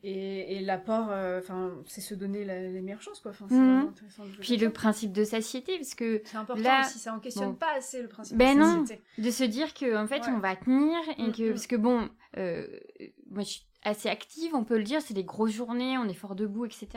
et, 0.05 0.57
et 0.57 0.61
l'apport. 0.61 1.09
Enfin, 1.38 1.72
c'est 1.86 2.01
se 2.01 2.14
donner 2.14 2.44
la- 2.44 2.61
les 2.68 2.80
meilleures 2.80 3.03
chances, 3.03 3.20
quoi. 3.20 3.30
Enfin, 3.32 3.46
c'est 3.49 3.57
Mm. 3.57 3.88
intéressant 3.88 4.24
de 4.26 4.30
Puis 4.40 4.57
le 4.57 4.70
principe 4.70 5.12
de 5.12 5.24
satiété, 5.24 5.76
parce 5.76 5.94
que 5.94 6.22
c'est 6.24 6.36
important 6.36 6.62
là- 6.62 6.82
aussi, 6.86 6.99
ça 6.99 7.14
en 7.14 7.18
questionne 7.20 7.51
bon. 7.51 7.55
pas 7.57 7.72
assez 7.76 8.03
le 8.03 8.09
principe 8.09 8.36
Ben 8.36 8.55
de 8.57 8.61
non. 8.62 8.80
société. 8.82 9.03
de 9.18 9.30
se 9.30 9.44
dire 9.44 9.74
que 9.74 9.96
en 9.96 10.07
fait 10.07 10.20
Ouais. 10.22 10.32
on 10.34 10.38
va 10.38 10.55
tenir 10.55 10.99
et 11.18 11.22
Mm, 11.28 11.32
que 11.32 11.42
mm. 11.49 11.51
parce 11.51 11.66
que 11.66 11.76
bon 11.76 12.09
moi 13.30 13.42
je 13.42 13.49
suis 13.49 13.62
assez 13.85 14.09
active 14.09 14.55
on 14.55 14.64
peut 14.64 14.76
le 14.76 14.83
dire 14.85 15.01
c'est 15.01 15.14
des 15.14 15.24
grosses 15.24 15.53
journées 15.53 15.97
on 15.99 16.09
est 16.09 16.14
fort 16.14 16.35
debout 16.35 16.64
etc 16.66 16.89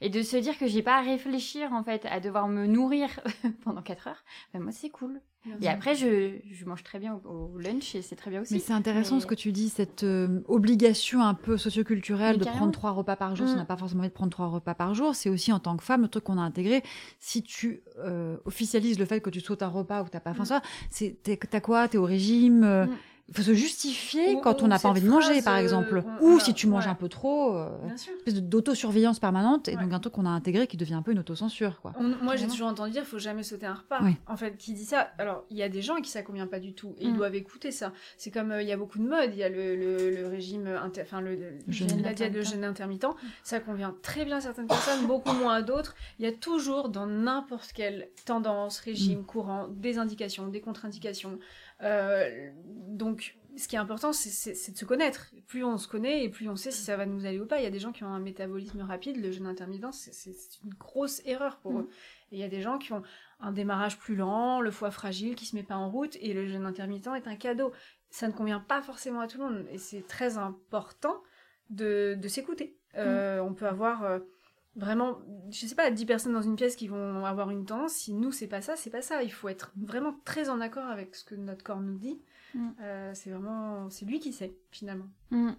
et 0.00 0.10
de 0.10 0.22
se 0.22 0.36
dire 0.36 0.58
que 0.58 0.66
j'ai 0.66 0.82
pas 0.82 0.98
à 0.98 1.00
réfléchir 1.00 1.72
en 1.72 1.82
fait 1.82 2.04
à 2.06 2.20
devoir 2.20 2.48
me 2.48 2.66
nourrir 2.66 3.08
pendant 3.64 3.80
4 3.82 4.08
heures 4.08 4.24
ben 4.52 4.60
moi 4.62 4.70
c'est 4.72 4.90
cool 4.90 5.20
et 5.62 5.68
après 5.68 5.94
je, 5.94 6.34
je 6.50 6.64
mange 6.66 6.82
très 6.84 6.98
bien 6.98 7.18
au, 7.24 7.50
au 7.54 7.58
lunch 7.58 7.94
et 7.94 8.02
c'est 8.02 8.16
très 8.16 8.30
bien 8.30 8.42
aussi 8.42 8.52
Mais 8.52 8.60
c'est 8.60 8.74
intéressant 8.74 9.14
Mais- 9.14 9.20
ce 9.22 9.26
que 9.26 9.34
tu 9.34 9.50
dis, 9.52 9.70
cette 9.70 10.02
euh, 10.04 10.40
obligation 10.46 11.22
un 11.22 11.32
peu 11.32 11.56
socioculturelle 11.56 12.32
Mais 12.34 12.38
de 12.40 12.44
carrément. 12.44 12.58
prendre 12.64 12.72
trois 12.72 12.90
repas 12.90 13.16
par 13.16 13.34
jour. 13.34 13.46
Si 13.46 13.52
on 13.52 13.56
Mm. 13.56 13.60
n'a 13.60 13.64
pas 13.64 13.76
forcément 13.78 14.00
envie 14.00 14.10
de 14.10 14.14
prendre 14.14 14.30
trois 14.32 14.48
repas 14.48 14.74
par 14.74 14.94
jour, 14.94 15.14
c'est 15.14 15.30
aussi 15.30 15.50
en 15.52 15.58
tant 15.60 15.76
que 15.78 15.84
femme 15.84 16.02
le 16.02 16.08
truc 16.08 16.24
qu'on 16.24 16.36
a 16.38 16.42
intégré. 16.42 16.82
Si 17.18 17.42
tu 17.42 17.82
euh, 18.00 18.36
officialises 18.44 18.98
le 18.98 19.06
fait 19.06 19.20
que 19.22 19.30
tu 19.30 19.40
sautes 19.40 19.62
un 19.62 19.68
repas 19.68 20.02
ou 20.02 20.04
que 20.04 20.10
t'as 20.10 20.20
pas 20.20 20.34
faim, 20.34 20.42
Mm. 20.42 20.46
ça, 20.46 20.62
c'est 20.90 21.16
t'as 21.22 21.60
quoi? 21.60 21.88
T'es 21.88 21.96
au 21.98 22.04
régime 22.04 22.64
euh, 22.64 22.84
Mm. 22.86 22.96
Il 23.30 23.34
faut 23.36 23.42
se 23.42 23.52
justifier 23.52 24.36
Ou- 24.36 24.40
quand 24.40 24.62
on 24.62 24.68
n'a 24.68 24.78
pas 24.78 24.88
envie 24.88 25.02
de 25.02 25.08
manger, 25.08 25.42
par 25.42 25.56
euh, 25.56 25.60
exemple. 25.60 26.02
Ou 26.22 26.40
si 26.40 26.54
tu 26.54 26.66
manges 26.66 26.86
ouais. 26.86 26.90
un 26.90 26.94
peu 26.94 27.10
trop, 27.10 27.54
euh, 27.54 27.68
Bien 27.84 27.96
sûr. 27.98 28.12
une 28.14 28.18
espèce 28.20 28.42
d'autosurveillance 28.42 29.18
permanente 29.18 29.68
et 29.68 29.76
Ouais. 29.76 29.82
donc 29.82 29.92
un 29.92 29.98
truc 30.00 30.14
qu'on 30.14 30.24
a 30.24 30.30
intégré 30.30 30.66
qui 30.66 30.78
devient 30.78 30.94
un 30.94 31.02
peu 31.02 31.12
une 31.12 31.18
autocensure, 31.18 31.80
quoi. 31.82 31.92
On- 31.98 32.24
moi, 32.24 32.36
j'ai 32.36 32.46
toujours 32.46 32.68
entendu 32.68 32.92
dire 32.92 33.04
faut 33.04 33.18
jamais 33.18 33.42
sauter 33.42 33.66
un 33.66 33.74
repas. 33.74 33.98
Oui. 34.02 34.16
En 34.26 34.36
fait, 34.38 34.56
qui 34.56 34.72
dit 34.72 34.84
ça 34.86 35.10
Alors, 35.18 35.44
il 35.50 35.58
y 35.58 35.62
a 35.62 35.68
des 35.68 35.82
gens 35.82 35.96
qui 36.00 36.10
ça 36.10 36.22
convient 36.22 36.46
pas 36.46 36.58
du 36.58 36.72
tout 36.72 36.94
et 36.98 37.04
ils 37.04 37.12
Mm. 37.12 37.16
doivent 37.18 37.34
écouter 37.34 37.70
ça. 37.70 37.92
C'est 38.16 38.30
comme 38.30 38.50
euh, 38.50 38.62
il 38.62 38.68
y 38.68 38.72
a 38.72 38.76
beaucoup 38.78 38.98
de 38.98 39.06
modes. 39.06 39.30
Il 39.32 39.38
y 39.38 39.42
a 39.44 39.50
le, 39.50 39.76
le, 39.76 40.10
le 40.10 40.26
régime, 40.26 40.66
inter- 40.66 41.02
enfin 41.02 41.20
le, 41.20 41.34
le- 41.34 41.58
Jeûne 41.68 42.00
la 42.02 42.14
diète 42.14 42.32
de 42.32 42.40
jeûne 42.40 42.64
intermittent. 42.64 43.04
Ça 43.42 43.60
convient 43.60 43.94
très 44.02 44.24
bien 44.24 44.38
à 44.38 44.40
certaines 44.40 44.66
personnes, 44.68 45.06
beaucoup 45.06 45.32
moins 45.34 45.54
à 45.56 45.62
d'autres. 45.62 45.94
Il 46.18 46.24
y 46.24 46.28
a 46.28 46.32
toujours 46.32 46.88
dans 46.88 47.06
n'importe 47.06 47.72
quelle 47.72 48.08
tendance, 48.24 48.78
régime, 48.80 49.24
courant, 49.24 49.68
des 49.68 49.98
indications, 49.98 50.48
des 50.48 50.60
contre-indications. 50.62 51.38
Euh, 51.82 52.50
donc, 52.88 53.36
ce 53.56 53.66
qui 53.66 53.76
est 53.76 53.78
important, 53.78 54.12
c'est- 54.12 54.70
de 54.72 54.76
se 54.76 54.84
connaître. 54.84 55.32
Plus 55.48 55.64
on 55.64 55.78
se 55.78 55.88
connaît 55.88 56.22
et 56.24 56.28
plus 56.28 56.48
on 56.48 56.56
sait 56.56 56.70
si 56.70 56.82
ça 56.82 56.96
va 56.96 57.06
nous 57.06 57.26
aller 57.26 57.40
ou 57.40 57.46
pas. 57.46 57.58
Il 57.58 57.64
y 57.64 57.66
a 57.66 57.70
des 57.70 57.78
gens 57.80 57.92
qui 57.92 58.04
ont 58.04 58.08
un 58.08 58.20
métabolisme 58.20 58.80
rapide, 58.82 59.20
le 59.20 59.32
jeûne 59.32 59.46
intermittent, 59.46 59.92
c'est- 59.92 60.30
une 60.64 60.74
grosse 60.74 61.22
erreur 61.24 61.58
pour 61.58 61.72
Mm. 61.72 61.80
eux. 61.80 61.88
Et 62.30 62.36
il 62.36 62.38
y 62.38 62.44
a 62.44 62.48
des 62.48 62.60
gens 62.60 62.78
qui 62.78 62.92
ont 62.92 63.02
un 63.40 63.52
démarrage 63.52 63.98
plus 63.98 64.14
lent, 64.16 64.60
le 64.60 64.70
foie 64.70 64.90
fragile 64.90 65.34
qui 65.34 65.46
se 65.46 65.56
met 65.56 65.62
pas 65.62 65.76
en 65.76 65.90
route, 65.90 66.16
et 66.20 66.32
le 66.34 66.46
jeûne 66.46 66.66
intermittent 66.66 67.08
est 67.16 67.26
un 67.26 67.36
cadeau. 67.36 67.72
Ça 68.10 68.26
ne 68.28 68.32
convient 68.32 68.60
pas 68.60 68.80
forcément 68.82 69.20
à 69.20 69.26
tout 69.28 69.38
le 69.38 69.44
monde, 69.44 69.66
et 69.72 69.78
c'est 69.78 70.06
très 70.06 70.38
important 70.38 71.20
de, 71.70 72.16
de 72.20 72.28
s'écouter. 72.28 72.76
Euh, 72.96 73.40
On 73.40 73.54
peut 73.54 73.66
avoir 73.66 74.04
euh, 74.04 74.18
vraiment, 74.78 75.18
je 75.50 75.66
sais 75.66 75.74
pas, 75.74 75.90
10 75.90 76.06
personnes 76.06 76.32
dans 76.32 76.42
une 76.42 76.56
pièce 76.56 76.76
qui 76.76 76.88
vont 76.88 77.24
avoir 77.24 77.50
une 77.50 77.66
tendance. 77.66 77.92
Si 77.92 78.14
nous, 78.14 78.32
c'est 78.32 78.46
pas 78.46 78.62
ça, 78.62 78.76
c'est 78.76 78.90
pas 78.90 79.02
ça. 79.02 79.22
Il 79.22 79.32
faut 79.32 79.48
être 79.48 79.72
vraiment 79.76 80.14
très 80.24 80.48
en 80.48 80.60
accord 80.60 80.86
avec 80.86 81.14
ce 81.14 81.24
que 81.24 81.34
notre 81.34 81.64
corps 81.64 81.80
nous 81.80 81.98
dit. 81.98 82.20
Mm. 82.54 82.68
Euh, 82.80 83.10
c'est 83.14 83.30
vraiment, 83.30 83.90
c'est 83.90 84.06
lui 84.06 84.20
qui 84.20 84.32
sait, 84.32 84.54
finalement. 84.70 85.08
Mm. 85.30 85.50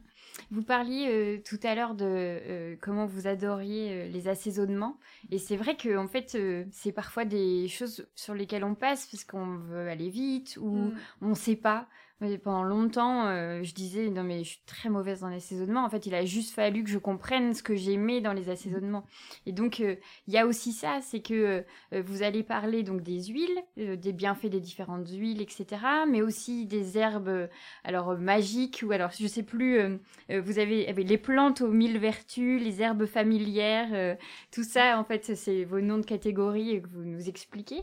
Vous 0.52 0.64
parliez 0.64 1.08
euh, 1.10 1.42
tout 1.44 1.60
à 1.64 1.76
l'heure 1.76 1.96
de 1.96 2.06
euh, 2.06 2.76
comment 2.82 3.06
vous 3.06 3.28
adoriez 3.28 4.08
les 4.08 4.28
assaisonnements. 4.28 4.98
Et 5.32 5.38
c'est 5.38 5.58
vrai 5.58 5.76
que 5.76 5.98
en 5.98 6.08
fait, 6.08 6.38
c'est 6.72 6.92
parfois 6.92 7.26
des 7.26 7.68
choses 7.68 8.08
sur 8.16 8.34
lesquelles 8.34 8.64
on 8.64 8.76
passe 8.76 9.06
parce 9.08 9.26
qu'on 9.26 9.58
veut 9.58 9.88
aller 9.90 10.10
vite 10.10 10.58
ou 10.62 10.70
Mm. 10.70 10.94
on 11.22 11.36
sait 11.36 11.56
pas. 11.56 11.88
Mais 12.22 12.38
pendant 12.38 12.64
longtemps, 12.64 13.28
euh, 13.28 13.64
je 13.64 13.74
disais 13.74 14.10
non 14.10 14.24
mais 14.24 14.44
je 14.44 14.50
suis 14.50 14.62
très 14.66 14.90
mauvaise 14.90 15.22
dans 15.22 15.30
l'assaisonnement. 15.30 15.86
En 15.86 15.90
fait, 15.90 16.06
il 16.06 16.14
a 16.14 16.26
juste 16.26 16.54
fallu 16.54 16.84
que 16.84 16.90
je 16.90 16.98
comprenne 16.98 17.54
ce 17.54 17.64
que 17.64 17.76
j'aimais 17.76 18.20
dans 18.20 18.34
les 18.34 18.50
assaisonnements. 18.50 19.06
Et 19.46 19.54
donc 19.54 19.80
euh, 19.80 19.96
il 20.28 20.34
y 20.34 20.38
a 20.38 20.46
aussi 20.46 20.74
ça, 20.74 21.00
c'est 21.02 21.22
que 21.22 21.64
euh, 21.94 22.02
vous 22.02 22.22
allez 22.22 22.44
parler 22.44 22.84
donc 22.84 23.04
des 23.04 23.24
huiles, 23.26 23.58
des 23.78 24.12
bienfaits 24.12 24.48
des 24.48 24.60
différentes 24.60 25.10
huiles, 25.10 25.42
etc. 25.42 25.66
Mais 26.10 26.22
aussi 26.22 26.66
des 26.66 26.98
herbes, 26.98 27.48
alors 27.86 28.18
magiques 28.18 28.84
ou 28.86 28.92
alors 28.92 29.12
je 29.18 29.28
sais 29.28 29.44
plus. 29.44 29.80
vous 30.30 30.60
avez, 30.60 30.88
avez 30.90 31.04
les 31.04 31.18
plantes 31.18 31.62
aux 31.62 31.72
mille 31.72 31.98
vertus, 32.00 32.62
les 32.62 32.82
herbes 32.82 33.06
familières, 33.06 34.18
tout 34.52 34.64
ça 34.64 35.00
en 35.00 35.04
fait 35.06 35.36
c'est 35.36 35.64
vos 35.64 35.80
noms 35.80 35.98
de 36.00 36.06
catégories 36.06 36.82
que 36.82 36.88
vous 36.90 37.04
nous 37.04 37.30
expliquez. 37.30 37.82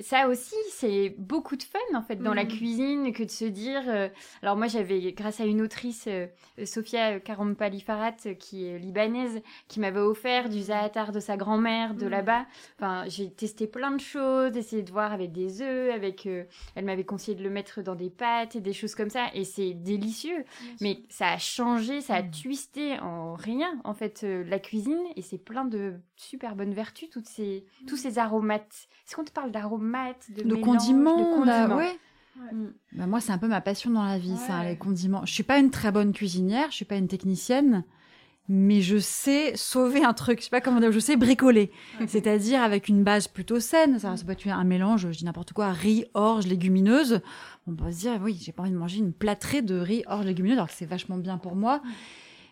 Ça 0.00 0.28
aussi 0.28 0.54
c'est 0.70 1.14
beaucoup 1.18 1.56
de 1.56 1.62
fun 1.62 1.78
en 1.94 2.02
fait 2.02 2.16
dans 2.16 2.34
la 2.34 2.44
Mhm. 2.44 2.50
cuisine 2.50 3.12
que 3.12 3.25
de 3.26 3.30
se 3.30 3.44
dire. 3.44 3.82
euh, 3.88 4.08
alors 4.42 4.56
moi 4.56 4.66
j'avais 4.68 5.12
grâce 5.12 5.40
à 5.40 5.44
une 5.44 5.60
autrice 5.60 6.04
euh, 6.08 6.26
Sofia 6.64 7.20
Karampali 7.20 7.80
Farat 7.80 8.16
euh, 8.26 8.34
qui 8.34 8.66
est 8.66 8.78
libanaise 8.78 9.42
qui 9.68 9.80
m'avait 9.80 10.00
offert 10.00 10.48
du 10.48 10.60
zaatar 10.62 11.12
de 11.12 11.20
sa 11.20 11.36
grand-mère 11.36 11.94
de 11.94 12.04
Mhm. 12.06 12.10
là-bas. 12.10 12.46
Enfin 12.78 13.04
j'ai 13.08 13.30
testé 13.30 13.66
plein 13.66 13.90
de 13.90 14.00
choses, 14.00 14.56
essayé 14.56 14.82
de 14.82 14.90
voir 14.90 15.12
avec 15.12 15.32
des 15.32 15.60
œufs, 15.62 15.92
avec 15.94 16.26
euh, 16.26 16.44
elle 16.74 16.84
m'avait 16.86 17.04
conseillé 17.04 17.36
de 17.36 17.42
le 17.42 17.50
mettre 17.50 17.82
dans 17.82 17.94
des 17.94 18.10
pâtes 18.10 18.56
et 18.56 18.60
des 18.60 18.72
choses 18.72 18.94
comme 18.94 19.10
ça 19.10 19.26
et 19.34 19.44
c'est 19.44 19.74
délicieux. 19.74 20.44
Mais 20.80 21.02
ça 21.08 21.28
a 21.32 21.38
changé, 21.38 22.00
ça 22.00 22.14
a 22.16 22.22
Mm. 22.22 22.30
twisté 22.30 22.98
en 23.00 23.34
rien, 23.34 23.80
en 23.84 23.92
fait, 23.94 24.22
la 24.24 24.58
cuisine. 24.58 24.98
Et 25.16 25.22
c'est 25.22 25.38
plein 25.38 25.64
de 25.64 25.94
super 26.16 26.56
bonnes 26.56 26.72
vertus, 26.74 27.10
toutes 27.10 27.26
ces, 27.26 27.64
tous 27.86 27.96
ces 27.96 28.18
aromates. 28.18 28.88
Est-ce 29.06 29.16
qu'on 29.16 29.24
te 29.24 29.32
parle 29.32 29.50
d'aromates, 29.52 30.30
de, 30.30 30.54
condiments, 30.56 31.18
de 31.18 31.24
condiments 31.24 31.80
ouais. 32.40 32.54
Mm. 32.54 32.72
Bah, 32.92 33.06
moi, 33.06 33.20
c'est 33.20 33.32
un 33.32 33.38
peu 33.38 33.48
ma 33.48 33.60
passion 33.60 33.90
dans 33.90 34.04
la 34.04 34.18
vie, 34.18 34.36
ça, 34.36 34.64
les 34.64 34.76
condiments. 34.76 35.24
Je 35.24 35.32
suis 35.32 35.42
pas 35.42 35.58
une 35.58 35.70
très 35.70 35.92
bonne 35.92 36.12
cuisinière, 36.12 36.70
je 36.70 36.76
suis 36.76 36.84
pas 36.84 36.96
une 36.96 37.08
technicienne, 37.08 37.84
mais 38.48 38.80
je 38.80 38.98
sais 38.98 39.56
sauver 39.56 40.04
un 40.04 40.14
truc. 40.14 40.38
Je 40.38 40.44
sais 40.44 40.50
pas 40.50 40.60
comment 40.60 40.80
dire, 40.80 40.92
je 40.92 41.00
sais 41.00 41.16
bricoler. 41.16 41.70
C'est-à-dire 42.06 42.62
avec 42.62 42.88
une 42.88 43.02
base 43.02 43.28
plutôt 43.28 43.60
saine. 43.60 43.98
Ça, 43.98 44.16
ça 44.16 44.24
peut 44.24 44.32
être 44.32 44.46
un 44.46 44.64
mélange, 44.64 45.10
je 45.10 45.18
dis 45.18 45.24
n'importe 45.24 45.52
quoi, 45.52 45.72
riz, 45.72 46.04
orge, 46.14 46.46
légumineuse. 46.46 47.20
On 47.66 47.74
peut 47.74 47.90
se 47.90 48.00
dire, 48.00 48.20
oui, 48.22 48.38
j'ai 48.40 48.52
pas 48.52 48.62
envie 48.62 48.72
de 48.72 48.76
manger 48.76 48.98
une 48.98 49.12
plâtrée 49.12 49.62
de 49.62 49.76
riz, 49.76 50.04
orge, 50.06 50.24
légumineuse, 50.24 50.58
alors 50.58 50.68
que 50.68 50.74
c'est 50.74 50.86
vachement 50.86 51.16
bien 51.16 51.38
pour 51.38 51.56
moi. 51.56 51.82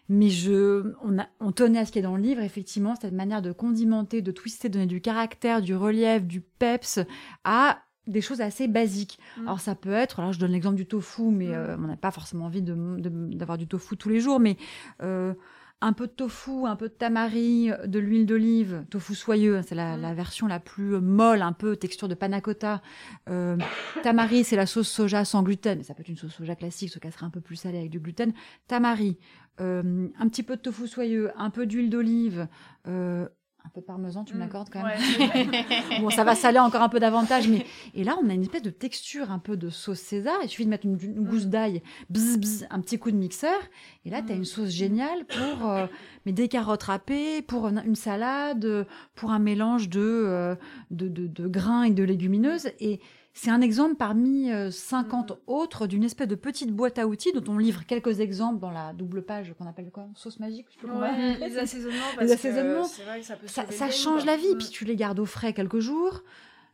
Mais 0.08 0.28
je, 0.28 0.92
on, 1.02 1.18
a, 1.18 1.26
on 1.40 1.52
tenait 1.52 1.78
à 1.78 1.86
ce 1.86 1.92
qui 1.92 1.98
est 1.98 2.02
dans 2.02 2.16
le 2.16 2.22
livre, 2.22 2.42
effectivement, 2.42 2.94
cette 2.94 3.14
manière 3.14 3.40
de 3.40 3.52
condimenter, 3.52 4.20
de 4.20 4.32
twister, 4.32 4.68
de 4.68 4.74
donner 4.74 4.86
du 4.86 5.00
caractère, 5.00 5.62
du 5.62 5.74
relief, 5.74 6.24
du 6.24 6.42
peps 6.42 7.00
à 7.44 7.78
des 8.06 8.20
choses 8.20 8.40
assez 8.40 8.68
basiques. 8.68 9.18
Mm. 9.38 9.42
Alors 9.48 9.60
ça 9.60 9.74
peut 9.74 9.92
être, 9.92 10.20
alors 10.20 10.32
je 10.32 10.38
donne 10.38 10.52
l'exemple 10.52 10.76
du 10.76 10.86
tofu, 10.86 11.22
mais 11.30 11.48
Mm. 11.48 11.52
euh, 11.54 11.76
on 11.78 11.86
n'a 11.86 11.96
pas 11.96 12.10
forcément 12.10 12.46
envie 12.46 12.62
d'avoir 12.62 13.58
du 13.58 13.66
tofu 13.66 13.96
tous 13.96 14.08
les 14.08 14.20
jours, 14.20 14.40
mais 14.40 14.56
euh, 15.02 15.34
un 15.80 15.92
peu 15.92 16.06
de 16.06 16.12
tofu, 16.12 16.66
un 16.66 16.76
peu 16.76 16.88
de 16.88 16.94
tamari, 16.94 17.70
de 17.86 17.98
l'huile 17.98 18.24
d'olive, 18.24 18.84
tofu 18.88 19.14
soyeux, 19.14 19.60
c'est 19.66 19.74
la, 19.74 19.96
Mm. 19.96 20.00
la 20.00 20.14
version 20.14 20.46
la 20.46 20.60
plus 20.60 20.98
molle, 21.00 21.42
un 21.42 21.52
peu 21.52 21.76
texture 21.76 22.08
de 22.08 22.14
panna 22.14 22.40
cotta. 22.40 22.80
Euh, 23.28 23.56
tamari, 24.02 24.44
c'est 24.44 24.56
la 24.56 24.66
sauce 24.66 24.88
soja 24.88 25.24
sans 25.24 25.42
gluten, 25.42 25.78
mais 25.78 25.84
ça 25.84 25.92
peut 25.94 26.00
être 26.02 26.08
une 26.08 26.16
sauce 26.16 26.32
soja 26.32 26.54
classique, 26.56 26.90
ce 26.90 26.98
qui 26.98 27.10
serait 27.10 27.26
un 27.26 27.30
peu 27.30 27.40
plus 27.40 27.56
salée 27.56 27.78
avec 27.78 27.90
du 27.90 28.00
gluten. 28.00 28.32
Tamari, 28.66 29.18
euh, 29.60 30.08
un 30.18 30.28
petit 30.28 30.42
peu 30.42 30.56
de 30.56 30.62
tofu 30.62 30.86
soyeux, 30.88 31.30
un 31.36 31.50
peu 31.50 31.66
d'huile 31.66 31.90
d'olive, 31.90 32.48
euh, 32.86 33.28
un 33.66 33.70
peu 33.70 33.80
parmesan, 33.80 34.24
tu 34.24 34.34
me 34.34 34.38
Mm. 34.38 34.42
l'accordes 34.42 34.68
quand 34.70 34.82
même 34.84 34.98
Ouais. 34.98 35.98
Bon, 36.00 36.10
ça 36.10 36.22
va 36.22 36.34
saler 36.34 36.58
encore 36.58 36.82
un 36.82 36.88
peu 36.90 37.00
davantage, 37.00 37.48
mais 37.48 37.64
et 37.94 38.04
là, 38.04 38.16
on 38.22 38.28
a 38.28 38.34
une 38.34 38.42
espèce 38.42 38.62
de 38.62 38.70
texture 38.70 39.30
un 39.30 39.38
peu 39.38 39.56
de 39.56 39.70
sauce 39.70 40.00
César. 40.00 40.34
Il 40.42 40.48
suffit 40.48 40.64
de 40.66 40.70
mettre 40.70 40.84
une, 40.86 40.98
une 41.02 41.24
gousse 41.24 41.46
d'ail, 41.46 41.82
bzz, 42.10 42.36
bzz, 42.38 42.66
un 42.70 42.80
petit 42.80 42.98
coup 42.98 43.10
de 43.10 43.16
mixeur, 43.16 43.58
et 44.04 44.10
là, 44.10 44.20
tu 44.22 44.32
as 44.32 44.34
Mm. 44.34 44.38
une 44.38 44.44
sauce 44.44 44.68
géniale 44.68 45.24
pour 45.24 45.70
euh, 45.70 45.86
mais 46.26 46.32
des 46.32 46.48
carottes 46.48 46.82
râpées, 46.84 47.40
pour 47.42 47.66
une, 47.68 47.82
une 47.86 47.94
salade, 47.96 48.64
euh, 48.66 48.84
pour 49.14 49.30
un 49.30 49.38
mélange 49.38 49.88
de, 49.88 50.00
euh, 50.00 50.54
de, 50.90 51.08
de, 51.08 51.26
de 51.26 51.48
grains 51.48 51.84
et 51.84 51.90
de 51.90 52.04
légumineuses. 52.04 52.68
Et 52.80 53.00
c'est 53.36 53.50
un 53.50 53.60
exemple 53.60 53.96
parmi 53.96 54.50
euh, 54.52 54.70
50 54.70 55.32
Mm. 55.32 55.34
autres 55.48 55.86
d'une 55.86 56.04
espèce 56.04 56.28
de 56.28 56.34
petite 56.36 56.70
boîte 56.70 56.98
à 56.98 57.06
outils 57.06 57.32
dont 57.32 57.44
on 57.52 57.58
livre 57.58 57.84
quelques 57.84 58.20
exemples 58.20 58.60
dans 58.60 58.70
la 58.70 58.92
double 58.92 59.22
page 59.22 59.52
qu'on 59.58 59.66
appelle 59.66 59.90
quoi? 59.90 60.06
Sauce 60.14 60.38
magique 60.38 60.66
je 60.80 60.86
Ouais, 60.86 61.36
les 61.38 61.58
assaisonnements, 61.58 61.98
parce 62.16 62.30
assaisonnements, 62.30 62.82
que 62.84 62.88
c'est 62.88 63.02
vrai 63.02 63.20
que 63.20 63.26
ça 63.26 63.36
peut 63.64 63.90
change 63.92 64.24
la 64.24 64.36
vie, 64.36 64.54
Mm. 64.54 64.58
puis 64.58 64.68
tu 64.68 64.84
les 64.84 64.96
gardes 64.96 65.18
au 65.18 65.26
frais 65.26 65.52
quelques 65.52 65.80
jours. 65.80 66.22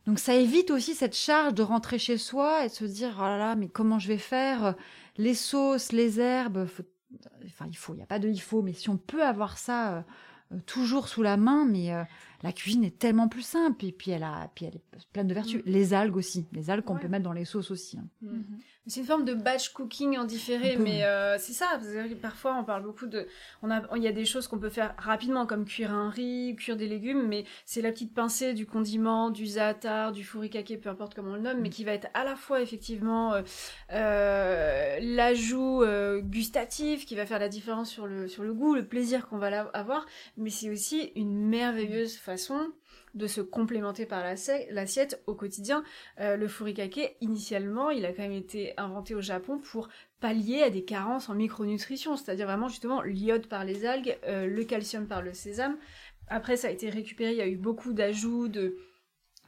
Donc 0.07 0.17
ça 0.19 0.33
évite 0.35 0.71
aussi 0.71 0.95
cette 0.95 1.15
charge 1.15 1.53
de 1.53 1.61
rentrer 1.63 1.99
chez 1.99 2.17
soi 2.17 2.65
et 2.65 2.69
de 2.69 2.73
se 2.73 2.85
dire 2.85 3.15
oh 3.19 3.23
là 3.23 3.37
là 3.37 3.55
mais 3.55 3.67
comment 3.67 3.99
je 3.99 4.07
vais 4.07 4.17
faire? 4.17 4.75
Les 5.17 5.33
sauces, 5.35 5.91
les 5.91 6.19
herbes, 6.19 6.67
enfin 7.45 7.65
il 7.67 7.75
faut, 7.77 7.93
il 7.93 7.97
n'y 7.97 8.03
a 8.03 8.07
pas 8.07 8.19
de 8.19 8.27
il 8.29 8.39
faut, 8.41 8.61
mais 8.61 8.73
si 8.73 8.89
on 8.89 8.97
peut 8.97 9.23
avoir 9.23 9.57
ça 9.57 10.05
toujours 10.65 11.07
sous 11.07 11.21
la 11.21 11.37
main, 11.37 11.65
mais 11.65 11.91
la 12.43 12.51
cuisine 12.51 12.83
est 12.83 12.97
tellement 12.97 13.27
plus 13.27 13.41
simple 13.43 13.85
et 13.85 13.91
puis 13.91 14.11
elle 14.11 14.23
a 14.23 14.49
puis 14.55 14.65
elle 14.65 14.75
est 14.75 15.07
pleine 15.13 15.27
de 15.27 15.33
vertus. 15.33 15.61
Mm. 15.61 15.69
Les 15.69 15.93
algues 15.93 16.17
aussi, 16.17 16.47
les 16.53 16.69
algues 16.69 16.83
qu'on 16.83 16.97
peut 16.97 17.07
mettre 17.07 17.23
dans 17.23 17.33
les 17.33 17.45
sauces 17.45 17.71
aussi. 17.71 17.97
Hein. 17.97 18.07
Mm. 18.21 18.41
C'est 18.91 18.99
une 18.99 19.05
forme 19.05 19.23
de 19.23 19.33
batch 19.33 19.69
cooking 19.69 20.17
en 20.17 20.25
différé, 20.25 20.75
mais 20.75 21.05
euh, 21.05 21.37
c'est 21.39 21.53
ça. 21.53 21.79
Parfois, 22.21 22.57
on 22.59 22.65
parle 22.65 22.83
beaucoup 22.83 23.07
de, 23.07 23.25
on 23.63 23.71
a, 23.71 23.83
il 23.95 24.03
y 24.03 24.07
a 24.07 24.11
des 24.11 24.25
choses 24.25 24.49
qu'on 24.49 24.59
peut 24.59 24.69
faire 24.69 24.93
rapidement, 24.97 25.45
comme 25.45 25.63
cuire 25.63 25.93
un 25.93 26.09
riz, 26.09 26.57
cuire 26.57 26.75
des 26.75 26.89
légumes, 26.89 27.25
mais 27.25 27.45
c'est 27.63 27.81
la 27.81 27.93
petite 27.93 28.13
pincée 28.13 28.53
du 28.53 28.65
condiment, 28.65 29.29
du 29.29 29.45
za'atar, 29.45 30.11
du 30.11 30.25
furikake, 30.25 30.81
peu 30.81 30.89
importe 30.89 31.15
comment 31.15 31.31
on 31.31 31.35
le 31.35 31.39
nomme, 31.39 31.61
mais 31.61 31.69
qui 31.69 31.85
va 31.85 31.93
être 31.93 32.09
à 32.13 32.25
la 32.25 32.35
fois 32.35 32.59
effectivement 32.59 33.33
euh, 33.33 33.43
euh, 33.93 34.99
l'ajout 35.01 35.85
gustatif, 36.23 37.05
qui 37.05 37.15
va 37.15 37.25
faire 37.25 37.39
la 37.39 37.47
différence 37.47 37.89
sur 37.89 38.07
le 38.07 38.27
sur 38.27 38.43
le 38.43 38.53
goût, 38.53 38.75
le 38.75 38.85
plaisir 38.85 39.29
qu'on 39.29 39.37
va 39.37 39.69
avoir, 39.73 40.05
mais 40.35 40.49
c'est 40.49 40.69
aussi 40.69 41.13
une 41.15 41.47
merveilleuse 41.47 42.17
façon 42.17 42.73
de 43.13 43.27
se 43.27 43.41
complémenter 43.41 44.05
par 44.05 44.23
l'assiette 44.23 45.21
au 45.27 45.35
quotidien. 45.35 45.83
Euh, 46.19 46.37
le 46.37 46.47
furikake, 46.47 47.15
initialement, 47.21 47.89
il 47.89 48.05
a 48.05 48.13
quand 48.13 48.23
même 48.23 48.31
été 48.31 48.73
inventé 48.77 49.15
au 49.15 49.21
Japon 49.21 49.59
pour 49.59 49.89
pallier 50.19 50.61
à 50.61 50.69
des 50.69 50.83
carences 50.83 51.29
en 51.29 51.35
micronutrition, 51.35 52.15
c'est-à-dire 52.15 52.47
vraiment 52.47 52.69
justement 52.69 53.01
l'iode 53.01 53.47
par 53.47 53.65
les 53.65 53.85
algues, 53.85 54.17
euh, 54.27 54.47
le 54.47 54.63
calcium 54.63 55.07
par 55.07 55.21
le 55.21 55.33
sésame. 55.33 55.77
Après, 56.27 56.55
ça 56.55 56.67
a 56.67 56.71
été 56.71 56.89
récupéré, 56.89 57.31
il 57.31 57.37
y 57.37 57.41
a 57.41 57.47
eu 57.47 57.57
beaucoup 57.57 57.93
d'ajouts 57.93 58.47
de 58.47 58.77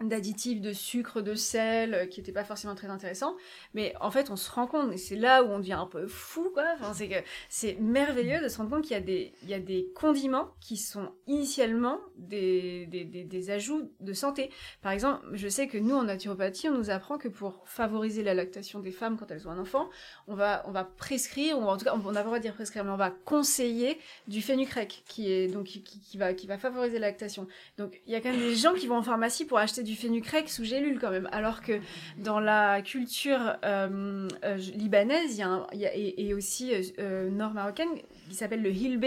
d'additifs, 0.10 0.62
de 0.62 0.74
sucre, 0.74 1.22
de 1.22 1.36
sel, 1.36 1.94
euh, 1.94 2.06
qui 2.06 2.20
n'étaient 2.20 2.32
pas 2.32 2.44
forcément 2.44 2.76
très 2.76 2.88
intéressants. 2.88 3.36
Mais 3.74 3.94
en 4.02 4.12
fait, 4.12 4.30
on 4.30 4.36
se 4.36 4.50
rend 4.52 4.68
compte, 4.68 4.92
et 4.94 4.98
c'est 4.98 5.16
là 5.16 5.44
où 5.44 5.48
on 5.48 5.60
devient 5.60 5.74
un 5.74 5.86
peu 5.86 6.08
fou, 6.08 6.50
quoi. 6.54 6.66
Enfin, 6.76 6.94
c'est 6.94 7.08
que 7.08 7.16
c'est 7.50 7.76
merveilleux 7.80 8.42
de 8.42 8.48
se 8.48 8.58
rendre 8.58 8.70
compte 8.70 8.84
qu'il 8.84 8.92
y 8.92 9.54
a 9.54 9.60
des, 9.60 9.90
condiments 9.96 10.50
qui 10.60 10.78
sont 10.78 11.12
initialement 11.28 12.00
des, 12.18 13.50
ajouts 13.50 13.92
de 14.00 14.14
santé. 14.14 14.50
Par 14.82 14.92
exemple, 14.92 15.26
je 15.34 15.48
sais 15.48 15.68
que 15.68 15.78
nous, 15.78 15.96
en 15.96 16.04
naturopathie, 16.04 16.70
on 16.70 16.78
nous 16.78 16.90
apprend 16.90 17.18
que 17.18 17.28
pour 17.28 17.68
favoriser 17.68 18.24
la 18.24 18.34
lactation 18.34 18.80
des 18.80 18.92
femmes 18.92 19.18
quand 19.18 19.30
elles 19.32 19.48
ont 19.48 19.52
un 19.52 19.60
enfant, 19.60 19.90
on 20.28 20.36
va, 20.36 20.64
prescrire, 20.98 21.60
ou 21.60 21.64
en 21.64 21.78
tout 21.78 21.86
cas, 21.86 21.94
on 21.94 22.12
n'a 22.12 22.14
pas 22.14 22.20
le 22.20 22.26
droit 22.26 22.38
de 22.38 22.44
dire 22.44 22.54
prescrire, 22.54 22.84
mais 22.84 22.92
on 22.92 22.98
va 22.98 23.12
conseiller 23.12 24.00
du 24.28 24.42
fenugrec, 24.42 25.04
qui 25.08 25.32
est, 25.32 25.48
donc, 25.48 25.66
qui, 25.66 26.18
va, 26.18 26.34
qui 26.34 26.48
va 26.48 26.58
favoriser 26.58 27.00
la 27.00 27.08
lactation. 27.08 27.48
Donc, 27.78 28.02
il 28.06 28.14
y 28.14 28.16
a 28.16 28.22
quand 28.22 28.32
même 28.32 28.40
des 28.40 28.56
gens 28.56 28.74
qui 28.74 28.88
vont 28.88 28.98
en 28.98 29.04
pharmacie 29.04 29.46
pour 29.46 29.58
acheter 29.58 29.84
du 29.84 29.93
fenugrec 29.96 30.50
sous 30.50 30.64
gélule 30.64 31.00
quand 31.00 31.12
même. 31.12 31.30
Alors 31.32 31.62
que 31.62 31.80
dans 32.18 32.40
la 32.40 32.82
culture 32.82 33.58
euh, 33.66 34.28
euh, 34.44 34.56
libanaise, 34.76 35.38
il 35.38 35.40
y 35.40 35.86
a, 35.86 35.90
a 35.90 35.94
et, 35.96 36.34
aussi 36.34 36.72
euh, 37.00 37.30
nord-marocaine, 37.30 37.90
qui 38.30 38.36
s'appelle 38.36 38.62
le 38.62 38.72
hilbe, 38.72 39.06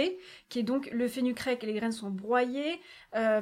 qui 0.49 0.61
est 0.61 0.62
donc 0.62 0.89
le 0.93 1.09
fenugrec. 1.09 1.62
Les 1.62 1.74
graines 1.74 1.93
sont 1.93 2.11
broyées, 2.11 2.80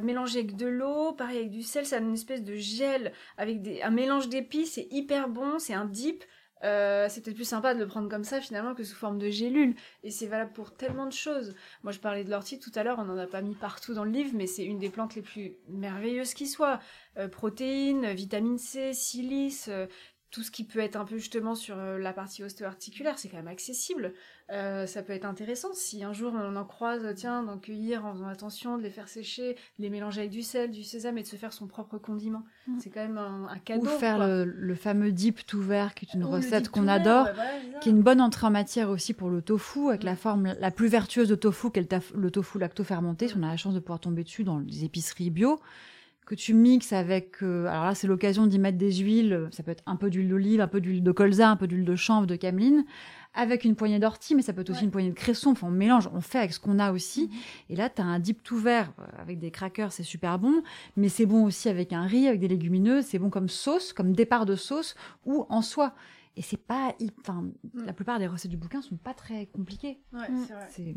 mélangées 0.03 0.40
avec 0.40 0.57
de 0.57 0.66
l'eau, 0.66 1.12
pareil 1.12 1.38
avec 1.38 1.51
du 1.51 1.62
sel, 1.62 1.84
ça 1.86 1.99
une 1.99 2.14
espèce 2.14 2.42
de 2.42 2.55
gel 2.55 3.12
avec 3.38 3.59
un 3.82 3.90
mélange 3.90 4.28
d'épices, 4.28 4.74
c'est 4.74 4.88
hyper 4.90 5.28
bon, 5.28 5.59
c'est 5.59 5.74
un 5.74 5.84
dip. 5.84 6.24
Euh, 6.62 7.09
plus 7.34 7.44
sympa 7.44 7.74
de 7.74 7.80
le 7.80 7.86
prendre 7.86 8.09
comme 8.09 8.24
ça 8.24 8.40
finalement 8.40 8.74
que 8.74 8.84
sous 8.84 8.94
forme 8.94 9.18
de 9.18 9.28
gélule. 9.28 9.74
Et 10.02 10.11
c'est 10.11 10.26
valable 10.26 10.52
pour 10.52 10.74
tellement 10.74 11.07
de 11.07 11.12
choses. 11.12 11.55
Moi, 11.82 11.92
je 11.92 11.98
parlais 11.98 12.24
de 12.24 12.30
l'ortie 12.30 12.59
tout 12.59 12.70
à 12.74 12.82
l'heure, 12.82 12.98
on 12.98 13.05
n'en 13.05 13.18
a 13.18 13.26
pas 13.26 13.42
mis 13.42 13.55
partout 13.55 13.94
dans 13.94 14.05
le 14.05 14.11
livre, 14.11 14.30
mais 14.34 14.46
c'est 14.46 14.64
une 14.64 14.78
des 14.78 14.90
plantes 14.90 15.14
les 15.14 15.22
plus 15.22 15.57
merveilleuses 15.68 16.34
qui 16.34 16.46
soit. 16.46 16.80
Euh, 17.18 17.28
protéines, 17.28 18.12
vitamine 18.12 18.59
C, 18.59 18.92
silice, 18.94 19.68
euh, 19.68 19.86
tout 20.30 20.42
ce 20.42 20.50
qui 20.50 20.64
peut 20.64 20.80
être 20.80 20.96
un 20.96 21.05
peu 21.05 21.18
justement 21.18 21.55
sur 21.55 21.76
la 21.76 22.12
partie 22.12 22.42
ostéo-articulaire, 22.42 23.18
c'est 23.18 23.28
quand 23.28 23.36
même 23.36 23.46
accessible. 23.46 24.14
Euh, 24.53 24.84
ça 24.86 25.03
peut 25.03 25.14
être 25.14 25.24
intéressant 25.24 25.72
si 25.72 26.05
un 26.05 26.12
jour 26.12 26.34
on 26.34 26.57
en 26.57 26.64
croise, 26.66 27.14
tiens, 27.16 27.42
d'en 27.42 27.57
cueillir 27.57 28.05
en 28.05 28.12
faisant 28.12 28.28
attention, 28.28 28.76
de 28.76 28.82
les 28.82 28.90
faire 28.90 29.09
sécher, 29.09 29.55
de 29.78 29.82
les 29.82 29.88
mélanger 29.88 30.20
avec 30.20 30.30
du 30.30 30.42
sel, 30.42 30.70
du 30.70 30.82
sésame 30.82 31.16
et 31.16 31.22
de 31.22 31.26
se 31.26 31.36
faire 31.36 31.55
son 31.55 31.66
propre 31.66 31.97
condiment. 31.97 32.42
Mm. 32.66 32.78
C'est 32.78 32.90
quand 32.90 33.01
même 33.01 33.16
un, 33.16 33.59
cadeau. 33.64 33.86
Ou 33.86 33.88
faire 33.88 34.18
le, 34.45 34.74
fameux 34.74 35.12
dip 35.12 35.47
tout 35.47 35.62
vert, 35.62 35.95
qui 35.95 36.05
est 36.05 36.14
une 36.14 36.24
recette 36.24 36.68
qu'on 36.68 36.88
adore, 36.88 37.28
qui 37.80 37.88
est 37.88 37.92
une 37.92 38.03
bonne 38.03 38.20
entrée 38.20 38.47
en 38.47 38.51
matière 38.51 38.90
aussi 38.90 39.14
pour 39.14 39.30
le 39.30 39.40
tofu, 39.40 39.88
avec 39.88 40.03
la 40.03 40.12
mm. 40.12 40.16
forme 40.16 40.55
la 40.61 40.70
plus 40.70 40.88
vertueuse 40.88 41.28
de 41.28 41.36
tofu, 41.36 41.70
qui 41.70 41.80
est 41.80 42.12
le, 42.14 42.30
tofu 42.30 42.59
lacto-fermenté, 42.59 43.28
si 43.28 43.36
on 43.38 43.42
a 43.42 43.49
la 43.49 43.57
chance 43.57 43.74
de 43.74 43.80
pouvoir 43.80 44.01
tomber 44.01 44.24
dessus 44.24 44.45
dans 44.45 44.59
les 44.59 44.84
épiceries 44.84 45.30
bio 45.30 45.59
que 46.26 46.34
tu 46.34 46.55
mixes 46.55 46.95
avec, 46.95 47.42
euh, 47.42 47.66
alors 47.66 47.84
là 47.84 47.95
c'est 47.95 48.07
l'occasion 48.07 48.47
d'y 48.47 48.59
mettre 48.59 48.78
des 48.78 48.92
huiles, 48.92 49.47
ça 49.51 49.62
peut 49.62 49.72
être 49.72 49.82
un 49.84 49.97
peu 49.97 50.09
d'huile 50.09 50.28
d'olive, 50.30 50.62
un 50.62 50.68
peu 50.68 50.80
d'huile 50.80 51.03
de 51.03 51.12
colza, 51.12 51.51
un 51.51 51.57
peu 51.57 51.66
d'huile 51.66 51.84
de 51.84 51.97
chanvre, 51.97 52.26
de 52.26 52.36
cameline, 52.36 52.86
avec 53.35 53.64
une 53.64 53.74
poignée 53.74 53.99
d'ortie, 53.99 54.35
mais 54.35 54.43
ça 54.43 54.53
peut 54.53 54.61
être 54.61 54.70
aussi 54.70 54.85
une 54.85 54.91
poignée 54.91 55.11
de 55.11 55.14
cresson. 55.14 55.51
Enfin, 55.51 55.66
on 55.66 55.72
mélange, 55.72 56.09
on 56.14 56.20
fait 56.20 56.39
avec 56.39 56.53
ce 56.53 56.61
qu'on 56.61 56.78
a 56.78 56.93
aussi. 56.93 57.26
Mhm. 57.26 57.39
Et 57.70 57.76
là, 57.76 57.91
tu 57.91 58.01
as 58.01 58.05
un 58.05 58.18
dip 58.18 58.43
tout 58.43 58.59
vert 58.59 58.93
euh, 58.99 59.05
avec 59.18 59.39
des 59.39 59.51
crackers, 59.51 59.93
c'est 59.93 60.03
super 60.03 60.39
bon. 60.39 60.62
Mais 60.97 61.09
c'est 61.09 61.26
bon 61.26 61.45
aussi 61.45 61.68
avec 61.68 61.93
un 61.93 62.05
riz, 62.05 62.28
avec 62.28 62.41
des 62.41 62.49
légumineuses. 62.49 63.07
C'est 63.07 63.18
bon 63.18 63.30
comme 63.30 63.49
sauce, 63.49 63.93
comme 63.93 64.12
départ 64.12 64.47
de 64.47 64.57
sauce 64.57 64.95
ou 65.24 65.47
en 65.49 65.62
soi. 65.62 65.95
Et 66.37 66.43
c'est 66.43 66.57
pas. 66.57 66.95
Enfin, 67.20 67.45
la 67.74 67.93
plupart 67.93 68.18
des 68.18 68.26
recettes 68.26 68.51
du 68.51 68.57
bouquin 68.57 68.82
sont 68.82 68.97
pas 68.97 69.14
très 69.14 69.47
compliquées. 69.47 70.01
Ouais, 70.12 70.28
mm. 70.28 70.47
c'est 70.70 70.82
vrai. 70.82 70.95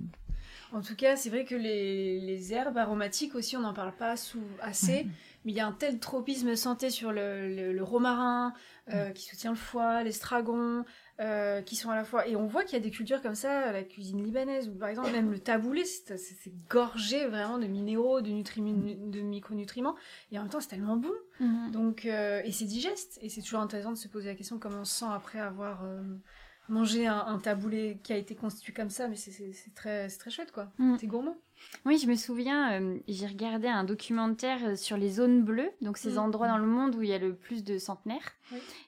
En 0.74 0.82
tout 0.82 0.96
cas, 0.96 1.16
c'est 1.16 1.30
vrai 1.30 1.46
que 1.46 1.56
les, 1.56 2.54
herbes 2.54 2.78
aromatiques 2.78 3.36
aussi, 3.36 3.56
on 3.56 3.62
n'en 3.62 3.74
parle 3.74 3.96
pas 3.96 4.18
sous, 4.18 4.44
assez. 4.62 5.08
Mais 5.46 5.52
il 5.52 5.56
y 5.56 5.60
a 5.60 5.68
un 5.68 5.72
tel 5.72 6.00
tropisme 6.00 6.56
santé 6.56 6.90
sur 6.90 7.12
le, 7.12 7.80
romarin, 7.82 8.54
euh, 8.94 9.12
qui 9.12 9.26
soutient 9.26 9.52
le 9.52 9.58
foie, 9.58 10.04
l'estragon, 10.04 10.84
euh, 11.20 11.62
qui 11.62 11.76
sont 11.76 11.90
à 11.90 11.96
la 11.96 12.04
fois 12.04 12.28
et 12.28 12.36
on 12.36 12.46
voit 12.46 12.64
qu'il 12.64 12.74
y 12.74 12.82
a 12.82 12.84
des 12.84 12.92
cultures 12.92 13.22
comme 13.22 13.36
ça 13.36 13.72
la 13.72 13.84
cuisine 13.84 14.24
libanaise 14.24 14.70
ou 14.70 14.76
par 14.76 14.90
exemple 14.90 15.12
même 15.12 15.32
le 15.32 15.40
taboulé 15.40 15.84
c'est 15.84 16.68
gorgé 16.70 17.26
vraiment 17.26 17.58
de 17.58 17.66
minéraux 17.66 18.22
de, 18.22 18.30
de 18.30 19.22
micronutriments 19.22 19.96
et 20.32 20.38
en 20.38 20.44
même 20.44 20.52
temps 20.52 20.60
c'est 20.60 20.68
tellement 20.68 20.98
bon 20.98 21.14
mhm. 21.40 21.72
donc 21.72 22.06
euh, 22.06 22.42
et 22.46 22.52
c'est 22.52 22.66
digeste 22.66 23.18
et 23.22 23.30
c'est 23.30 23.42
toujours 23.42 23.62
intéressant 23.62 23.92
de 23.92 23.98
se 23.98 24.08
poser 24.08 24.28
la 24.28 24.36
question 24.36 24.60
comment 24.60 24.82
on 24.82 24.86
se 24.86 25.00
sent 25.00 25.12
après 25.12 25.40
avoir 25.40 25.84
euh, 26.70 26.74
mangé 26.74 27.08
un, 27.08 27.40
taboulé 27.40 28.00
qui 28.04 28.14
a 28.14 28.18
été 28.18 28.36
constitué 28.36 28.74
comme 28.74 28.90
ça 28.90 29.08
mais 29.08 29.16
c'est 29.16 29.74
très 29.76 30.08
très 30.10 30.30
chouette 30.30 30.52
quoi 30.52 30.72
c'est 31.00 31.08
gourmand 31.08 31.38
oui, 31.86 31.98
je 31.98 32.08
me 32.08 32.16
souviens, 32.16 32.82
euh, 32.82 32.98
j'ai 33.08 33.28
regardé 33.28 33.68
un 33.68 33.84
documentaire 33.84 34.60
euh, 34.64 34.76
sur 34.76 34.98
les 34.98 35.10
zones 35.10 35.44
bleues, 35.44 35.72
donc 35.82 35.98
ces 35.98 36.14
mm. 36.14 36.20
endroits 36.20 36.48
dans 36.48 36.58
le 36.58 36.68
monde 36.68 36.96
où 36.96 37.02
il 37.02 37.10
y 37.10 37.14
a 37.14 37.18
le 37.18 37.36
plus 37.36 37.64
de 37.64 37.78
centenaires. 37.78 38.34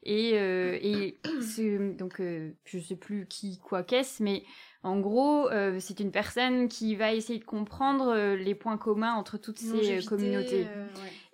Et, 0.03 0.31
euh, 0.35 0.77
et 0.81 1.19
donc, 1.97 2.17
je 2.19 2.77
ne 2.77 2.81
sais 2.81 2.95
plus 2.95 3.25
qui, 3.27 3.59
quoi, 3.59 3.83
qu'est-ce, 3.83 4.21
mais 4.21 4.43
en 4.83 4.99
gros, 4.99 5.49
c'est 5.79 5.99
une 5.99 6.11
personne 6.11 6.69
qui 6.69 6.95
va 6.95 7.13
essayer 7.13 7.39
de 7.39 7.43
comprendre 7.43 8.35
les 8.35 8.55
points 8.55 8.77
communs 8.77 9.13
entre 9.13 9.37
toutes 9.37 9.59
ces 9.59 10.05
communautés. 10.05 10.67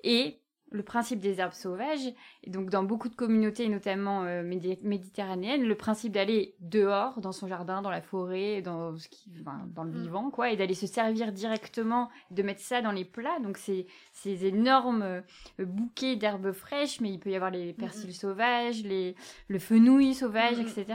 Et 0.03 0.39
le 0.71 0.83
principe 0.83 1.19
des 1.19 1.39
herbes 1.39 1.53
sauvages. 1.53 2.13
Et 2.43 2.49
donc, 2.49 2.69
dans 2.69 2.83
beaucoup 2.83 3.09
de 3.09 3.15
communautés, 3.15 3.69
notamment 3.69 4.23
euh, 4.23 4.43
méditerranéennes, 4.43 5.63
le 5.63 5.75
principe 5.75 6.11
d'aller 6.11 6.55
dehors, 6.59 7.21
dans 7.21 7.31
son 7.31 7.47
jardin, 7.47 7.81
dans 7.81 7.89
la 7.89 8.01
forêt, 8.01 8.61
dans, 8.61 8.97
ce 8.97 9.07
qui, 9.07 9.29
dans 9.75 9.83
le 9.83 9.91
mm. 9.91 10.01
vivant, 10.01 10.29
quoi, 10.31 10.51
et 10.51 10.57
d'aller 10.57 10.73
se 10.73 10.87
servir 10.87 11.31
directement, 11.31 12.09
de 12.31 12.43
mettre 12.43 12.61
ça 12.61 12.81
dans 12.81 12.91
les 12.91 13.05
plats. 13.05 13.39
Donc, 13.41 13.57
c'est 13.57 13.85
ces 14.11 14.45
énormes 14.45 15.03
euh, 15.03 15.21
bouquets 15.59 16.15
d'herbes 16.15 16.51
fraîches, 16.51 16.99
mais 17.01 17.11
il 17.11 17.19
peut 17.19 17.29
y 17.31 17.35
avoir 17.35 17.51
les 17.51 17.73
persils 17.73 18.13
sauvages, 18.13 18.83
les, 18.83 19.15
le 19.47 19.59
fenouil 19.59 20.13
sauvage, 20.13 20.59
etc. 20.59 20.85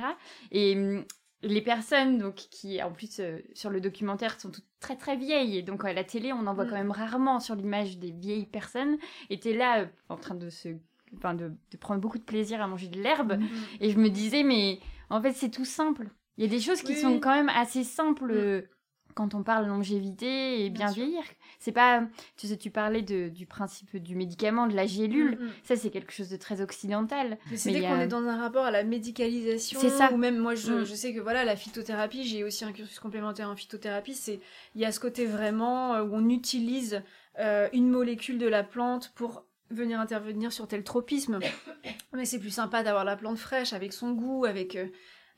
Et 0.51 0.77
hum, 0.77 1.05
les 1.43 1.63
personnes 1.63 2.19
donc 2.19 2.35
qui 2.35 2.83
en 2.83 2.93
plus 2.93 3.21
euh, 3.21 3.39
sur 3.55 3.71
le 3.71 3.81
documentaire 3.81 4.39
sont 4.39 4.51
toutes 4.51 4.67
très 4.81 4.97
très 4.97 5.17
vieilles. 5.17 5.59
Et 5.59 5.63
donc 5.63 5.85
à 5.85 5.93
la 5.93 6.05
télé 6.05 6.33
on 6.33 6.47
en 6.47 6.55
voit 6.55 6.65
mm. 6.65 6.69
quand 6.69 6.77
même 6.77 6.91
rarement 6.91 7.41
sur 7.41 7.55
l'image 7.55 7.99
des 7.99 8.11
vieilles 8.11 8.47
personnes. 8.47 8.99
Étaient 9.31 9.55
là 9.55 9.81
euh, 9.81 9.87
en 10.09 10.17
train 10.17 10.35
de 10.35 10.51
se 10.51 10.69
enfin 11.17 11.35
de, 11.35 11.53
prendre 11.81 12.01
beaucoup 12.01 12.19
de 12.19 12.25
plaisir 12.25 12.63
à 12.63 12.67
manger 12.67 12.89
de 12.89 13.01
l'herbe. 13.01 13.39
Mm. 13.39 13.47
et 13.81 13.91
je 13.91 13.99
me 13.99 14.11
disais 14.11 14.43
mais 14.43 14.81
en 15.09 15.21
fait 15.21 15.33
c'est 15.33 15.51
tout 15.51 15.65
simple. 15.65 16.09
Il 16.37 16.45
y 16.45 16.47
a 16.47 16.51
des 16.51 16.61
choses 16.61 16.83
qui 16.83 16.97
sont 16.97 17.21
quand 17.21 17.35
même 17.35 17.51
assez 17.51 17.85
simples 17.85 18.63
mm 18.63 18.63
quand 19.15 19.35
on 19.35 19.43
parle 19.43 19.67
longévité 19.67 20.65
et 20.65 20.71
bien, 20.71 20.91
vieillir, 20.91 21.23
c'est 21.59 21.73
pas, 21.73 22.03
tu 22.37 22.47
sais, 22.47 22.57
tu 22.57 22.71
parlais 22.71 23.03
de, 23.03 23.29
du 23.29 23.47
principe 23.47 23.97
du 23.97 24.15
médicament, 24.15 24.67
de 24.67 24.75
la 24.75 24.87
gélule, 24.87 25.39
mm, 25.39 25.45
mm. 25.45 25.51
ça 25.65 25.77
c'est 25.77 25.91
quelque 25.91 26.13
chose 26.13 26.29
de 26.29 26.37
très 26.37 26.61
occidental. 26.61 27.39
C'est 27.55 27.73
dès 27.73 27.81
qu'on 27.81 28.01
est 28.01 28.09
dans 28.09 28.27
un 28.27 28.37
rapport 28.37 28.65
à 28.65 28.71
la 28.71 28.85
médicalisation, 28.85 29.81
c'est 29.81 29.91
ça. 29.91 30.13
Ou 30.13 30.17
même 30.17 30.39
moi, 30.39 30.55
je, 30.55 30.73
mm. 30.73 30.85
je, 30.85 30.95
sais 30.95 31.15
que 31.15 31.21
voilà, 31.21 31.45
la 31.45 31.57
phytothérapie, 31.57 32.25
j'ai 32.25 32.45
aussi 32.45 32.65
un 32.65 32.73
cursus 32.73 32.99
complémentaire 32.99 33.49
en 33.49 33.57
phytothérapie, 33.57 34.15
c'est 34.15 34.41
il 34.75 34.81
y 34.81 34.85
a 34.85 34.93
ce 34.93 35.01
côté 35.01 35.27
vraiment 35.27 35.95
euh, 35.95 36.03
où 36.03 36.11
on 36.15 36.29
utilise 36.29 37.03
euh, 37.39 37.69
une 37.73 37.89
molécule 37.89 38.39
de 38.39 38.47
la 38.47 38.63
plante 38.63 39.13
pour 39.15 39.45
venir 39.71 40.01
intervenir 40.01 40.53
sur 40.53 40.67
tel 40.69 40.85
tropisme. 40.85 41.39
Mais 42.13 42.25
c'est 42.25 42.39
plus 42.39 42.51
sympa 42.51 42.83
d'avoir 42.83 43.05
la 43.05 43.17
plante 43.17 43.39
fraîche 43.39 43.73
avec 43.73 43.93
son 43.93 44.13
goût, 44.13 44.45
avec 44.45 44.77
euh, 44.77 44.87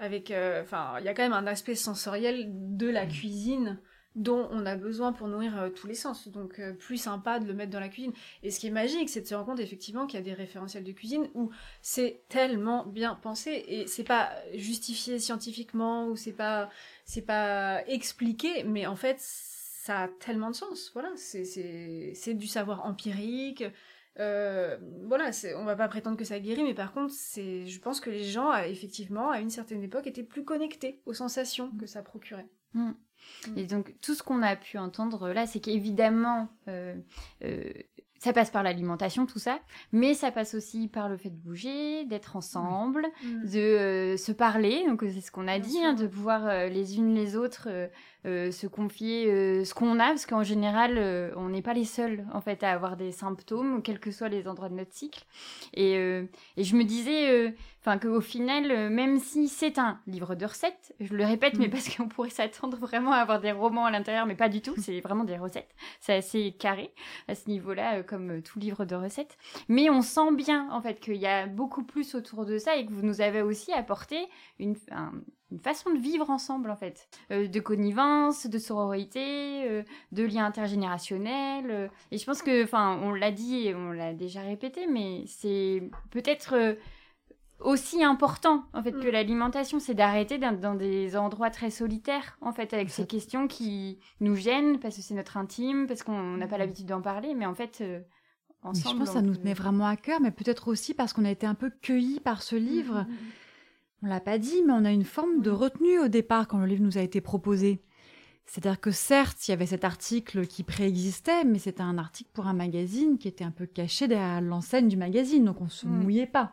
avec, 0.02 0.32
euh, 0.32 0.62
enfin, 0.62 0.96
il 0.98 1.04
y 1.04 1.08
a 1.08 1.14
quand 1.14 1.22
même 1.22 1.32
un 1.32 1.46
aspect 1.46 1.76
sensoriel 1.76 2.48
de 2.76 2.88
la 2.88 3.06
mm. 3.06 3.08
cuisine 3.08 3.78
dont 4.16 4.46
on 4.50 4.66
a 4.66 4.76
besoin 4.76 5.12
pour 5.12 5.28
nourrir 5.28 5.56
euh, 5.58 5.70
tous 5.70 5.86
les 5.86 5.94
sens. 5.94 6.28
Donc 6.28 6.58
euh, 6.58 6.72
plus 6.74 6.98
sympa 6.98 7.38
de 7.38 7.46
le 7.46 7.54
mettre 7.54 7.70
dans 7.70 7.80
la 7.80 7.88
cuisine. 7.88 8.12
Et 8.42 8.50
ce 8.50 8.58
qui 8.58 8.66
est 8.66 8.70
magique, 8.70 9.08
c'est 9.08 9.20
de 9.20 9.26
se 9.26 9.34
rendre 9.34 9.46
compte 9.46 9.60
effectivement 9.60 10.06
qu'il 10.06 10.18
y 10.18 10.22
a 10.22 10.24
des 10.24 10.34
référentiels 10.34 10.82
de 10.82 10.92
cuisine 10.92 11.30
où 11.34 11.50
c'est 11.80 12.24
tellement 12.28 12.84
bien 12.84 13.14
pensé 13.14 13.64
et 13.68 13.86
c'est 13.86 14.04
pas 14.04 14.32
justifié 14.54 15.20
scientifiquement 15.20 16.08
ou 16.08 16.16
c'est 16.16 16.32
pas 16.32 16.68
c'est 17.04 17.22
pas 17.22 17.86
expliqué, 17.86 18.64
mais 18.64 18.86
en 18.86 18.96
fait 18.96 19.16
ça 19.18 20.02
a 20.02 20.08
tellement 20.08 20.50
de 20.50 20.56
sens. 20.56 20.90
Voilà, 20.92 21.10
c'est 21.16 21.44
c'est 22.14 22.34
du 22.34 22.48
savoir 22.48 22.84
empirique. 22.84 23.64
Euh, 24.18 24.76
voilà, 25.06 25.30
on 25.56 25.64
va 25.64 25.76
pas 25.76 25.88
prétendre 25.88 26.16
que 26.16 26.24
ça 26.24 26.38
guérit, 26.38 26.64
mais 26.64 26.74
par 26.74 26.92
contre, 26.92 27.12
c'est, 27.14 27.66
je 27.66 27.80
pense 27.80 28.00
que 28.00 28.10
les 28.10 28.24
gens, 28.24 28.52
effectivement, 28.54 29.30
à 29.30 29.40
une 29.40 29.50
certaine 29.50 29.82
époque, 29.82 30.06
étaient 30.06 30.22
plus 30.22 30.44
connectés 30.44 31.00
aux 31.06 31.14
sensations 31.14 31.70
que 31.78 31.86
ça 31.86 32.02
procurait. 32.02 32.48
Mmh. 32.74 32.92
Mm. 33.48 33.58
Et 33.58 33.66
donc 33.66 33.94
tout 34.00 34.14
ce 34.14 34.22
qu'on 34.22 34.42
a 34.42 34.56
pu 34.56 34.78
entendre 34.78 35.30
là, 35.30 35.46
c'est 35.46 35.60
qu'évidemment, 35.60 36.48
euh, 36.68 36.94
euh, 37.44 37.64
ça 38.18 38.32
passe 38.32 38.50
par 38.50 38.62
l'alimentation, 38.62 39.26
tout 39.26 39.38
ça, 39.38 39.58
mais 39.90 40.14
ça 40.14 40.30
passe 40.30 40.54
aussi 40.54 40.88
par 40.88 41.08
le 41.08 41.16
fait 41.16 41.30
de 41.30 41.36
bouger, 41.36 42.04
d'être 42.04 42.36
ensemble, 42.36 43.06
mm. 43.24 43.50
de 43.50 43.58
euh, 43.58 44.16
se 44.16 44.32
parler. 44.32 44.84
Donc 44.86 45.02
c'est 45.02 45.20
ce 45.20 45.30
qu'on 45.30 45.48
a 45.48 45.58
dit, 45.58 45.82
hein, 45.82 45.94
de 45.94 46.06
pouvoir 46.06 46.68
les 46.68 46.96
unes 46.96 47.14
les 47.14 47.36
autres 47.36 47.68
se 48.24 48.66
confier 48.66 49.64
ce 49.64 49.74
qu'on 49.74 49.98
a, 49.98 50.08
parce 50.08 50.26
qu'en 50.26 50.42
général, 50.42 51.32
on 51.36 51.48
n'est 51.48 51.62
pas 51.62 51.74
les 51.74 51.84
seuls 51.84 52.24
en 52.32 52.40
fait 52.40 52.62
à 52.62 52.70
avoir 52.70 52.96
des 52.96 53.12
symptômes, 53.12 53.82
quels 53.82 54.00
que 54.00 54.10
soient 54.10 54.28
les 54.28 54.46
endroits 54.46 54.68
de 54.68 54.74
notre 54.74 54.92
cycle. 54.92 55.24
Et, 55.74 55.94
et 55.94 56.64
je 56.64 56.76
me 56.76 56.84
disais 56.84 57.52
Enfin, 57.84 57.98
qu'au 57.98 58.20
final, 58.20 58.70
euh, 58.70 58.88
même 58.88 59.18
si 59.18 59.48
c'est 59.48 59.76
un 59.76 59.98
livre 60.06 60.36
de 60.36 60.46
recettes, 60.46 60.94
je 61.00 61.14
le 61.14 61.24
répète, 61.24 61.58
mais 61.58 61.66
mm. 61.66 61.70
parce 61.70 61.88
qu'on 61.88 62.06
pourrait 62.06 62.30
s'attendre 62.30 62.76
vraiment 62.76 63.10
à 63.10 63.16
avoir 63.16 63.40
des 63.40 63.50
romans 63.50 63.86
à 63.86 63.90
l'intérieur, 63.90 64.24
mais 64.24 64.36
pas 64.36 64.48
du 64.48 64.62
tout, 64.62 64.74
c'est 64.78 65.00
vraiment 65.00 65.24
des 65.24 65.36
recettes. 65.36 65.74
C'est 65.98 66.14
assez 66.14 66.52
carré 66.52 66.94
à 67.26 67.34
ce 67.34 67.48
niveau-là, 67.48 67.98
euh, 67.98 68.02
comme 68.04 68.38
euh, 68.38 68.40
tout 68.40 68.60
livre 68.60 68.84
de 68.84 68.94
recettes. 68.94 69.36
Mais 69.68 69.90
on 69.90 70.00
sent 70.00 70.32
bien, 70.36 70.70
en 70.70 70.80
fait, 70.80 71.00
qu'il 71.00 71.16
y 71.16 71.26
a 71.26 71.48
beaucoup 71.48 71.82
plus 71.82 72.14
autour 72.14 72.46
de 72.46 72.56
ça 72.56 72.76
et 72.76 72.86
que 72.86 72.92
vous 72.92 73.02
nous 73.02 73.20
avez 73.20 73.42
aussi 73.42 73.72
apporté 73.72 74.28
une, 74.60 74.76
une 75.52 75.60
façon 75.60 75.90
de 75.90 75.98
vivre 75.98 76.30
ensemble, 76.30 76.70
en 76.70 76.76
fait. 76.76 77.08
de 77.30 77.60
connivence, 77.60 78.46
de 78.46 78.58
sororité, 78.58 79.84
de 80.10 80.22
lien 80.24 80.46
intergénérationnel. 80.46 81.90
et 82.10 82.18
je 82.18 82.24
pense 82.24 82.42
que, 82.42 82.64
enfin, 82.64 82.98
on 83.02 83.12
l'a 83.12 83.30
dit 83.30 83.68
et 83.68 83.74
on 83.74 83.92
l'a 83.92 84.14
déjà 84.14 84.40
répété, 84.40 84.86
mais 84.86 85.24
c'est 85.26 85.82
peut-être 86.10 86.76
aussi 87.64 88.02
important 88.02 88.64
en 88.72 88.82
fait 88.82 88.92
que 88.92 89.08
mm. 89.08 89.12
l'alimentation, 89.12 89.78
c'est 89.78 89.94
d'arrêter 89.94 90.38
dans, 90.38 90.74
des 90.74 91.16
endroits 91.16 91.50
très 91.50 91.70
solitaires 91.70 92.36
en 92.40 92.52
fait 92.52 92.72
avec 92.74 92.90
ces 92.90 93.06
questions 93.06 93.48
qui 93.48 93.98
nous 94.20 94.36
gênent 94.36 94.78
parce 94.78 94.96
que 94.96 95.02
c'est 95.02 95.14
notre 95.14 95.36
intime, 95.36 95.86
parce 95.86 96.02
qu'on 96.02 96.36
n'a 96.36 96.46
pas 96.46 96.56
mm. 96.56 96.60
l'habitude 96.60 96.86
d'en 96.86 97.00
parler, 97.00 97.34
mais 97.34 97.46
en 97.46 97.54
fait 97.54 97.78
euh, 97.80 98.00
ensemble. 98.62 98.94
je 98.94 98.98
pense 98.98 99.08
que 99.08 99.14
ça 99.14 99.22
nous 99.22 99.36
tenait 99.36 99.54
vraiment 99.54 99.86
à 99.86 99.96
cœur, 99.96 100.20
mais 100.20 100.30
peut-être 100.30 100.68
aussi 100.68 100.94
parce 100.94 101.12
qu'on 101.12 101.24
a 101.24 101.30
été 101.30 101.46
un 101.46 101.54
peu 101.54 101.70
cueillis 101.70 102.20
par 102.20 102.42
ce 102.42 102.56
livre. 102.56 103.02
Mm, 103.02 103.16
on 104.02 104.06
l'a 104.06 104.20
pas 104.20 104.38
dit, 104.38 104.62
mais 104.66 104.72
on 104.72 104.84
a 104.84 104.90
une 104.90 105.04
forme 105.04 105.40
de 105.40 105.50
retenue 105.50 105.98
au 105.98 106.08
départ 106.08 106.48
quand 106.48 106.58
le 106.58 106.66
livre 106.66 106.82
nous 106.82 106.98
a 106.98 107.02
été 107.02 107.20
proposé. 107.20 107.82
C'est-à-dire 108.46 108.80
que 108.80 108.90
certes, 108.90 109.46
il 109.46 109.52
y 109.52 109.54
avait 109.54 109.66
cet 109.66 109.84
article 109.84 110.46
qui 110.46 110.64
préexistait, 110.64 111.44
mais 111.44 111.58
c'était 111.58 111.82
un 111.82 111.96
article 111.96 112.30
pour 112.32 112.48
un 112.48 112.52
magazine 112.52 113.16
qui 113.16 113.28
était 113.28 113.44
un 113.44 113.52
peu 113.52 113.66
caché 113.66 114.08
derrière 114.08 114.40
l'enseigne 114.40 114.88
du 114.88 114.96
magazine, 114.96 115.44
donc 115.44 115.60
on 115.60 115.68
se 115.68 115.86
mouillait 115.86 116.26
pas. 116.26 116.52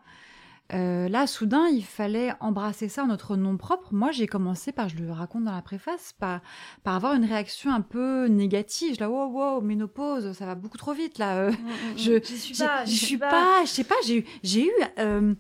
Euh, 0.71 1.09
là, 1.09 1.25
soudain, 1.25 1.67
il 1.67 1.83
fallait 1.83 2.31
embrasser 2.41 2.89
ça 2.89 3.03
en 3.03 3.07
notre 3.07 3.35
nom 3.35 3.57
propre. 3.57 3.91
Moi, 3.91 4.11
j'ai 4.11 4.27
commencé 4.27 4.71
par, 4.71 4.87
je 4.87 4.97
le 4.97 5.11
raconte 5.11 5.45
dans 5.45 5.55
la 5.55 5.63
préface, 5.63 6.13
par, 6.19 6.41
par 6.83 6.95
avoir 6.95 7.15
une 7.15 7.25
réaction 7.25 7.71
un 7.71 7.81
peu 7.81 8.27
négative. 8.27 8.93
Je 8.93 8.99
là, 8.99 9.09
wow, 9.09 9.31
wow, 9.31 9.61
ménopause, 9.61 10.31
ça 10.33 10.45
va 10.45 10.53
beaucoup 10.53 10.77
trop 10.77 10.93
vite 10.93 11.17
là. 11.17 11.37
Euh, 11.37 11.51
mm, 11.51 11.55
mm, 11.55 11.93
mm. 11.93 11.97
je, 11.97 12.23
suis 12.23 12.53
pas, 12.53 12.85
je 12.85 12.91
suis 12.91 13.17
pas, 13.17 13.65
je 13.65 13.69
sais 13.69 13.83
pas. 13.83 13.95
J'ai 14.05 14.19
eu, 14.19 14.25
j'ai 14.43 14.67
eu, 14.67 14.71
euh, 14.99 15.33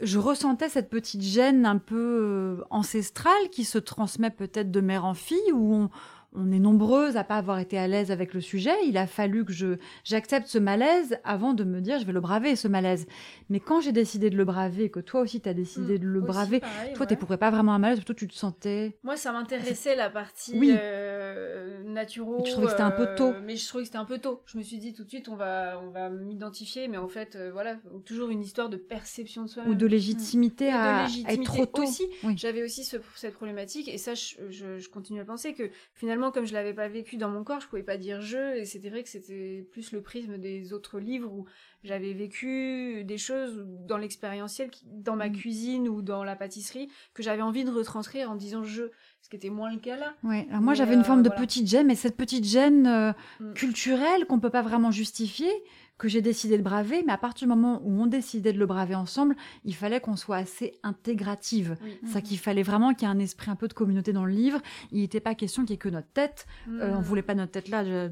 je 0.00 0.18
ressentais 0.18 0.68
cette 0.68 0.90
petite 0.90 1.22
gêne 1.22 1.66
un 1.66 1.78
peu 1.78 2.64
ancestrale 2.70 3.48
qui 3.50 3.64
se 3.64 3.78
transmet 3.78 4.30
peut-être 4.30 4.70
de 4.70 4.80
mère 4.80 5.04
en 5.04 5.14
fille, 5.14 5.52
où 5.52 5.74
on, 5.74 5.90
on 6.34 6.50
est 6.50 6.58
nombreuses 6.58 7.16
à 7.16 7.24
pas 7.24 7.36
avoir 7.36 7.58
été 7.58 7.78
à 7.78 7.86
l'aise 7.86 8.10
avec 8.10 8.34
le 8.34 8.40
sujet. 8.40 8.74
Il 8.86 8.96
a 8.96 9.06
fallu 9.06 9.44
que 9.44 9.52
je 9.52 9.76
j'accepte 10.02 10.48
ce 10.48 10.58
malaise 10.58 11.18
avant 11.24 11.54
de 11.54 11.64
me 11.64 11.80
dire 11.80 11.98
je 11.98 12.06
vais 12.06 12.12
le 12.12 12.20
braver 12.20 12.56
ce 12.56 12.66
malaise. 12.68 13.06
Mais 13.50 13.60
quand 13.60 13.80
j'ai 13.80 13.92
décidé 13.92 14.30
de 14.30 14.36
le 14.36 14.44
braver, 14.44 14.90
que 14.90 15.00
toi 15.00 15.20
aussi 15.20 15.40
tu 15.40 15.48
as 15.48 15.54
décidé 15.54 15.94
mm. 15.94 15.98
de 15.98 16.06
le 16.06 16.20
braver, 16.20 16.60
toi 16.94 17.06
tu 17.06 17.16
pourrais 17.16 17.38
pas 17.38 17.50
vraiment 17.50 17.74
un 17.74 17.78
malaise, 17.78 17.98
plutôt 17.98 18.14
tu 18.14 18.26
te 18.26 18.34
sentais. 18.34 18.98
Moi 19.04 19.16
ça 19.16 19.32
m'intéressait 19.32 19.94
la 19.94 20.10
partie 20.10 20.54
euh, 20.56 21.82
naturo. 21.84 22.42
tu 22.42 22.50
trouvais 22.50 22.66
que 22.66 22.72
c'était 22.72 22.82
un 22.82 22.90
peu 22.90 23.14
tôt. 23.16 23.28
Euh, 23.28 23.40
mais 23.44 23.56
je 23.56 23.66
trouvais 23.68 23.84
que 23.84 23.88
c'était 23.88 23.98
un 23.98 24.04
peu 24.04 24.18
tôt. 24.18 24.42
Je 24.46 24.58
me 24.58 24.62
suis 24.62 24.78
dit 24.78 24.92
tout 24.92 25.04
de 25.04 25.08
suite 25.08 25.28
on 25.28 25.36
va 25.36 25.80
on 25.82 25.90
va 25.90 26.10
m'identifier, 26.10 26.88
mais 26.88 26.96
en 26.96 27.08
fait 27.08 27.36
euh, 27.36 27.50
voilà 27.52 27.76
toujours 28.04 28.30
une 28.30 28.42
histoire 28.42 28.68
de 28.68 28.76
perception 28.76 29.42
de 29.42 29.48
soi. 29.48 29.62
Ou 29.66 29.74
de 29.74 29.86
légitimité, 29.86 30.72
à, 30.72 31.06
être 31.28 31.44
trop 31.44 31.66
tôt. 31.66 31.82
Aussi, 31.82 32.08
j'avais 32.36 32.62
aussi 32.62 32.84
cette 32.84 33.34
problématique 33.34 33.88
et 33.88 33.98
ça 33.98 34.14
je, 34.14 34.34
je 34.50 34.88
continue 34.88 35.20
à 35.20 35.24
penser 35.24 35.54
que 35.54 35.70
finalement 35.94 36.23
comme 36.30 36.46
je 36.46 36.52
l'avais 36.52 36.74
pas 36.74 36.88
vécu 36.88 37.16
dans 37.16 37.28
mon 37.28 37.44
corps, 37.44 37.60
je 37.60 37.68
pouvais 37.68 37.82
pas 37.82 37.96
dire 37.96 38.20
je, 38.20 38.56
et 38.56 38.64
c'était 38.64 38.90
vrai 38.90 39.02
que 39.02 39.08
c'était 39.08 39.66
plus 39.72 39.92
le 39.92 40.02
prisme 40.02 40.38
des 40.38 40.72
autres 40.72 40.98
livres 40.98 41.32
où 41.32 41.46
j'avais 41.82 42.12
vécu 42.12 43.04
des 43.04 43.18
choses 43.18 43.64
dans 43.86 43.98
l'expérientiel, 43.98 44.70
dans 44.86 45.16
ma 45.16 45.28
mm. 45.28 45.32
cuisine 45.32 45.88
ou 45.88 46.02
dans 46.02 46.24
la 46.24 46.36
pâtisserie, 46.36 46.88
que 47.12 47.22
j'avais 47.22 47.42
envie 47.42 47.64
de 47.64 47.70
retranscrire 47.70 48.30
en 48.30 48.34
disant 48.34 48.64
je, 48.64 48.84
ce 49.20 49.28
qui 49.28 49.36
était 49.36 49.50
moins 49.50 49.72
le 49.72 49.78
cas 49.78 49.96
là. 49.96 50.14
Ouais, 50.22 50.46
alors 50.50 50.62
moi 50.62 50.74
j'avais 50.74 50.94
une 50.94 51.04
forme 51.04 51.22
de 51.22 51.30
euh, 51.30 51.36
petite 51.36 51.66
gêne, 51.66 51.86
mais 51.86 51.94
cette 51.94 52.16
petite 52.16 52.44
gêne 52.44 52.86
euh, 52.86 53.12
mm. 53.40 53.54
culturelle 53.54 54.26
qu'on 54.26 54.40
peut 54.40 54.50
pas 54.50 54.62
vraiment 54.62 54.90
justifier, 54.90 55.50
que 55.96 56.08
j'ai 56.08 56.22
décidé 56.22 56.58
de 56.58 56.62
braver, 56.62 57.04
mais 57.06 57.12
à 57.12 57.18
partir 57.18 57.46
du 57.46 57.54
moment 57.54 57.80
où 57.84 58.02
on 58.02 58.06
décidait 58.06 58.52
de 58.52 58.58
le 58.58 58.66
braver 58.66 58.96
ensemble, 58.96 59.36
il 59.64 59.74
fallait 59.74 60.00
qu'on 60.00 60.16
soit 60.16 60.36
assez 60.36 60.72
intégrative. 60.82 61.76
C'est 62.04 62.14
ça 62.14 62.20
qu'il 62.20 62.38
fallait 62.38 62.64
vraiment 62.64 62.94
qu'il 62.94 63.06
y 63.06 63.10
ait 63.10 63.14
un 63.14 63.20
esprit 63.20 63.50
un 63.50 63.54
peu 63.54 63.68
de 63.68 63.74
communauté 63.74 64.12
dans 64.12 64.24
le 64.24 64.32
livre. 64.32 64.60
Il 64.90 65.00
n'était 65.00 65.20
pas 65.20 65.36
question 65.36 65.62
qu'il 65.62 65.70
n'y 65.70 65.74
ait 65.74 65.78
que 65.78 65.88
notre 65.88 66.08
tête. 66.08 66.46
On 66.68 66.72
euh, 66.72 66.96
on 66.96 67.00
voulait 67.00 67.22
pas 67.22 67.34
notre 67.34 67.52
tête 67.52 67.68
là, 67.68 67.82
là 67.84 68.10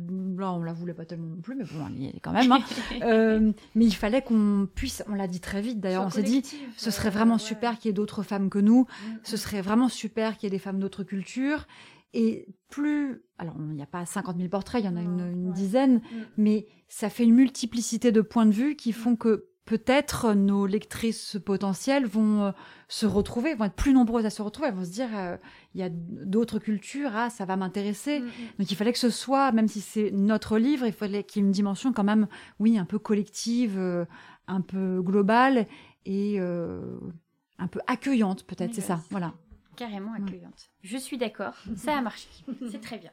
on 0.53 0.63
la 0.63 0.73
voulait 0.73 0.95
pas 0.95 1.05
tellement 1.05 1.27
non 1.27 1.41
plus, 1.41 1.57
mais 1.57 1.65
bon, 1.65 1.87
on 1.91 1.95
y 1.95 2.07
est 2.07 2.21
quand 2.21 2.33
même. 2.33 2.53
Hein. 2.53 2.61
Euh, 3.03 3.53
mais 3.75 3.85
il 3.85 3.95
fallait 3.95 4.23
qu'on 4.23 4.69
puisse, 4.73 5.03
on 5.09 5.15
l'a 5.15 5.27
dit 5.27 5.41
très 5.41 5.61
vite 5.61 5.81
d'ailleurs, 5.81 6.05
on 6.05 6.11
s'est 6.11 6.23
dit, 6.23 6.43
ce 6.77 6.91
serait 6.91 7.11
vraiment 7.11 7.39
super 7.39 7.79
qu'il 7.79 7.89
y 7.89 7.91
ait 7.91 7.95
d'autres 7.95 8.23
femmes 8.23 8.49
que 8.49 8.59
nous, 8.59 8.87
ce 9.25 9.37
serait 9.37 9.61
vraiment 9.61 9.89
super 9.89 10.37
qu'il 10.37 10.47
y 10.47 10.49
ait 10.49 10.51
des 10.51 10.59
femmes 10.59 10.79
d'autres 10.79 11.03
cultures. 11.03 11.67
Et 12.15 12.47
plus, 12.69 13.23
alors 13.39 13.55
il 13.59 13.75
n'y 13.75 13.83
a 13.83 13.87
pas 13.87 14.05
50 14.05 14.37
000 14.37 14.49
portraits, 14.49 14.83
il 14.83 14.87
y 14.87 14.89
en 14.89 14.97
a 14.97 15.01
une, 15.01 15.53
dizaine, 15.53 16.03
mais 16.37 16.67
ça 16.93 17.09
fait 17.09 17.25
une 17.25 17.33
multiplicité 17.33 18.13
de 18.13 18.21
points 18.21 18.45
de 18.45 18.53
vue 18.53 18.77
qui 18.77 18.91
mm. 18.91 18.93
font 18.93 19.17
que 19.17 19.47
peut-être 19.65 20.35
nos 20.35 20.67
lectrices 20.67 21.39
potentielles 21.43 22.05
vont 22.05 22.43
euh, 22.43 22.51
se 22.89 23.07
retrouver, 23.07 23.55
vont 23.55 23.65
être 23.65 23.75
plus 23.75 23.95
nombreuses 23.95 24.27
à 24.27 24.31
se 24.31 24.43
retrouver, 24.43 24.69
elles 24.69 24.75
vont 24.75 24.85
se 24.85 24.91
dire 24.91 25.09
euh, 25.15 25.39
il 25.75 25.81
y 25.81 25.85
a 25.85 25.89
d'autres 25.91 26.59
cultures, 26.59 27.13
ah 27.15 27.31
ça 27.31 27.47
va 27.47 27.57
m'intéresser. 27.57 28.21
Mm, 28.21 28.29
Donc 28.59 28.71
il 28.71 28.75
fallait 28.75 28.93
que 28.93 28.99
ce 28.99 29.09
soit, 29.09 29.53
même 29.53 29.69
si 29.69 29.81
c'est 29.81 30.11
notre 30.11 30.59
livre, 30.59 30.85
il 30.85 30.93
fallait 30.93 31.25
qu'il 31.25 31.41
y 31.41 31.45
ait 31.45 31.47
une 31.47 31.53
dimension 31.53 31.95
quand 31.95 32.05
même, 32.05 32.29
oui, 32.59 32.77
un 32.77 32.85
peu 32.85 32.99
collective, 32.99 33.79
euh, 33.79 34.05
un 34.47 34.61
peu 34.61 35.01
globale 35.01 35.67
et 36.05 36.41
un 36.41 37.69
peu 37.71 37.81
accueillante 37.87 38.45
peut-être, 38.45 38.75
c'est 38.75 38.81
ça, 38.81 39.01
voilà 39.11 39.33
carrément 39.77 40.13
accueillante. 40.13 40.71
Je 40.83 40.97
suis 40.97 41.19
d'accord, 41.19 41.55
ça 41.77 41.97
a 41.97 42.01
marché, 42.01 42.29
c'est 42.71 42.81
très 42.81 42.99
bien. 42.99 43.11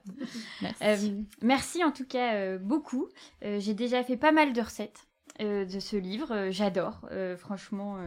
Merci. 0.62 0.84
Euh, 0.84 1.22
merci 1.42 1.84
en 1.84 1.92
tout 1.92 2.06
cas 2.06 2.34
euh, 2.34 2.58
beaucoup. 2.58 3.08
Euh, 3.44 3.60
j'ai 3.60 3.74
déjà 3.74 4.04
fait 4.04 4.18
pas 4.18 4.32
mal 4.32 4.54
de 4.54 4.62
recettes 4.62 5.06
de 5.40 5.80
ce 5.80 5.96
livre, 5.96 6.48
j'adore. 6.50 7.08
franchement, 7.38 7.98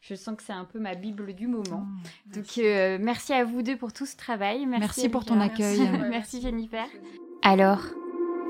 je 0.00 0.14
sens 0.14 0.36
que 0.36 0.44
c'est 0.44 0.52
un 0.52 0.64
peu 0.64 0.78
ma 0.78 0.94
bible 0.94 1.34
du 1.34 1.48
moment. 1.48 1.84
Oh, 1.84 2.08
Donc 2.32 2.58
merci 3.02 3.32
à 3.32 3.44
vous 3.44 3.62
deux 3.62 3.76
pour 3.76 3.92
tout 3.92 4.06
ce 4.06 4.14
travail. 4.16 4.66
Merci, 4.66 5.08
pour 5.08 5.24
ton 5.24 5.40
accueil. 5.40 5.80
merci 6.10 6.40
Jennifer. 6.40 6.86
Alors, 7.42 7.82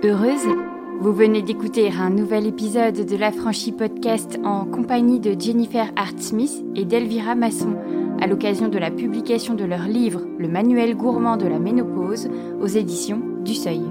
heureuse 0.04 0.46
vous 0.98 1.12
venez 1.12 1.42
d'écouter 1.42 1.90
un 1.92 2.08
nouvel 2.08 2.46
épisode 2.46 3.04
de 3.04 3.16
l'Affranchi 3.16 3.70
Podcast 3.70 4.38
en 4.44 4.64
compagnie 4.64 5.20
de 5.20 5.38
Jennifer 5.38 5.92
Hart-Smith 5.94 6.64
et 6.74 6.86
d'Elvira 6.86 7.34
Masson 7.34 7.76
à 8.20 8.26
l'occasion 8.26 8.68
de 8.68 8.78
la 8.78 8.90
publication 8.90 9.54
de 9.54 9.64
leur 9.64 9.82
livre 9.82 10.22
Le 10.38 10.48
manuel 10.48 10.96
gourmand 10.96 11.36
de 11.36 11.46
la 11.46 11.58
ménopause 11.58 12.28
aux 12.60 12.66
éditions 12.66 13.20
du 13.44 13.54
Seuil. 13.54 13.82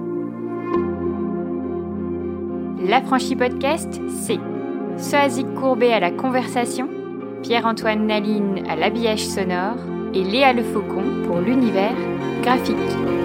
L'Affranchi 2.87 3.35
Podcast, 3.35 3.99
c'est 4.09 4.39
Soazic 4.97 5.53
Courbet 5.55 5.91
à 5.91 5.99
la 5.99 6.11
conversation, 6.11 6.87
Pierre-Antoine 7.41 8.07
Naline 8.07 8.63
à 8.69 8.75
l'habillage 8.75 9.25
sonore 9.25 9.77
et 10.13 10.23
Léa 10.23 10.53
Le 10.53 10.63
Faucon 10.63 11.03
pour 11.25 11.39
l'univers 11.39 11.95
graphique. 12.41 13.24